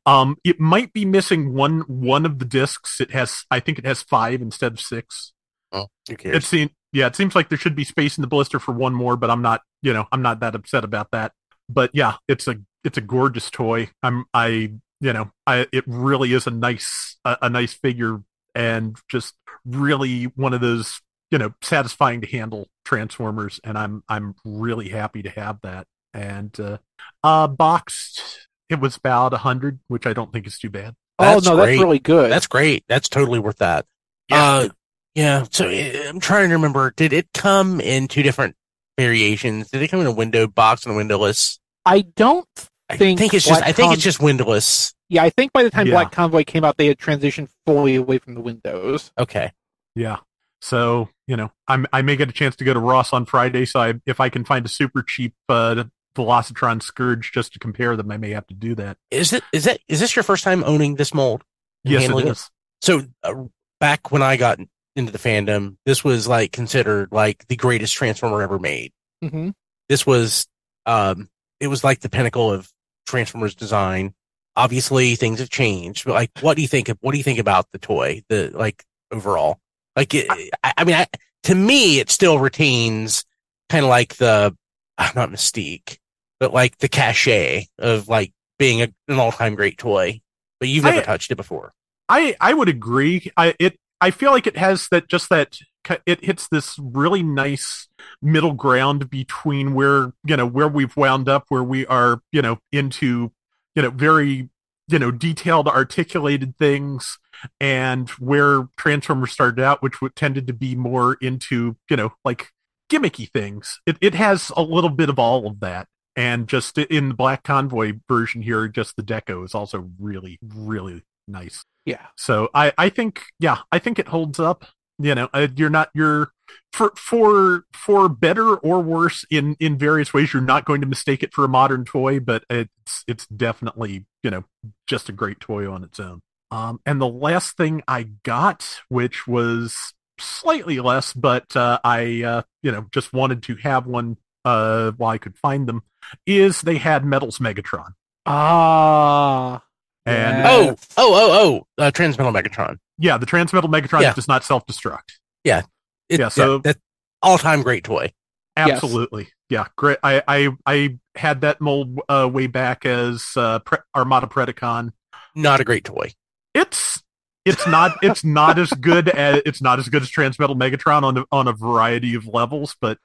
Um, 0.07 0.37
it 0.45 0.61
might 0.61 0.93
be 0.93 1.05
missing 1.05 1.55
one 1.55 1.81
one 1.83 2.27
of 2.27 2.39
the 2.39 2.45
discs. 2.45 3.01
It 3.01 3.11
has, 3.13 3.45
I 3.51 3.61
think, 3.61 3.79
it 3.79 3.87
has 3.87 4.03
five 4.03 4.43
instead 4.43 4.73
of 4.73 4.81
six. 4.81 5.33
Oh, 5.73 5.89
It 6.33 6.45
seems 6.45 6.71
yeah, 6.93 7.07
it 7.07 7.17
seems 7.17 7.35
like 7.35 7.49
there 7.49 7.59
should 7.59 7.75
be 7.77 7.85
space 7.85 8.19
in 8.19 8.23
the 8.23 8.29
blister 8.29 8.59
for 8.59 8.73
one 8.73 8.95
more, 8.95 9.17
but 9.17 9.31
I'm 9.31 9.43
not, 9.43 9.63
you 9.83 9.93
know, 9.93 10.07
I'm 10.13 10.23
not 10.23 10.41
that 10.41 10.55
upset 10.55 10.85
about 10.85 11.11
that. 11.13 11.33
But 11.69 11.91
yeah, 11.95 12.17
it's 12.29 12.49
a 12.49 12.57
it's 12.85 12.99
a 12.99 13.03
gorgeous 13.03 13.51
toy. 13.51 13.91
I'm 14.03 14.25
I 14.35 14.75
you 15.01 15.13
know, 15.13 15.31
I 15.47 15.67
it 15.73 15.85
really 15.87 16.33
is 16.33 16.47
a 16.47 16.51
nice 16.51 17.17
a, 17.25 17.39
a 17.43 17.51
nice 17.51 17.73
figure 17.75 18.23
and 18.55 18.97
just 19.09 19.35
really 19.65 20.25
one 20.25 20.53
of 20.55 20.61
those, 20.61 21.01
you 21.31 21.39
know, 21.39 21.55
satisfying 21.63 22.21
to 22.21 22.27
handle 22.27 22.69
transformers 22.85 23.61
and 23.65 23.79
I'm 23.79 24.03
I'm 24.09 24.35
really 24.45 24.89
happy 24.89 25.23
to 25.23 25.31
have 25.31 25.61
that. 25.63 25.87
And 26.15 26.59
uh 26.61 26.79
uh 27.23 27.49
boxed 27.49 28.49
it 28.69 28.81
was 28.81 28.97
about 28.97 29.33
a 29.35 29.39
hundred, 29.39 29.81
which 29.89 30.07
I 30.07 30.13
don't 30.13 30.33
think 30.33 30.47
is 30.47 30.59
too 30.59 30.71
bad. 30.71 30.95
That's 31.19 31.47
oh 31.47 31.51
no, 31.51 31.57
great. 31.57 31.73
that's 31.73 31.83
really 31.83 31.99
good. 31.99 32.31
That's 32.33 32.47
great. 32.47 32.85
That's 32.89 33.09
totally 33.09 33.39
worth 33.39 33.59
that. 33.59 33.87
Uh, 34.31 34.71
yeah. 35.15 35.45
So 35.51 35.69
uh, 35.69 36.09
I'm 36.09 36.21
trying 36.21 36.49
to 36.49 36.55
remember. 36.55 36.91
Did 36.97 37.13
it 37.13 37.29
come 37.35 37.81
in 37.81 38.09
two 38.09 38.23
different 38.23 38.57
variations? 38.99 39.71
Did 39.71 39.83
it 39.83 39.89
come 39.89 40.01
in 40.01 40.07
a 40.07 40.13
window 40.13 40.47
box 40.47 40.85
and 40.85 40.95
a 40.95 40.97
windowless? 40.97 41.61
I 41.85 42.01
don't 42.01 42.49
think. 42.57 42.69
I 42.91 42.97
Think 42.97 43.19
think 43.19 43.35
it's 43.35 43.47
just. 43.47 43.61
Black 43.61 43.69
I 43.69 43.73
think 43.73 43.93
it's 43.95 44.03
just 44.03 44.21
windowless. 44.21 44.95
Yeah, 45.09 45.23
I 45.23 45.31
think 45.31 45.53
by 45.53 45.63
the 45.63 45.71
time 45.71 45.87
Yeah. 45.87 45.95
Black 45.95 46.13
Convoy 46.13 46.45
came 46.45 46.65
out, 46.65 46.77
they 46.77 46.87
had 46.87 46.99
transitioned 46.99 47.49
fully 47.67 47.97
away 47.97 48.19
from 48.19 48.35
the 48.35 48.41
Windows. 48.41 49.13
Okay. 49.19 49.53
Yeah. 49.95 50.19
So, 50.63 51.09
you 51.27 51.37
know, 51.37 51.51
I'm, 51.67 51.87
I 51.93 52.03
may 52.03 52.15
get 52.15 52.29
a 52.29 52.33
chance 52.33 52.55
to 52.57 52.65
go 52.65 52.73
to 52.73 52.79
Ross 52.79 53.13
on 53.13 53.27
Friday. 53.27 53.65
So 53.65 53.81
I, 53.81 53.95
if 54.07 54.21
I 54.21 54.29
can 54.29 54.45
find 54.45 54.65
a 54.65 54.69
super 54.69 55.03
cheap, 55.03 55.35
uh, 55.49 55.85
Velocitron 56.15 56.83
Scourge 56.83 57.33
just 57.33 57.53
to 57.55 57.59
compare 57.59 57.97
them, 57.97 58.11
I 58.13 58.17
may 58.17 58.31
have 58.31 58.47
to 58.47 58.55
do 58.55 58.75
that. 58.77 58.97
Is 59.11 59.33
it? 59.33 59.43
Is 59.53 59.65
that? 59.65 59.81
Is 59.89 59.99
this 59.99 60.15
your 60.15 60.23
first 60.23 60.45
time 60.45 60.63
owning 60.65 60.95
this 60.95 61.13
mold? 61.13 61.43
and 61.85 61.93
Yes, 61.93 62.09
it. 62.25 62.51
So 62.81 63.03
uh, 63.25 63.45
back 63.81 64.13
when 64.13 64.23
I 64.23 64.37
got 64.37 64.61
into 64.95 65.11
the 65.11 65.19
fandom, 65.19 65.77
this 65.85 66.05
was 66.05 66.29
like 66.29 66.53
considered 66.53 67.09
like 67.11 67.47
the 67.49 67.57
greatest 67.57 67.95
transformer 67.95 68.43
ever 68.43 68.59
made. 68.59 68.93
Mm-hmm. 69.25 69.51
This 69.89 70.07
was, 70.07 70.47
um, 70.87 71.29
it 71.61 71.69
was 71.69 71.83
like 71.83 72.01
the 72.01 72.09
pinnacle 72.09 72.53
of 72.53 72.71
Transformers 73.07 73.55
design. 73.55 74.15
Obviously, 74.55 75.17
things 75.17 75.41
have 75.41 75.51
changed. 75.51 76.05
But 76.05 76.13
like, 76.13 76.31
what 76.41 76.57
do 76.57 76.63
you 76.63 76.69
think? 76.69 76.89
Of, 76.89 76.99
what 77.01 77.13
do 77.13 77.19
you 77.19 77.25
think 77.25 77.39
about 77.39 77.67
the 77.73 77.79
toy? 77.79 78.23
The 78.29 78.51
like 78.53 78.85
overall, 79.11 79.59
like, 79.97 80.15
it, 80.15 80.27
I, 80.63 80.73
I 80.79 80.85
mean, 80.85 80.95
I, 80.95 81.07
to 81.45 81.55
me, 81.55 82.01
it 82.01 82.11
still 82.11 82.39
retains 82.39 83.25
kind 83.69 83.85
of 83.85 83.89
like 83.89 84.17
the 84.17 84.57
uh, 84.99 85.09
not 85.15 85.31
mystique, 85.31 85.99
but 86.41 86.53
like 86.53 86.79
the 86.79 86.89
cachet 86.89 87.67
of 87.79 88.09
like 88.09 88.33
being 88.59 88.83
a, 88.83 88.89
an 89.09 89.19
all-time 89.19 89.55
great 89.55 89.79
toy. 89.79 90.21
But 90.61 90.69
you've 90.69 90.85
never 90.85 91.01
I- 91.01 91.05
touched 91.05 91.31
it 91.31 91.37
before. 91.37 91.73
I, 92.09 92.37
I 92.41 92.53
would 92.53 92.69
agree. 92.69 93.31
I, 93.37 93.55
it, 93.59 93.79
I 94.01 94.11
feel 94.11 94.33
like 94.33 94.47
it 94.47 94.57
has 94.57 94.89
that, 94.91 95.09
just 95.09 95.29
that, 95.31 95.59
it 96.07 96.25
hits 96.25 96.47
this 96.47 96.79
really 96.79 97.25
nice 97.25 97.89
middle 98.21 98.53
ground 98.53 99.11
between 99.11 99.75
where, 99.75 100.13
you 100.25 100.37
know, 100.37 100.47
where 100.47 100.69
we've 100.69 100.97
wound 100.97 101.29
up, 101.29 101.47
where 101.49 101.63
we 101.65 101.85
are, 101.87 102.21
you 102.31 102.41
know, 102.41 102.59
into, 102.71 103.33
you 103.75 103.83
know, 103.83 103.91
very, 103.91 104.49
you 104.93 104.99
know, 104.99 105.11
detailed, 105.11 105.67
articulated 105.69 106.57
things 106.59 107.19
and 107.61 108.11
where 108.11 108.69
Transformers 108.77 109.33
started 109.33 109.63
out, 109.63 109.83
which 109.83 110.01
would, 110.01 110.15
tended 110.15 110.47
to 110.47 110.53
be 110.53 110.75
more 110.75 111.15
into, 111.15 111.77
you 111.91 111.97
know, 111.97 112.13
like 112.25 112.53
gimmicky 112.91 113.31
things. 113.31 113.81
It, 113.87 113.97
it 114.01 114.15
has 114.15 114.53
a 114.57 114.63
little 114.63 114.91
bit 114.91 115.09
of 115.09 115.19
all 115.19 115.47
of 115.47 115.61
that. 115.61 115.89
And 116.15 116.47
just 116.47 116.77
in 116.77 117.09
the 117.09 117.15
Black 117.15 117.43
Convoy 117.43 117.95
version 118.07 118.43
here, 118.43 118.69
just 118.69 118.97
the 118.97 119.03
deco 119.03 119.45
is 119.45 119.55
also 119.55 119.91
really, 119.99 120.39
really 120.43 121.03
nice. 121.27 121.65
Yeah. 121.87 122.07
So 122.17 122.51
I, 122.55 122.73
I 122.77 122.91
think, 122.91 123.23
yeah, 123.39 123.61
I 123.73 123.79
think 123.79 123.99
it 123.99 124.09
holds 124.09 124.39
up. 124.39 124.67
You 124.99 125.15
know, 125.15 125.31
uh, 125.33 125.49
you're 125.57 125.71
not, 125.71 125.89
you're 125.95 126.33
for, 126.73 126.93
for, 126.97 127.65
for 127.73 128.11
better 128.11 128.57
or 128.57 128.81
worse 128.81 129.25
in, 129.31 129.57
in 129.59 129.79
various 129.79 130.13
ways. 130.13 130.33
You're 130.33 130.43
not 130.43 130.67
going 130.67 130.83
to 130.83 130.87
mistake 130.87 131.23
it 131.23 131.33
for 131.33 131.45
a 131.45 131.49
modern 131.49 131.87
toy, 131.87 132.21
but 132.21 132.45
it's, 132.51 133.05
it's 133.09 133.27
definitely, 133.27 134.05
you 134.23 134.31
know, 134.31 134.45
just 134.87 135.09
a 135.09 135.13
great 135.13 135.41
toy 135.41 135.71
on 135.71 135.85
its 135.85 135.99
own. 136.01 136.21
Um, 136.51 136.81
and 136.85 137.01
the 137.01 137.09
last 137.09 137.57
thing 137.57 137.83
I 137.89 138.03
got, 138.25 138.81
which 138.89 139.27
was 139.27 139.95
slightly 140.19 140.81
less, 140.81 141.13
but, 141.15 141.57
uh, 141.57 141.79
I, 141.83 142.23
uh, 142.23 142.43
you 142.63 142.71
know, 142.73 142.87
just 142.93 143.13
wanted 143.13 143.43
to 143.45 143.57
have 143.57 143.87
one, 143.87 144.19
uh, 144.45 144.91
while 144.93 145.11
I 145.11 145.19
could 145.19 145.37
find 145.39 145.67
them, 145.67 145.83
is 146.27 146.61
they 146.61 146.77
had 146.77 147.05
Metals 147.05 147.39
Megatron. 147.39 147.95
Ah. 148.27 149.63
And 150.05 150.39
Yeah. 150.39 150.51
Oh, 150.51 150.77
oh, 150.97 151.15
oh, 151.15 151.65
oh! 151.79 151.83
Uh, 151.83 151.91
Transmetal 151.91 152.33
Megatron. 152.35 152.79
yeah, 152.99 153.19
the 153.19 153.27
Transmetal 153.27 153.71
Megatron 153.71 154.03
Yeah. 154.03 154.13
does 154.13 154.27
not 154.29 154.43
self-destruct. 154.45 155.19
It, 155.45 156.21
Yeah, 156.21 156.29
so- 156.29 156.59
that 156.59 156.79
all-time 157.23 157.63
great 157.63 157.85
toy. 157.85 158.13
Yes. 158.57 158.71
Absolutely. 158.83 159.29
Yeah, 159.49 159.67
great. 159.77 159.99
I, 160.03 160.23
I 160.29 160.49
I 160.67 160.99
had 161.15 161.41
that 161.43 161.61
mold 161.61 161.99
uh, 162.09 162.29
way 162.33 162.47
back 162.47 162.85
as 162.87 163.25
uh, 163.37 163.59
Pre- 163.61 163.79
Armada 163.95 164.27
Predacon. 164.27 164.93
Not 165.35 165.61
a 165.61 165.65
great 165.65 165.85
toy. 165.85 166.13
It's 166.55 167.03
it's 167.45 167.67
not 167.67 167.97
it's 168.03 168.25
not 168.25 168.59
as 168.59 168.71
good 168.71 169.09
as 169.09 169.43
it's 169.47 169.63
not 169.63 169.79
as 169.79 169.89
good 169.89 170.03
as 170.03 170.11
Transmetal 170.11 170.57
Megatron 170.57 171.03
on 171.03 171.19
a- 171.19 171.25
on 171.33 171.49
a 171.49 171.53
variety 171.53 172.15
of 172.15 172.27
levels, 172.27 172.77
but 172.81 172.99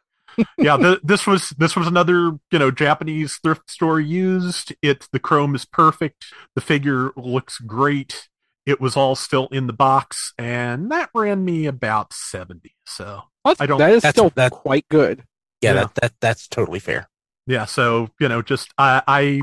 yeah, 0.57 0.77
the, 0.77 0.99
this 1.03 1.25
was 1.25 1.49
this 1.57 1.75
was 1.75 1.87
another 1.87 2.31
you 2.51 2.59
know 2.59 2.69
Japanese 2.71 3.37
thrift 3.37 3.69
store 3.71 3.99
used. 3.99 4.75
It 4.81 5.07
the 5.11 5.19
chrome 5.19 5.55
is 5.55 5.65
perfect. 5.65 6.25
The 6.55 6.61
figure 6.61 7.11
looks 7.15 7.57
great. 7.59 8.27
It 8.65 8.81
was 8.81 8.97
all 8.97 9.15
still 9.15 9.47
in 9.53 9.67
the 9.67 9.73
box, 9.73 10.33
and 10.37 10.91
that 10.91 11.09
ran 11.15 11.43
me 11.45 11.65
about 11.67 12.11
seventy. 12.13 12.75
So 12.85 13.21
That's- 13.45 13.61
I 13.61 13.65
don't- 13.65 13.77
that 13.79 13.91
is 13.91 14.03
that's- 14.03 14.13
still 14.13 14.29
that- 14.35 14.51
quite 14.51 14.85
good. 14.89 15.23
Yeah, 15.61 15.73
Yeah. 15.73 15.73
That, 15.73 15.95
that 15.95 16.13
that's 16.19 16.47
totally 16.47 16.79
fair. 16.79 17.09
Yeah, 17.47 17.63
so 17.65 18.09
you 18.19 18.27
know, 18.27 18.41
just 18.41 18.73
I 18.77 19.01
I 19.07 19.41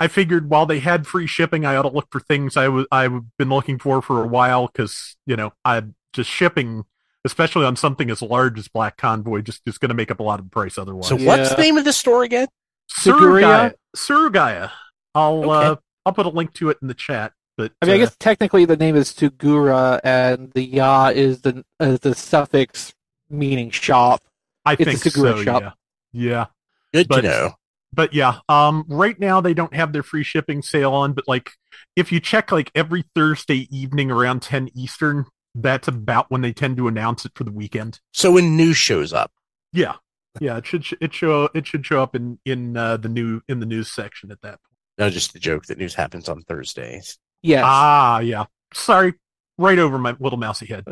I 0.00 0.08
figured 0.08 0.50
while 0.50 0.66
they 0.66 0.80
had 0.80 1.06
free 1.06 1.26
shipping, 1.26 1.64
I 1.64 1.76
ought 1.76 1.82
to 1.82 1.88
look 1.88 2.08
for 2.10 2.20
things 2.20 2.56
I 2.56 2.68
was 2.68 2.86
I've 2.90 3.36
been 3.38 3.48
looking 3.48 3.78
for 3.78 4.02
for 4.02 4.24
a 4.24 4.26
while 4.26 4.66
because 4.66 5.16
you 5.24 5.36
know 5.36 5.52
I 5.64 5.84
just 6.12 6.28
shipping, 6.28 6.84
especially 7.24 7.64
on 7.64 7.76
something 7.76 8.10
as 8.10 8.20
large 8.22 8.58
as 8.58 8.66
Black 8.66 8.96
Convoy, 8.96 9.42
just 9.42 9.62
is 9.66 9.78
going 9.78 9.90
to 9.90 9.94
make 9.94 10.10
up 10.10 10.18
a 10.18 10.22
lot 10.24 10.40
of 10.40 10.46
the 10.46 10.50
price 10.50 10.78
otherwise. 10.78 11.08
So 11.08 11.16
what's 11.16 11.50
the 11.50 11.62
name 11.62 11.76
of 11.76 11.84
the 11.84 11.92
store 11.92 12.24
again? 12.24 12.48
Suruga-ya. 12.90 13.70
Suruga-ya. 13.96 14.70
I'll 15.14 15.50
Okay. 15.50 15.66
uh, 15.66 15.76
I'll 16.04 16.12
put 16.12 16.26
a 16.26 16.30
link 16.30 16.52
to 16.54 16.70
it 16.70 16.78
in 16.82 16.88
the 16.88 16.94
chat. 16.94 17.32
But 17.56 17.72
I 17.80 17.86
mean, 17.86 17.94
I 17.94 17.96
uh, 17.98 18.06
guess 18.06 18.16
technically 18.18 18.64
the 18.64 18.76
name 18.76 18.96
is 18.96 19.12
Sugura, 19.12 20.00
and 20.02 20.50
the 20.52 20.62
ya 20.62 21.12
is 21.14 21.42
the 21.42 21.64
uh, 21.78 21.98
the 22.00 22.14
suffix 22.14 22.94
meaning 23.30 23.70
shop. 23.70 24.22
I 24.64 24.72
it's 24.72 24.82
a 24.82 24.84
think 24.84 25.00
so. 25.14 25.42
shop. 25.42 25.62
Yeah. 25.62 25.72
Yeah. 26.12 26.46
Good 26.92 27.08
But- 27.08 27.20
to 27.22 27.28
know. 27.28 27.52
but 27.92 28.12
yeah, 28.14 28.38
um, 28.48 28.84
right 28.88 29.18
now 29.18 29.40
they 29.40 29.54
don't 29.54 29.74
have 29.74 29.92
their 29.92 30.02
free 30.02 30.22
shipping 30.24 30.62
sale 30.62 30.92
on, 30.92 31.12
but 31.12 31.26
like 31.28 31.52
if 31.96 32.10
you 32.12 32.20
check 32.20 32.50
like 32.52 32.70
every 32.74 33.04
Thursday 33.14 33.68
evening 33.76 34.10
around 34.10 34.42
10 34.42 34.70
Eastern, 34.74 35.26
that's 35.54 35.86
about 35.88 36.30
when 36.30 36.40
they 36.40 36.52
tend 36.52 36.76
to 36.78 36.88
announce 36.88 37.24
it 37.24 37.32
for 37.34 37.44
the 37.44 37.52
weekend. 37.52 38.00
So 38.12 38.32
when 38.32 38.56
news 38.56 38.76
shows 38.76 39.12
up, 39.12 39.30
Yeah. 39.72 39.94
Yeah, 40.40 40.56
it 40.56 40.66
should 40.66 40.84
it 41.00 41.14
show 41.14 41.48
it 41.54 41.64
should 41.64 41.86
show 41.86 42.02
up 42.02 42.16
in 42.16 42.40
in 42.44 42.76
uh, 42.76 42.96
the 42.96 43.08
new 43.08 43.40
in 43.48 43.60
the 43.60 43.66
news 43.66 43.88
section 43.92 44.32
at 44.32 44.40
that 44.42 44.58
point. 44.64 44.76
no, 44.98 45.08
just 45.08 45.32
the 45.32 45.38
joke 45.38 45.66
that 45.66 45.78
news 45.78 45.94
happens 45.94 46.28
on 46.28 46.42
Thursdays. 46.42 47.18
Yes, 47.42 47.62
Ah, 47.64 48.18
yeah. 48.18 48.46
Sorry, 48.72 49.14
right 49.58 49.78
over 49.78 49.96
my 49.96 50.16
little 50.18 50.36
mousy 50.38 50.66
head. 50.66 50.84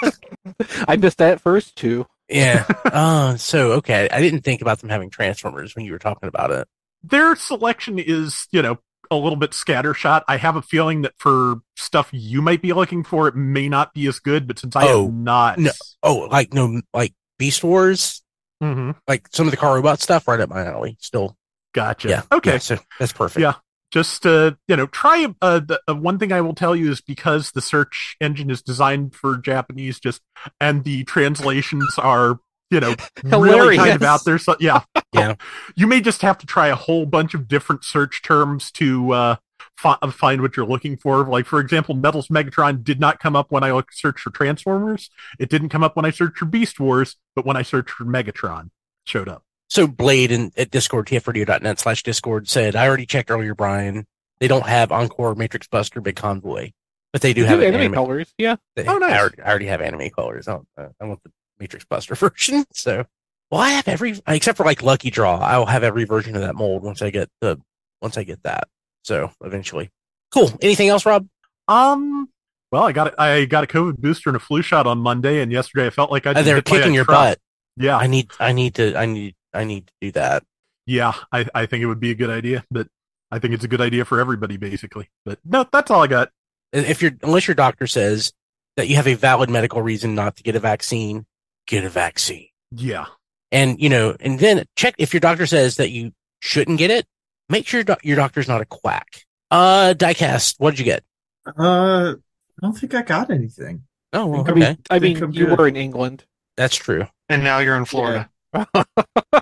I 0.88 0.96
missed 0.96 1.18
that 1.18 1.40
first 1.40 1.76
too. 1.76 2.06
Yeah. 2.28 2.64
uh, 2.84 3.36
so 3.36 3.72
okay, 3.72 4.08
I 4.10 4.20
didn't 4.20 4.40
think 4.42 4.62
about 4.62 4.80
them 4.80 4.88
having 4.90 5.10
Transformers 5.10 5.74
when 5.74 5.84
you 5.84 5.92
were 5.92 5.98
talking 5.98 6.28
about 6.28 6.50
it. 6.50 6.68
Their 7.02 7.34
selection 7.36 7.98
is, 7.98 8.46
you 8.52 8.62
know, 8.62 8.78
a 9.10 9.16
little 9.16 9.36
bit 9.36 9.50
scattershot. 9.50 10.22
I 10.28 10.36
have 10.36 10.56
a 10.56 10.62
feeling 10.62 11.02
that 11.02 11.12
for 11.18 11.56
stuff 11.76 12.08
you 12.12 12.40
might 12.40 12.62
be 12.62 12.72
looking 12.72 13.04
for, 13.04 13.28
it 13.28 13.36
may 13.36 13.68
not 13.68 13.92
be 13.92 14.06
as 14.06 14.18
good. 14.18 14.46
But 14.46 14.58
since 14.58 14.74
I 14.74 14.86
Oh, 14.88 15.04
have 15.06 15.14
not, 15.14 15.58
no. 15.58 15.70
Oh, 16.02 16.28
like 16.30 16.54
no, 16.54 16.80
like 16.94 17.12
Beast 17.38 17.62
Wars, 17.62 18.22
mm-hmm. 18.62 18.92
like 19.06 19.28
some 19.32 19.46
of 19.46 19.50
the 19.50 19.56
car 19.56 19.74
robot 19.74 20.00
stuff, 20.00 20.26
right 20.28 20.40
up 20.40 20.48
my 20.48 20.64
alley. 20.64 20.96
Still, 21.00 21.36
gotcha. 21.74 22.08
yeah. 22.08 22.22
okay. 22.32 22.52
yeah, 22.52 22.58
so 22.58 22.78
that's 22.98 23.12
perfect. 23.12 23.42
Yeah. 23.42 23.54
Just 23.92 24.26
uh, 24.26 24.52
you 24.66 24.74
know 24.74 24.86
try 24.86 25.32
uh, 25.42 25.60
the 25.60 25.80
uh, 25.86 25.94
one 25.94 26.18
thing 26.18 26.32
i 26.32 26.40
will 26.40 26.54
tell 26.54 26.74
you 26.74 26.90
is 26.90 27.00
because 27.00 27.52
the 27.52 27.60
search 27.60 28.16
engine 28.20 28.50
is 28.50 28.62
designed 28.62 29.14
for 29.14 29.36
japanese 29.36 30.00
just 30.00 30.22
and 30.60 30.82
the 30.84 31.04
translations 31.04 31.98
are 31.98 32.40
you 32.70 32.80
know 32.80 32.96
really 33.24 33.76
kind 33.76 33.92
of 33.92 34.02
out 34.02 34.24
there 34.24 34.38
so 34.38 34.56
yeah. 34.58 34.82
Yeah. 35.14 35.34
you 35.76 35.86
may 35.86 36.00
just 36.00 36.22
have 36.22 36.38
to 36.38 36.46
try 36.46 36.68
a 36.68 36.74
whole 36.74 37.04
bunch 37.04 37.34
of 37.34 37.46
different 37.46 37.84
search 37.84 38.22
terms 38.22 38.70
to 38.72 39.12
uh 39.12 39.36
fi- 39.76 39.98
find 40.10 40.40
what 40.40 40.56
you're 40.56 40.64
looking 40.64 40.96
for. 40.96 41.26
Like 41.26 41.44
for 41.44 41.60
example 41.60 41.94
metals 41.94 42.28
megatron 42.28 42.82
did 42.82 42.98
not 42.98 43.20
come 43.20 43.36
up 43.36 43.52
when 43.52 43.62
i 43.62 43.72
looked 43.72 43.94
searched 43.94 44.20
for 44.20 44.30
transformers. 44.30 45.10
It 45.38 45.50
didn't 45.50 45.68
come 45.68 45.84
up 45.84 45.96
when 45.96 46.06
i 46.06 46.10
searched 46.10 46.38
for 46.38 46.46
beast 46.46 46.80
wars 46.80 47.16
but 47.36 47.44
when 47.44 47.58
i 47.58 47.62
searched 47.62 47.90
for 47.90 48.04
megatron 48.04 48.66
it 48.66 48.70
showed 49.04 49.28
up 49.28 49.44
So 49.72 49.86
Blade 49.86 50.30
and 50.32 50.52
at 50.58 50.70
Discord, 50.70 51.06
tfradio.net 51.06 51.78
slash 51.78 52.02
Discord 52.02 52.46
said, 52.46 52.76
I 52.76 52.86
already 52.86 53.06
checked 53.06 53.30
earlier, 53.30 53.54
Brian. 53.54 54.06
They 54.38 54.46
don't 54.46 54.66
have 54.66 54.92
Encore, 54.92 55.34
Matrix 55.34 55.66
Buster, 55.66 56.02
Big 56.02 56.14
Convoy, 56.14 56.72
but 57.10 57.22
they 57.22 57.32
do 57.32 57.40
Do 57.40 57.46
have 57.48 57.62
anime 57.62 57.80
anime. 57.80 57.94
colors, 57.94 58.34
yeah. 58.36 58.56
they- 58.76 58.84
Oh, 58.86 58.98
nice. 58.98 59.12
I 59.12 59.18
already, 59.18 59.40
I 59.42 59.48
already 59.48 59.66
have 59.68 59.80
anime 59.80 60.10
colors. 60.10 60.46
I, 60.46 60.52
don't- 60.52 60.68
uh, 60.76 60.88
I 61.00 61.04
want 61.06 61.22
the 61.24 61.30
Matrix 61.58 61.86
Buster 61.86 62.14
version. 62.16 62.66
So, 62.74 63.06
well, 63.50 63.62
I 63.62 63.70
have 63.70 63.88
every 63.88 64.20
except 64.26 64.58
for 64.58 64.66
like 64.66 64.82
Lucky 64.82 65.08
Draw. 65.08 65.38
I 65.38 65.56
will 65.56 65.64
have 65.64 65.82
every 65.84 66.04
version 66.04 66.34
of 66.36 66.42
that 66.42 66.54
mold 66.54 66.82
once 66.82 67.00
I 67.00 67.08
get 67.08 67.30
the 67.40 67.58
once 68.02 68.18
I 68.18 68.24
get 68.24 68.42
that. 68.42 68.68
So 69.04 69.30
eventually, 69.42 69.88
cool. 70.32 70.50
Anything 70.60 70.88
else, 70.90 71.06
Rob? 71.06 71.26
Um. 71.66 72.28
Well, 72.72 72.82
I 72.84 72.92
got 72.92 73.14
a, 73.14 73.22
I 73.22 73.44
got 73.46 73.64
a 73.64 73.66
COVID 73.66 73.96
booster 73.98 74.28
and 74.28 74.36
a 74.36 74.40
flu 74.40 74.60
shot 74.60 74.86
on 74.86 74.98
Monday, 74.98 75.40
and 75.40 75.50
yesterday 75.50 75.86
I 75.86 75.90
felt 75.90 76.10
like 76.10 76.26
I 76.26 76.32
Uh, 76.32 76.42
They're 76.42 76.60
kicking 76.60 76.92
your 76.92 77.06
butt. 77.06 77.38
Yeah, 77.78 77.96
I 77.96 78.06
need, 78.06 78.30
I 78.38 78.52
need 78.52 78.74
to, 78.74 78.94
I 78.98 79.06
need, 79.06 79.34
I 79.54 79.64
need 79.64 79.86
to 79.88 79.92
do 80.00 80.12
that. 80.12 80.42
yeah. 80.86 81.12
I 81.32 81.46
I 81.54 81.66
think 81.66 81.82
it 81.82 81.86
would 81.86 82.00
be 82.00 82.10
a 82.10 82.14
good 82.14 82.30
idea, 82.30 82.64
but 82.70 82.88
I 83.30 83.38
think 83.38 83.54
it's 83.54 83.64
a 83.64 83.68
good 83.68 83.80
idea 83.80 84.04
for 84.04 84.20
everybody, 84.20 84.56
basically. 84.56 85.08
But 85.24 85.38
no, 85.44 85.66
that's 85.72 85.90
all 85.90 86.02
I 86.02 86.06
got. 86.06 86.30
If 86.72 87.02
you're 87.02 87.12
unless 87.22 87.46
your 87.48 87.54
doctor 87.54 87.86
says 87.86 88.32
that 88.76 88.88
you 88.88 88.96
have 88.96 89.06
a 89.06 89.14
valid 89.14 89.50
medical 89.50 89.82
reason 89.82 90.14
not 90.14 90.36
to 90.36 90.42
get 90.42 90.56
a 90.56 90.60
vaccine, 90.60 91.26
get 91.66 91.84
a 91.84 91.88
vaccine. 91.90 92.48
Yeah, 92.74 93.04
And 93.50 93.78
you 93.80 93.88
know, 93.90 94.16
and 94.20 94.38
then 94.38 94.64
check 94.76 94.94
if 94.98 95.12
your 95.12 95.20
doctor 95.20 95.44
says 95.46 95.76
that 95.76 95.90
you 95.90 96.12
shouldn't 96.40 96.78
get 96.78 96.90
it. 96.90 97.06
Make 97.50 97.66
sure 97.66 97.82
doc- 97.84 98.02
your 98.04 98.16
doctor's 98.16 98.48
not 98.48 98.62
a 98.62 98.64
quack. 98.64 99.24
Uh, 99.50 99.92
diecast. 99.94 100.54
What 100.58 100.70
did 100.70 100.78
you 100.78 100.86
get? 100.86 101.04
Uh, 101.46 102.14
I 102.14 102.66
don't 102.66 102.72
think 102.72 102.94
I 102.94 103.02
got 103.02 103.28
anything. 103.30 103.82
Oh, 104.14 104.26
well, 104.26 104.40
I 104.46 104.50
okay, 104.50 104.60
mean, 104.60 104.78
I 104.88 104.98
mean, 104.98 105.22
I'm 105.22 105.32
you 105.32 105.46
good. 105.46 105.58
were 105.58 105.68
in 105.68 105.76
England. 105.76 106.24
that's 106.56 106.76
true. 106.76 107.06
And 107.28 107.44
now 107.44 107.58
you're 107.58 107.76
in 107.76 107.84
Florida. 107.84 108.30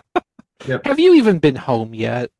Yep. 0.70 0.86
Have 0.86 1.00
you 1.00 1.14
even 1.14 1.40
been 1.40 1.56
home 1.56 1.94
yet? 1.94 2.30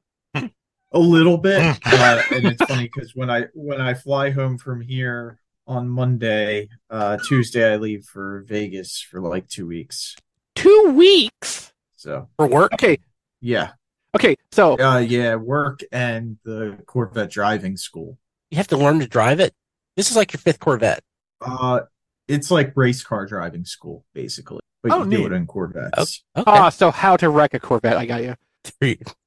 A 0.92 0.98
little 0.98 1.36
bit, 1.36 1.60
uh, 1.84 2.22
and 2.32 2.46
it's 2.46 2.64
funny 2.64 2.84
because 2.92 3.12
when 3.14 3.28
I 3.28 3.46
when 3.54 3.80
I 3.80 3.94
fly 3.94 4.30
home 4.30 4.56
from 4.56 4.80
here 4.80 5.38
on 5.66 5.88
Monday, 5.88 6.68
uh, 6.90 7.16
Tuesday 7.26 7.72
I 7.72 7.76
leave 7.76 8.04
for 8.04 8.44
Vegas 8.46 9.00
for 9.00 9.20
like 9.20 9.48
two 9.48 9.66
weeks. 9.66 10.16
Two 10.54 10.92
weeks. 10.96 11.72
So 11.96 12.28
For 12.36 12.46
work, 12.46 12.72
Okay, 12.74 12.98
yeah, 13.40 13.72
okay. 14.16 14.36
So 14.52 14.78
uh, 14.80 14.98
yeah, 14.98 15.34
work 15.36 15.80
and 15.90 16.38
the 16.44 16.78
Corvette 16.86 17.30
driving 17.30 17.76
school. 17.76 18.18
you 18.50 18.56
have 18.56 18.68
to 18.68 18.76
learn 18.76 19.00
to 19.00 19.06
drive 19.08 19.38
it. 19.40 19.52
This 19.96 20.10
is 20.10 20.16
like 20.16 20.32
your 20.32 20.40
fifth 20.40 20.60
Corvette. 20.60 21.02
Uh, 21.40 21.80
it's 22.28 22.50
like 22.50 22.76
race 22.76 23.02
car 23.02 23.26
driving 23.26 23.64
school 23.64 24.04
basically, 24.14 24.60
but 24.82 24.92
Oh, 24.92 25.04
you 25.04 25.10
do 25.10 25.26
it 25.26 25.32
in 25.32 25.46
Corvettes. 25.46 26.22
Okay. 26.36 26.44
ah, 26.50 26.68
so 26.70 26.90
how 26.90 27.16
to 27.16 27.28
wreck 27.28 27.54
a 27.54 27.60
Corvette? 27.60 27.96
I 27.96 28.06
got 28.06 28.22
you. 28.22 28.34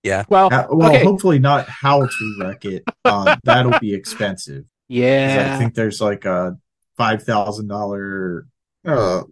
yeah. 0.04 0.24
Well, 0.30 0.54
Uh, 0.54 0.68
well, 0.70 0.89
okay. 0.89 1.04
hopefully 1.04 1.39
not 1.39 1.68
how 1.68 2.06
to 2.06 2.38
wreck 2.39 2.66
it. 2.66 2.84
Uh, 3.06 3.36
that'll 3.43 3.80
be 3.80 3.93
expensive. 3.93 4.66
Yeah. 4.89 5.54
I 5.56 5.60
think 5.60 5.74
there's 5.76 5.99
like 6.01 6.26
a 6.26 6.58
five 6.97 7.24
thousand 7.24 7.68
dollar 7.68 8.45
uh 8.86 9.24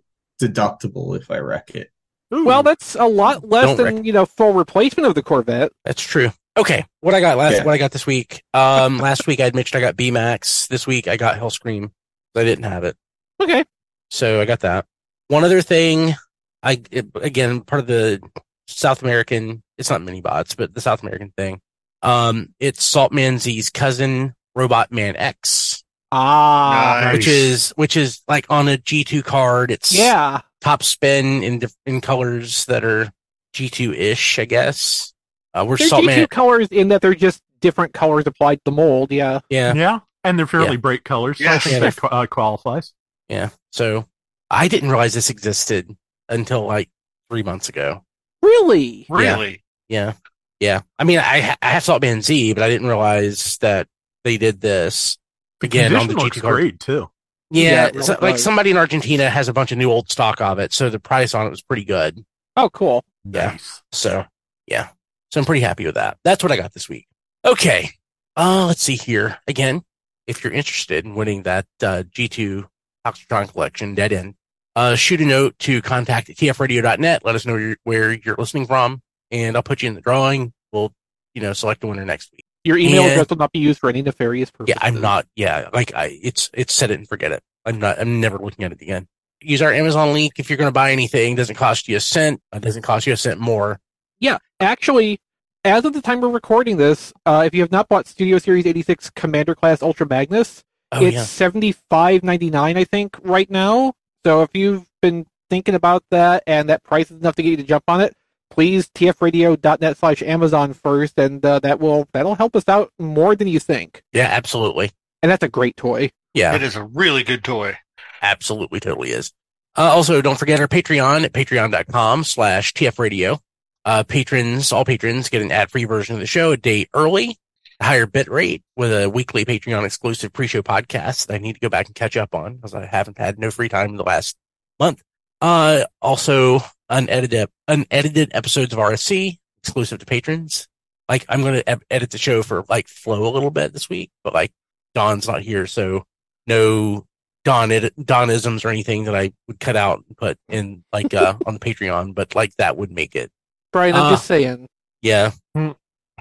deductible 0.41 1.15
if 1.19 1.29
I 1.29 1.37
wreck 1.39 1.71
it. 1.75 1.91
Ooh. 2.33 2.45
Well, 2.45 2.63
that's 2.63 2.95
a 2.95 3.05
lot 3.05 3.47
less 3.47 3.77
Don't 3.77 3.77
than 3.77 4.03
you 4.05 4.13
know 4.13 4.25
full 4.25 4.53
replacement 4.53 5.05
of 5.07 5.15
the 5.15 5.21
Corvette. 5.21 5.71
That's 5.85 6.01
true. 6.01 6.31
Okay, 6.57 6.85
what 7.01 7.13
I 7.13 7.21
got 7.21 7.37
last, 7.37 7.55
Yeah. 7.57 7.63
what 7.65 7.73
I 7.73 7.77
got 7.77 7.91
this 7.91 8.05
week. 8.07 8.43
Um, 8.53 8.97
last 8.99 9.27
week 9.27 9.39
I 9.39 9.43
had 9.45 9.55
mentioned 9.55 9.83
I 9.83 9.85
got 9.85 9.95
B 9.95 10.11
Max. 10.11 10.67
This 10.67 10.87
week 10.87 11.07
I 11.07 11.17
got 11.17 11.37
Hellscream. 11.39 11.91
I 12.35 12.43
didn't 12.43 12.63
have 12.63 12.83
it, 12.85 12.95
Okay. 13.41 13.65
so 14.09 14.39
I 14.41 14.45
got 14.45 14.61
that. 14.61 14.85
One 15.31 15.45
other 15.45 15.61
thing, 15.61 16.13
I 16.61 16.81
it- 16.91 17.07
again 17.15 17.61
part 17.61 17.79
of 17.79 17.87
the 17.87 18.21
South 18.67 19.01
American. 19.01 19.63
It's 19.77 19.89
not 19.89 20.01
mini 20.01 20.19
bots, 20.19 20.55
but 20.55 20.73
the 20.73 20.81
South 20.81 21.03
American 21.03 21.31
thing. 21.37 21.61
Um, 22.01 22.53
it's 22.59 22.83
Saltman 22.83 23.39
Z's 23.39 23.69
cousin, 23.69 24.33
Robot 24.55 24.91
Man 24.91 25.15
X, 25.15 25.85
Ah. 26.11 26.99
Nice. 27.05 27.13
which 27.13 27.27
is 27.29 27.69
which 27.77 27.95
is 27.95 28.19
like 28.27 28.45
on 28.49 28.67
a 28.67 28.75
G 28.75 29.05
two 29.05 29.23
card. 29.23 29.71
It's 29.71 29.93
Yeah. 29.93 30.41
top 30.59 30.83
spin 30.83 31.43
in 31.43 31.59
diff- 31.59 31.77
in 31.85 32.01
colors 32.01 32.65
that 32.65 32.83
are 32.83 33.09
G 33.53 33.69
two 33.69 33.93
ish, 33.93 34.37
I 34.37 34.43
guess. 34.43 35.13
Uh, 35.53 35.63
we're 35.65 35.77
They're 35.77 35.87
Saltman. 35.87 36.15
G2 36.25 36.29
colors 36.29 36.67
in 36.71 36.89
that 36.89 37.01
they're 37.01 37.13
just 37.15 37.41
different 37.61 37.93
colors 37.93 38.25
applied 38.27 38.55
to 38.55 38.61
the 38.65 38.71
mold. 38.71 39.11
Yeah. 39.13 39.39
Yeah, 39.49 39.73
yeah, 39.75 39.99
and 40.25 40.37
they're 40.37 40.45
fairly 40.47 40.71
Yeah. 40.71 40.75
bright 40.77 41.03
colors. 41.05 41.37
So 41.39 41.45
I 41.45 41.53
Yes. 41.53 41.63
think 41.63 41.73
Yeah, 41.83 41.89
that 41.89 42.03
uh, 42.13 42.25
qualifies. 42.27 42.93
Yeah. 43.29 43.49
So 43.71 44.05
I 44.51 44.67
didn't 44.67 44.89
realize 44.89 45.13
this 45.13 45.29
existed 45.29 45.95
until 46.29 46.65
like 46.65 46.89
three 47.29 47.43
months 47.43 47.69
ago. 47.69 48.03
Really? 48.41 49.05
Really? 49.09 49.63
Yeah. 49.87 50.13
Yeah. 50.59 50.81
I 50.99 51.03
mean, 51.05 51.19
I, 51.19 51.39
ha- 51.41 51.57
I 51.61 51.69
have 51.69 51.83
Saltman 51.83 52.21
Z, 52.21 52.53
but 52.53 52.63
I 52.63 52.69
didn't 52.69 52.87
realize 52.87 53.57
that 53.59 53.87
they 54.23 54.37
did 54.37 54.61
this 54.61 55.17
again 55.63 55.95
on 55.95 56.07
the 56.07 56.13
Condition 56.13 56.23
looks 56.23 56.37
G2 56.37 56.41
card. 56.41 56.55
great 56.55 56.79
too. 56.79 57.09
Yeah. 57.49 57.63
Yeah, 57.71 57.85
it 57.87 57.95
it's 57.95 58.09
really 58.09 58.21
like 58.21 58.35
does. 58.35 58.43
somebody 58.43 58.71
in 58.71 58.77
Argentina 58.77 59.29
has 59.29 59.47
a 59.47 59.53
bunch 59.53 59.71
of 59.71 59.77
new 59.77 59.89
old 59.89 60.09
stock 60.11 60.41
of 60.41 60.59
it. 60.59 60.73
So 60.73 60.89
the 60.89 60.99
price 60.99 61.33
on 61.33 61.47
it 61.47 61.49
was 61.49 61.61
pretty 61.61 61.85
good. 61.85 62.23
Oh, 62.57 62.69
cool. 62.69 63.03
Yeah. 63.23 63.51
Nice. 63.51 63.81
So 63.91 64.25
yeah. 64.67 64.89
So 65.31 65.39
I'm 65.39 65.45
pretty 65.45 65.61
happy 65.61 65.85
with 65.85 65.95
that. 65.95 66.17
That's 66.23 66.43
what 66.43 66.51
I 66.51 66.57
got 66.57 66.73
this 66.73 66.89
week. 66.89 67.07
Okay. 67.45 67.89
Uh, 68.35 68.65
let's 68.67 68.81
see 68.81 68.95
here 68.95 69.37
again. 69.47 69.81
If 70.27 70.43
you're 70.43 70.53
interested 70.53 71.05
in 71.05 71.15
winning 71.15 71.43
that, 71.43 71.65
uh, 71.81 72.03
G2 72.03 72.67
Oxytron 73.05 73.51
collection, 73.51 73.95
dead 73.95 74.13
end, 74.13 74.35
uh, 74.75 74.95
shoot 74.95 75.21
a 75.21 75.25
note 75.25 75.57
to 75.59 75.81
contact 75.81 76.29
at 76.29 76.35
tfradio.net. 76.37 77.25
Let 77.25 77.35
us 77.35 77.45
know 77.45 77.53
where 77.53 77.61
you're, 77.61 77.77
where 77.83 78.13
you're 78.13 78.35
listening 78.37 78.65
from 78.67 79.01
and 79.31 79.55
I'll 79.55 79.63
put 79.63 79.81
you 79.81 79.89
in 79.89 79.95
the 79.95 80.01
drawing. 80.01 80.53
We'll, 80.71 80.93
you 81.33 81.41
know, 81.41 81.53
select 81.53 81.81
the 81.81 81.87
winner 81.87 82.05
next 82.05 82.31
week. 82.31 82.45
Your 82.63 82.77
email 82.77 83.03
Yeah. 83.03 83.09
address 83.09 83.29
will 83.29 83.37
not 83.37 83.51
be 83.51 83.59
used 83.59 83.79
for 83.79 83.89
any 83.89 84.01
nefarious 84.01 84.51
purposes. 84.51 84.75
Yeah. 84.79 84.87
I'm 84.87 85.01
not. 85.01 85.25
Yeah. 85.35 85.69
Like 85.73 85.93
I, 85.95 86.17
it's, 86.21 86.49
it's 86.53 86.73
set 86.73 86.91
it 86.91 86.99
and 86.99 87.07
forget 87.07 87.31
it. 87.31 87.41
I'm 87.65 87.79
not, 87.79 87.99
I'm 87.99 88.21
never 88.21 88.37
looking 88.37 88.63
at 88.65 88.71
it 88.71 88.81
again. 88.81 89.07
Use 89.41 89.61
our 89.61 89.71
Amazon 89.73 90.13
link. 90.13 90.33
If 90.37 90.49
you're 90.49 90.57
going 90.57 90.67
to 90.67 90.73
buy 90.73 90.91
anything, 90.91 91.35
doesn't 91.35 91.55
cost 91.55 91.87
you 91.87 91.97
a 91.97 91.99
cent. 91.99 92.41
It 92.53 92.61
doesn't 92.61 92.83
cost 92.83 93.07
you 93.07 93.13
a 93.13 93.17
cent 93.17 93.39
more. 93.39 93.79
Yeah, 94.19 94.37
actually, 94.59 95.19
as 95.65 95.83
of 95.83 95.93
the 95.93 96.01
time 96.01 96.21
we're 96.21 96.29
recording 96.29 96.77
this, 96.77 97.11
uh, 97.25 97.43
if 97.47 97.55
you 97.55 97.61
have 97.61 97.71
not 97.71 97.89
bought 97.89 98.05
Studio 98.05 98.37
Series 98.37 98.67
86 98.67 99.09
Commander 99.11 99.55
Class 99.55 99.81
Ultra 99.81 100.05
Magnus, 100.07 100.63
Oh 100.91 101.03
it's 101.03 101.15
yeah. 101.15 101.23
seventy 101.23 101.71
five 101.89 102.21
ninety 102.21 102.49
nine, 102.51 102.77
I 102.77 102.83
think, 102.83 103.17
right 103.23 103.49
now. 103.49 103.93
So 104.25 104.41
if 104.43 104.49
you've 104.53 104.85
been 105.01 105.25
thinking 105.49 105.75
about 105.75 106.03
that 106.11 106.43
and 106.47 106.69
that 106.69 106.83
price 106.83 107.09
is 107.11 107.19
enough 107.19 107.35
to 107.35 107.43
get 107.43 107.49
you 107.51 107.57
to 107.57 107.63
jump 107.63 107.83
on 107.87 108.01
it, 108.01 108.15
please 108.49 108.89
tfradio.net 108.89 109.97
slash 109.97 110.21
Amazon 110.21 110.73
first, 110.73 111.17
and 111.17 111.43
uh, 111.45 111.59
that 111.59 111.79
will 111.79 112.07
that'll 112.13 112.35
help 112.35 112.55
us 112.55 112.67
out 112.67 112.91
more 112.99 113.35
than 113.35 113.47
you 113.47 113.59
think. 113.59 114.03
Yeah, 114.13 114.27
absolutely. 114.31 114.91
And 115.23 115.31
that's 115.31 115.43
a 115.43 115.49
great 115.49 115.77
toy. 115.77 116.11
Yeah, 116.33 116.55
It 116.55 116.63
is 116.63 116.75
a 116.75 116.83
really 116.83 117.23
good 117.23 117.43
toy. 117.43 117.77
absolutely, 118.21 118.79
totally 118.79 119.09
is. 119.11 119.31
Uh, 119.77 119.83
also, 119.83 120.21
don't 120.21 120.37
forget 120.37 120.59
our 120.59 120.67
Patreon 120.67 121.23
at 121.23 121.33
patreon.com 121.33 122.23
slash 122.23 122.73
tfradio. 122.73 123.39
Uh, 123.83 124.03
patrons, 124.03 124.71
all 124.71 124.85
patrons 124.85 125.29
get 125.29 125.41
an 125.41 125.51
ad-free 125.51 125.85
version 125.85 126.13
of 126.15 126.21
the 126.21 126.27
show 126.27 126.51
a 126.51 126.57
day 126.57 126.87
early, 126.93 127.29
a 127.29 127.35
higher 127.81 128.05
bit 128.05 128.29
rate 128.29 128.63
with 128.75 128.91
a 128.91 129.09
weekly 129.09 129.43
Patreon 129.45 129.85
exclusive 129.85 130.31
pre-show 130.33 130.61
podcast 130.61 131.27
that 131.27 131.35
I 131.35 131.37
need 131.39 131.53
to 131.53 131.59
go 131.59 131.69
back 131.69 131.87
and 131.87 131.95
catch 131.95 132.15
up 132.17 132.35
on 132.35 132.55
because 132.55 132.73
I 132.75 132.85
haven't 132.85 133.17
had 133.17 133.39
no 133.39 133.49
free 133.51 133.69
time 133.69 133.89
in 133.91 133.97
the 133.97 134.03
last 134.03 134.35
month. 134.79 135.01
Uh, 135.41 135.85
also 136.01 136.59
unedited, 136.89 137.49
unedited 137.67 138.31
episodes 138.33 138.73
of 138.73 138.79
RFC 138.79 139.39
exclusive 139.63 139.99
to 139.99 140.05
patrons. 140.05 140.67
Like 141.09 141.25
I'm 141.27 141.41
going 141.41 141.55
to 141.63 141.79
edit 141.89 142.11
the 142.11 142.17
show 142.17 142.43
for 142.43 142.63
like 142.69 142.87
flow 142.87 143.27
a 143.27 143.33
little 143.33 143.51
bit 143.51 143.73
this 143.73 143.89
week, 143.89 144.11
but 144.23 144.33
like 144.33 144.51
Don's 144.93 145.27
not 145.27 145.41
here. 145.41 145.65
So 145.67 146.05
no 146.47 147.05
Don 147.43 147.69
Donisms 147.69 148.63
or 148.63 148.69
anything 148.69 149.05
that 149.05 149.15
I 149.15 149.33
would 149.47 149.59
cut 149.59 149.75
out 149.75 150.03
and 150.07 150.15
put 150.15 150.37
in 150.47 150.83
like 150.93 151.13
uh 151.13 151.35
on 151.45 151.55
the 151.55 151.59
Patreon, 151.59 152.13
but 152.13 152.35
like 152.35 152.55
that 152.57 152.77
would 152.77 152.91
make 152.91 153.15
it. 153.15 153.31
Brian, 153.73 153.95
I'm 153.95 154.03
Uh, 154.03 154.09
just 154.11 154.25
saying. 154.27 154.67
Yeah. 155.01 155.31
Hmm. 155.55 155.71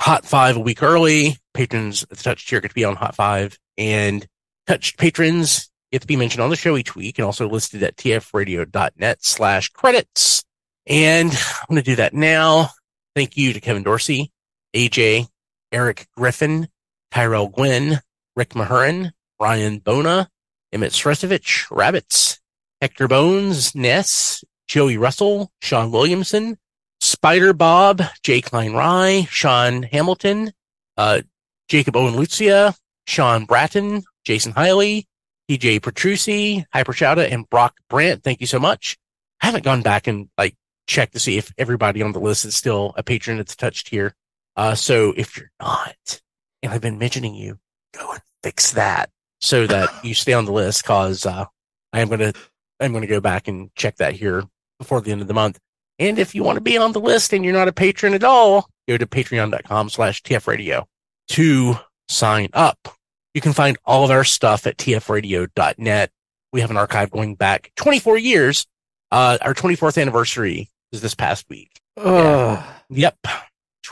Hot 0.01 0.25
five 0.25 0.57
a 0.57 0.61
week 0.61 0.83
early. 0.83 1.37
Patrons 1.53 2.05
at 2.05 2.09
the 2.09 2.17
Touch 2.17 2.47
tier 2.47 2.61
get 2.61 2.69
to 2.69 2.75
be 2.75 2.85
on 2.85 2.97
Hot 2.97 3.15
five 3.15 3.59
and 3.77 4.27
touched 4.67 4.99
patrons 4.99 5.71
get 5.93 6.01
to 6.01 6.07
be 6.07 6.17
mentioned 6.17 6.43
on 6.43 6.49
the 6.49 6.57
show 6.57 6.77
each 6.77 6.97
week 6.97 7.19
and 7.19 7.27
also 7.27 7.49
listed 7.49 7.83
at 7.83 7.97
tfradio.net 7.97 9.19
slash 9.23 9.69
credits. 9.71 10.43
And 10.87 11.31
I'm 11.31 11.67
going 11.69 11.83
to 11.83 11.91
do 11.91 11.97
that 11.97 12.15
now. 12.15 12.71
Thank 13.15 13.37
you 13.37 13.53
to 13.53 13.61
Kevin 13.61 13.83
Dorsey, 13.83 14.33
AJ, 14.75 15.27
Eric 15.73 16.07
Griffin, 16.17 16.69
Tyrell 17.11 17.49
Gwynn, 17.49 18.01
Rick 18.37 18.55
Mahurin, 18.55 19.13
Ryan 19.39 19.79
Bona, 19.79 20.31
Emmett 20.73 20.93
Stresovich, 20.93 21.67
Rabbits, 21.71 22.41
Hector 22.81 23.09
Bones, 23.09 23.75
Ness, 23.75 24.45
Joey 24.69 24.97
Russell, 24.97 25.51
Sean 25.61 25.91
Williamson, 25.91 26.57
Spider 27.21 27.53
Bob, 27.53 28.01
Jay 28.23 28.41
Klein 28.41 28.73
Rye, 28.73 29.29
Sean 29.29 29.83
Hamilton, 29.83 30.53
uh, 30.97 31.21
Jacob 31.69 31.95
Owen 31.95 32.17
Lucia, 32.17 32.75
Sean 33.07 33.45
Bratton, 33.45 34.05
Jason 34.25 34.55
Hiley, 34.55 35.05
TJ 35.47 35.83
Petrucci, 35.83 36.65
Hyper 36.73 36.95
Chowda, 36.95 37.31
and 37.31 37.47
Brock 37.51 37.77
Brandt. 37.91 38.23
Thank 38.23 38.41
you 38.41 38.47
so 38.47 38.59
much. 38.59 38.97
I 39.43 39.47
haven't 39.47 39.65
gone 39.65 39.83
back 39.83 40.07
and 40.07 40.31
like 40.39 40.57
checked 40.87 41.13
to 41.13 41.19
see 41.21 41.37
if 41.37 41.53
everybody 41.59 42.01
on 42.01 42.13
the 42.13 42.21
list 42.21 42.47
is 42.47 42.57
still 42.57 42.95
a 42.97 43.03
patron 43.03 43.39
at 43.39 43.49
the 43.49 43.55
touch 43.55 43.85
tier. 43.85 44.15
Uh, 44.57 44.75
so 44.75 45.13
if 45.15 45.37
you're 45.37 45.51
not, 45.61 46.23
and 46.63 46.73
I've 46.73 46.81
been 46.81 46.99
mentioning 46.99 47.35
you, 47.35 47.59
go 47.93 48.13
and 48.13 48.23
fix 48.43 48.73
that 48.73 49.11
so 49.43 49.67
that 49.67 49.91
you 50.03 50.15
stay 50.15 50.33
on 50.33 50.47
the 50.47 50.53
list 50.53 50.85
cause, 50.85 51.27
uh, 51.27 51.45
I 51.93 52.01
am 52.01 52.09
going 52.09 52.21
to, 52.21 52.33
I'm 52.81 52.93
going 52.93 53.03
to 53.03 53.07
go 53.07 53.21
back 53.21 53.47
and 53.47 53.75
check 53.75 53.97
that 53.97 54.15
here 54.15 54.45
before 54.79 55.03
the 55.03 55.13
end 55.13 55.21
of 55.21 55.29
the 55.29 55.35
month. 55.35 55.59
And 56.01 56.19
if 56.19 56.35
you 56.35 56.43
want 56.43 56.57
to 56.57 56.63
be 56.63 56.77
on 56.79 56.91
the 56.93 57.01
list 57.01 57.33
and 57.33 57.45
you're 57.45 57.55
not 57.55 57.69
a 57.69 57.73
patron 57.73 58.15
at 58.15 58.25
all, 58.25 58.69
go 58.89 58.97
to 58.97 59.07
patreon.com 59.07 59.91
slash 59.91 60.23
tfradio 60.23 60.87
to 61.29 61.75
sign 62.09 62.49
up. 62.55 62.89
You 63.35 63.41
can 63.41 63.53
find 63.53 63.79
all 63.85 64.05
of 64.05 64.11
our 64.11 64.25
stuff 64.25 64.67
at 64.67 64.79
tfradio.net. 64.79 66.11
We 66.53 66.61
have 66.63 66.71
an 66.71 66.77
archive 66.77 67.11
going 67.11 67.37
back 67.37 67.71
24 67.77 68.19
years. 68.19 68.67
Uh, 69.13 69.39
our 69.43 69.55
24th 69.55 70.01
anniversary 70.01 70.69
is 70.91 71.01
this 71.01 71.15
past 71.15 71.45
week. 71.49 71.71
Ugh, 71.97 72.65
Yep. 72.89 73.17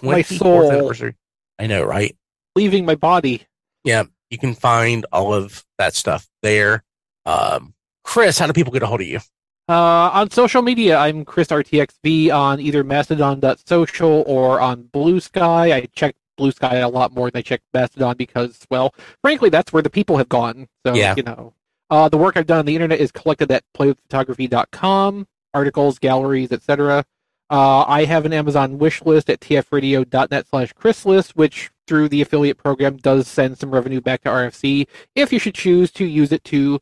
My 0.03 0.23
24th 0.23 0.39
soul. 0.39 0.73
anniversary. 0.73 1.15
I 1.59 1.67
know, 1.67 1.85
right? 1.85 2.17
leaving 2.57 2.85
my 2.85 2.97
body. 2.97 3.47
Yeah. 3.85 4.05
You 4.31 4.39
can 4.39 4.55
find 4.55 5.07
all 5.13 5.33
of 5.33 5.65
that 5.79 5.95
stuff 5.95 6.27
there. 6.43 6.83
Um, 7.25 7.73
Chris, 8.03 8.37
how 8.39 8.47
do 8.49 8.53
people 8.53 8.73
get 8.73 8.83
a 8.83 8.87
hold 8.87 9.01
of 9.01 9.07
you? 9.07 9.21
Uh, 9.69 10.09
on 10.14 10.31
social 10.31 10.62
media, 10.62 10.97
I'm 10.97 11.27
Chris 11.27 11.49
RTXV 11.49 12.33
on 12.35 12.59
either 12.59 12.83
Mastodon.social 12.83 14.25
or 14.27 14.61
on 14.61 14.85
Blue 14.85 15.21
Sky. 15.21 15.73
I 15.77 15.89
check 15.95 16.16
Blue 16.39 16.53
Sky 16.53 16.77
a 16.77 16.89
lot 16.89 17.12
more 17.12 17.31
than 17.31 17.39
I 17.41 17.43
check 17.43 17.61
Mastodon 17.75 18.16
because, 18.16 18.66
well, 18.71 18.95
frankly, 19.21 19.51
that's 19.51 19.71
where 19.71 19.83
the 19.83 19.91
people 19.91 20.16
have 20.16 20.29
gone. 20.31 20.69
So, 20.87 20.95
Yeah. 20.95 21.14
you 21.16 21.23
know. 21.23 21.53
Uh, 21.91 22.09
the 22.09 22.16
work 22.19 22.37
I've 22.37 22.47
done 22.47 22.61
on 22.61 22.66
the 22.66 22.75
internet 22.75 22.99
is 23.01 23.11
collected 23.12 23.51
at 23.51 23.64
playwithphotography.com, 23.77 25.27
articles, 25.55 25.99
galleries, 25.99 26.53
etc. 26.53 27.05
Uh, 27.51 27.85
I 27.87 28.05
have 28.05 28.25
an 28.27 28.33
Amazon 28.33 28.79
wish 28.79 29.03
list 29.03 29.29
at 29.31 29.41
tfradio.net 29.41 30.47
slash 30.49 30.73
chrislist, 30.75 31.31
which 31.31 31.71
through 31.87 32.09
the 32.11 32.21
affiliate 32.23 32.59
program 32.59 32.97
does 32.99 33.27
send 33.27 33.57
some 33.59 33.71
revenue 33.71 34.01
back 34.03 34.23
to 34.23 34.29
RFC 34.31 34.87
if 35.14 35.33
you 35.33 35.39
should 35.39 35.55
choose 35.55 35.91
to 35.93 36.05
use 36.05 36.31
it 36.33 36.45
to 36.45 36.79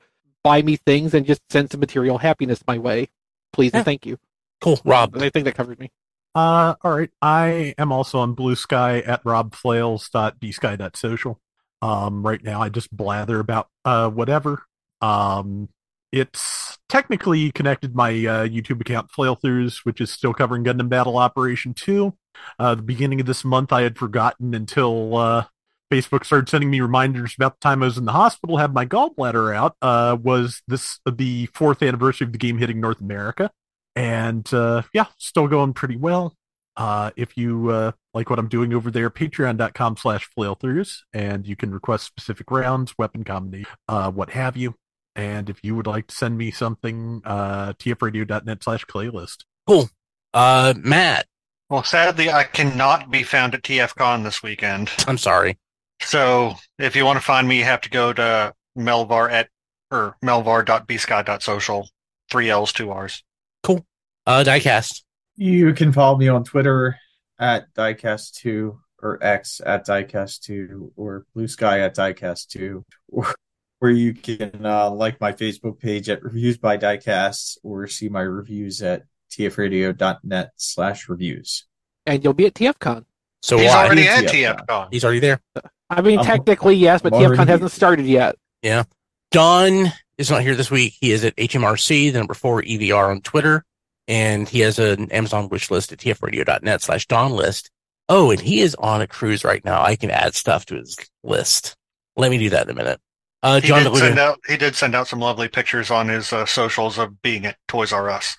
buy 0.47 0.63
me 0.63 0.77
things 0.77 1.13
and 1.13 1.27
just 1.27 1.41
send 1.51 1.73
some 1.73 1.81
material 1.81 2.19
happiness 2.19 2.63
my 2.69 2.79
way. 2.79 3.09
Please 3.53 3.73
Yeah. 3.73 3.79
and 3.79 3.85
thank 3.85 4.07
you. 4.07 4.17
Cool. 4.61 4.79
Rob. 4.85 5.17
I 5.17 5.29
think 5.31 5.45
that 5.45 5.57
covers 5.57 5.77
me. 5.77 5.91
Uh, 6.37 6.77
all 6.83 6.97
right. 6.97 7.11
I 7.21 7.75
am 7.79 7.91
also 7.91 8.21
on 8.21 8.35
Blue 8.35 8.55
Sky 8.55 9.01
at 9.01 9.25
robflails.bsky.social. 9.25 11.41
Um, 11.83 12.25
right 12.27 12.43
now 12.43 12.63
I 12.63 12.69
just 12.69 12.97
blather 12.97 13.41
about 13.41 13.69
uh 13.85 14.09
whatever. 14.09 14.63
Um, 15.01 15.69
it's 16.13 16.79
technically 16.89 17.51
connected 17.51 17.97
my 17.97 18.11
uh, 18.11 18.47
YouTube 18.47 18.81
account 18.81 19.11
Flailthroughs, 19.11 19.79
which 19.85 20.01
is 20.01 20.11
still 20.13 20.33
covering 20.33 20.63
Gundam 20.65 20.89
Battle 20.89 21.19
Operation 21.19 21.75
2. 21.75 22.15
Uh, 22.59 22.75
the 22.77 22.83
beginning 22.83 23.21
of 23.21 23.27
this 23.27 23.45
month 23.45 23.73
I 23.73 23.83
had 23.83 23.99
forgotten 23.99 24.55
until 24.55 25.17
uh, 25.17 25.45
Facebook 25.93 26.25
started 26.25 26.49
sending 26.49 26.71
me 26.71 26.81
reminders 26.81 27.35
about 27.37 27.61
the 27.61 27.65
time 27.65 27.83
I 27.83 27.87
was 27.87 27.99
in 27.99 28.05
the 28.05 28.13
hospital, 28.13 28.57
had 28.57 28.75
my 28.75 28.85
gallbladder 28.87 29.55
out. 29.55 29.77
Uh, 29.81 30.17
was 30.21 30.63
this 30.67 30.99
the 31.11 31.47
fourth 31.55 31.83
anniversary 31.83 32.27
of 32.27 32.33
the 32.33 32.39
game 32.39 32.59
hitting 32.59 32.81
North 32.81 33.01
America? 33.01 33.51
And 33.95 34.53
uh, 34.53 34.83
yeah, 34.93 35.07
still 35.19 35.49
going 35.49 35.73
pretty 35.75 35.97
well. 35.97 36.35
Uh, 36.77 37.11
if 37.17 37.37
you 37.37 37.71
uh, 37.71 37.93
like 38.13 38.29
what 38.29 38.39
I'm 38.39 38.49
doing 38.49 38.75
over 38.75 38.91
there, 38.91 39.09
patreon.com 39.11 39.97
slash 39.97 40.29
flailthroughs, 40.37 40.99
and 41.15 41.47
you 41.47 41.57
can 41.57 41.71
request 41.73 42.05
specific 42.05 42.51
rounds, 42.51 42.95
weapon 42.99 43.25
combination, 43.25 43.71
uh, 43.89 44.11
what 44.11 44.31
have 44.31 44.57
you. 44.57 44.75
And 45.15 45.49
if 45.49 45.61
you 45.63 45.75
would 45.75 45.87
like 45.87 46.09
to 46.09 46.15
send 46.15 46.37
me 46.37 46.51
something, 46.51 47.23
uh, 47.25 47.73
tfradio.net 47.75 48.63
slash 48.63 48.85
playlist. 48.85 49.45
Cool. 49.67 49.89
Uh, 50.35 50.75
Matt, 50.77 51.27
Well, 51.71 51.83
sadly, 51.83 52.31
I 52.31 52.45
cannot 52.45 53.11
be 53.11 53.23
found 53.23 53.55
at 53.55 53.63
TFCon 53.63 54.25
this 54.25 54.43
weekend. 54.43 54.91
I'm 55.07 55.17
sorry. 55.17 55.57
So 56.01 56.55
if 56.79 56.97
you 56.97 57.05
want 57.05 57.19
to 57.19 57.25
find 57.25 57.47
me, 57.49 57.59
you 57.59 57.65
have 57.65 57.81
to 57.83 57.91
go 57.91 58.13
to 58.13 58.55
Melvar 58.77 59.31
at 59.31 59.49
or 59.91 60.17
melvar.bsky.social. 60.25 61.89
Three 62.31 62.51
L's, 62.51 62.73
two 62.73 62.91
R's. 62.91 63.23
Cool. 63.63 63.85
Uh, 64.27 64.43
Diecast. 64.45 65.03
You 65.37 65.73
can 65.75 65.93
follow 65.93 66.17
me 66.17 66.29
on 66.29 66.45
Twitter 66.45 66.97
at 67.39 67.73
diecast2 67.75 68.77
or 69.03 69.23
X 69.23 69.61
at 69.65 69.87
diecast2 69.87 70.93
or 70.97 71.27
Blue 71.35 71.47
Sky 71.47 71.81
at 71.81 71.95
diecast2 71.95 72.83
or 73.09 73.35
where 73.79 73.91
you 73.91 74.15
can 74.15 74.65
uh, 74.65 74.91
like 74.91 75.21
my 75.21 75.33
Facebook 75.33 75.79
page 75.79 76.09
at 76.09 76.23
reviews 76.23 76.57
by 76.57 76.79
diecast 76.79 77.59
or 77.63 77.87
see 77.87 78.09
my 78.09 78.23
reviews 78.23 78.83
at 78.83 79.03
tfradio.net 79.31 80.51
slash 80.57 81.09
reviews. 81.09 81.67
And 82.07 82.25
you'll 82.25 82.33
be 82.33 82.47
at 82.47 82.55
TFCon. 82.55 83.05
So 83.43 83.59
He's 83.59 83.69
why? 83.69 83.85
already 83.87 84.09
at 84.09 84.25
TFCon. 84.25 84.67
TFCon. 84.67 84.89
He's 84.91 85.05
already 85.05 85.21
there. 85.21 85.41
I 85.91 86.01
mean, 86.03 86.19
I'm- 86.19 86.27
technically, 86.27 86.77
yes, 86.77 87.03
but 87.03 87.15
I'm 87.15 87.21
already 87.23 87.43
TFCon 87.43 87.47
hasn't 87.49 87.71
started 87.73 88.07
yet. 88.07 88.37
Yeah, 88.63 88.85
Don 89.31 89.93
is 90.19 90.31
not 90.31 90.43
here 90.43 90.55
this 90.55 90.71
week. 90.71 90.95
He 91.01 91.13
is 91.13 91.25
at 91.25 91.37
HMRC, 91.37 92.11
the 92.13 92.19
number 92.19 92.35
four 92.35 92.63
EVR 92.63 93.11
on 93.11 93.21
Twitter, 93.21 93.65
and 94.09 94.49
he 94.49 94.61
has 94.61 94.79
an 94.79 95.11
Amazon 95.13 95.49
wish 95.49 95.71
list 95.71 95.93
at 95.93 95.99
tfradio.net 95.99 96.83
slash 96.83 97.07
Don 97.07 97.33
list. 97.33 97.71
Oh, 98.09 98.31
and 98.31 98.41
he 98.41 98.61
is 98.61 98.75
on 98.77 99.01
a 99.01 99.07
cruise 99.07 99.45
right 99.45 99.65
now. 99.65 99.83
I 99.83 99.97
can 99.97 100.11
add 100.11 100.35
stuff 100.35 100.67
to 100.67 100.77
his 100.77 100.97
list. 101.25 101.77
Let 102.17 102.31
me 102.31 102.39
do 102.39 102.51
that 102.51 102.65
in 102.67 102.71
a 102.71 102.75
minute. 102.75 103.01
Uh, 103.43 103.61
He 103.61 103.69
John 103.69 103.85
did 103.85 103.97
send 103.97 104.19
out. 104.19 104.39
He 104.49 104.57
did 104.57 104.75
send 104.75 104.95
out 104.95 105.07
some 105.09 105.19
lovely 105.21 105.49
pictures 105.49 105.91
on 105.91 106.09
his 106.09 106.33
uh, 106.33 106.47
socials 106.47 106.99
of 106.99 107.21
being 107.21 107.47
at 107.47 107.57
Toys 107.69 107.93
R 107.93 108.09
Us. 108.11 108.37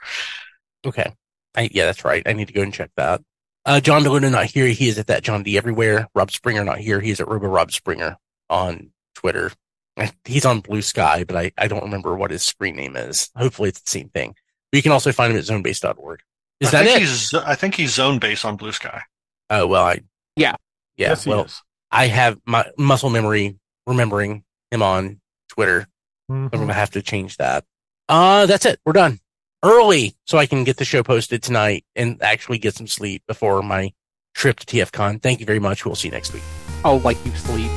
Okay. 0.85 1.11
I, 1.55 1.69
yeah, 1.71 1.85
that's 1.85 2.03
right. 2.05 2.23
I 2.25 2.33
need 2.33 2.47
to 2.47 2.53
go 2.53 2.61
and 2.61 2.73
check 2.73 2.91
that. 2.97 3.21
Uh, 3.67 3.81
John 3.81 4.01
DeLuna 4.03 4.31
not 4.31 4.45
here. 4.45 4.65
He 4.67 4.87
is 4.87 4.97
at 4.97 5.07
that 5.07 5.23
John 5.23 5.43
D 5.43 5.57
everywhere. 5.57 6.07
Rob 6.15 6.31
Springer 6.31 6.63
not 6.63 6.79
here. 6.79 7.01
He's 7.01 7.19
at 7.19 7.27
Robo 7.27 7.47
Rob 7.47 7.71
Springer 7.71 8.17
on 8.49 8.91
Twitter. 9.13 9.51
He's 10.25 10.45
on 10.45 10.61
Blue 10.61 10.81
Sky, 10.81 11.25
but 11.25 11.35
I, 11.35 11.51
I 11.57 11.67
don't 11.67 11.83
remember 11.83 12.15
what 12.15 12.31
his 12.31 12.43
screen 12.43 12.75
name 12.77 12.95
is. 12.95 13.29
Hopefully 13.35 13.69
it's 13.69 13.81
the 13.81 13.89
same 13.89 14.07
thing. 14.09 14.35
But 14.71 14.77
you 14.77 14.83
can 14.83 14.91
also 14.93 15.11
find 15.11 15.33
him 15.33 15.39
at 15.39 15.43
zonebase.org. 15.45 16.21
Is 16.61 16.69
I 16.69 16.71
that 16.71 16.85
think 16.85 16.95
it? 16.97 17.01
He's, 17.01 17.33
I 17.33 17.55
think 17.55 17.75
he's 17.75 17.93
zone 17.93 18.19
based 18.19 18.45
on 18.45 18.55
Blue 18.55 18.71
Sky. 18.71 19.01
Oh, 19.49 19.67
well, 19.67 19.83
I, 19.83 20.01
Yeah. 20.37 20.55
yeah. 20.95 21.09
yes, 21.09 21.25
he 21.25 21.29
well, 21.31 21.43
is. 21.45 21.61
I 21.91 22.07
have 22.07 22.39
my 22.45 22.65
muscle 22.77 23.09
memory 23.09 23.57
remembering 23.85 24.43
him 24.71 24.81
on 24.81 25.19
Twitter. 25.49 25.87
Mhm. 26.31 26.43
I'm 26.45 26.49
going 26.49 26.67
to 26.67 26.73
have 26.73 26.91
to 26.91 27.01
change 27.01 27.37
that. 27.37 27.65
Uh, 28.07 28.45
that's 28.45 28.65
it. 28.65 28.79
We're 28.85 28.93
done 28.93 29.19
early 29.63 30.15
so 30.25 30.37
I 30.37 30.45
can 30.45 30.63
get 30.63 30.77
the 30.77 30.85
show 30.85 31.03
posted 31.03 31.43
tonight 31.43 31.85
and 31.95 32.21
actually 32.21 32.57
get 32.57 32.75
some 32.75 32.87
sleep 32.87 33.23
before 33.27 33.61
my 33.61 33.93
trip 34.33 34.59
to 34.59 34.65
TFCon. 34.65 35.21
Thank 35.21 35.39
you 35.39 35.45
very 35.45 35.59
much. 35.59 35.85
We'll 35.85 35.95
see 35.95 36.07
you 36.09 36.13
next 36.13 36.33
week. 36.33 36.43
I'll 36.85 36.99
like 36.99 37.23
you 37.25 37.31
sleep. 37.31 37.71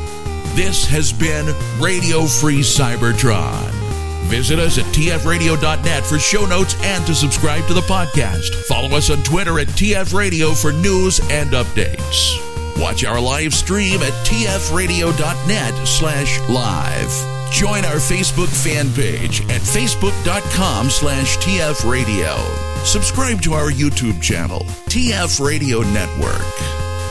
This 0.55 0.87
has 0.87 1.12
been 1.12 1.47
Radio 1.81 2.26
Free 2.26 2.61
Cybertron. 2.61 3.70
Visit 4.28 4.59
us 4.59 4.78
at 4.78 4.85
tfradio.net 4.87 6.05
for 6.05 6.18
show 6.18 6.47
notes 6.47 6.76
and 6.83 7.05
to 7.07 7.14
subscribe 7.14 7.66
to 7.66 7.74
the 7.74 7.81
podcast. 7.81 8.55
Follow 8.66 8.97
us 8.97 9.11
on 9.11 9.22
Twitter 9.24 9.59
at 9.59 9.66
tfradio 9.68 10.61
for 10.61 10.72
news 10.72 11.18
and 11.31 11.51
updates. 11.51 12.39
Watch 12.81 13.05
our 13.05 13.20
live 13.20 13.53
stream 13.53 14.01
at 14.03 14.12
tfradio.net 14.24 15.87
slash 15.87 16.41
live. 16.49 17.39
Join 17.51 17.85
our 17.85 17.97
Facebook 17.97 18.49
fan 18.49 18.91
page 18.95 19.43
at 19.51 19.61
facebook.com 19.61 20.89
slash 20.89 21.37
tfradio. 21.39 22.39
Subscribe 22.87 23.43
to 23.43 23.53
our 23.53 23.71
YouTube 23.71 24.23
channel, 24.23 24.61
TF 24.89 25.45
Radio 25.45 25.81
Network. 25.81 26.41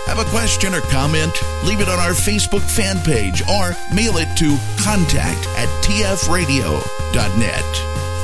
Have 0.07 0.17
a 0.17 0.29
question 0.31 0.73
or 0.73 0.81
comment? 0.81 1.31
Leave 1.65 1.81
it 1.81 1.89
on 1.89 1.99
our 1.99 2.13
Facebook 2.13 2.61
fan 2.61 2.97
page 3.05 3.41
or 3.47 3.75
mail 3.93 4.17
it 4.17 4.35
to 4.37 4.57
contact 4.81 5.45
at 5.57 5.67
tfradio.net. 5.83 6.75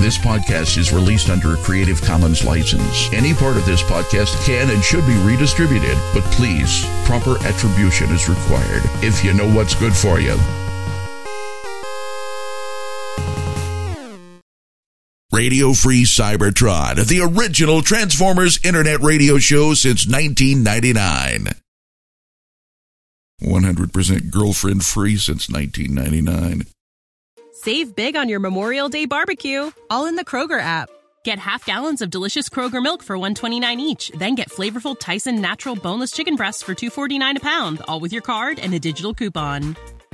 This 0.01 0.17
podcast 0.17 0.77
is 0.77 0.91
released 0.91 1.29
under 1.29 1.53
a 1.53 1.57
Creative 1.57 2.01
Commons 2.01 2.43
license. 2.43 3.11
Any 3.13 3.33
part 3.33 3.55
of 3.55 3.65
this 3.65 3.83
podcast 3.83 4.43
can 4.45 4.69
and 4.69 4.83
should 4.83 5.05
be 5.05 5.15
redistributed, 5.17 5.97
but 6.13 6.23
please, 6.31 6.85
proper 7.05 7.37
attribution 7.45 8.09
is 8.11 8.27
required 8.27 8.81
if 9.03 9.23
you 9.23 9.33
know 9.33 9.47
what's 9.53 9.75
good 9.75 9.95
for 9.95 10.19
you. 10.19 10.37
Radio 15.35 15.73
Free 15.73 16.03
Cybertron, 16.03 17.05
the 17.07 17.19
original 17.19 17.81
Transformers 17.81 18.57
internet 18.63 19.01
radio 19.01 19.37
show 19.37 19.73
since 19.73 20.07
1999. 20.07 21.49
100% 23.43 24.31
girlfriend 24.31 24.85
free 24.85 25.17
since 25.17 25.49
1999. 25.49 26.67
Save 27.51 27.97
big 27.97 28.15
on 28.15 28.29
your 28.29 28.39
Memorial 28.39 28.87
Day 28.87 29.03
barbecue, 29.03 29.71
all 29.89 30.05
in 30.05 30.15
the 30.15 30.23
Kroger 30.23 30.61
app. 30.61 30.89
Get 31.25 31.37
half 31.37 31.65
gallons 31.65 32.01
of 32.01 32.09
delicious 32.09 32.47
Kroger 32.47 32.81
milk 32.81 33.03
for 33.03 33.17
129 33.17 33.81
each, 33.81 34.11
then 34.17 34.35
get 34.35 34.49
flavorful 34.49 34.97
Tyson 34.97 35.41
natural 35.41 35.75
boneless 35.75 36.11
chicken 36.11 36.37
breasts 36.37 36.61
for 36.63 36.73
249 36.73 37.37
a 37.37 37.39
pound, 37.41 37.81
all 37.89 37.99
with 37.99 38.13
your 38.13 38.21
card 38.21 38.57
and 38.57 38.73
a 38.73 38.79
digital 38.79 39.13
coupon. 39.13 39.75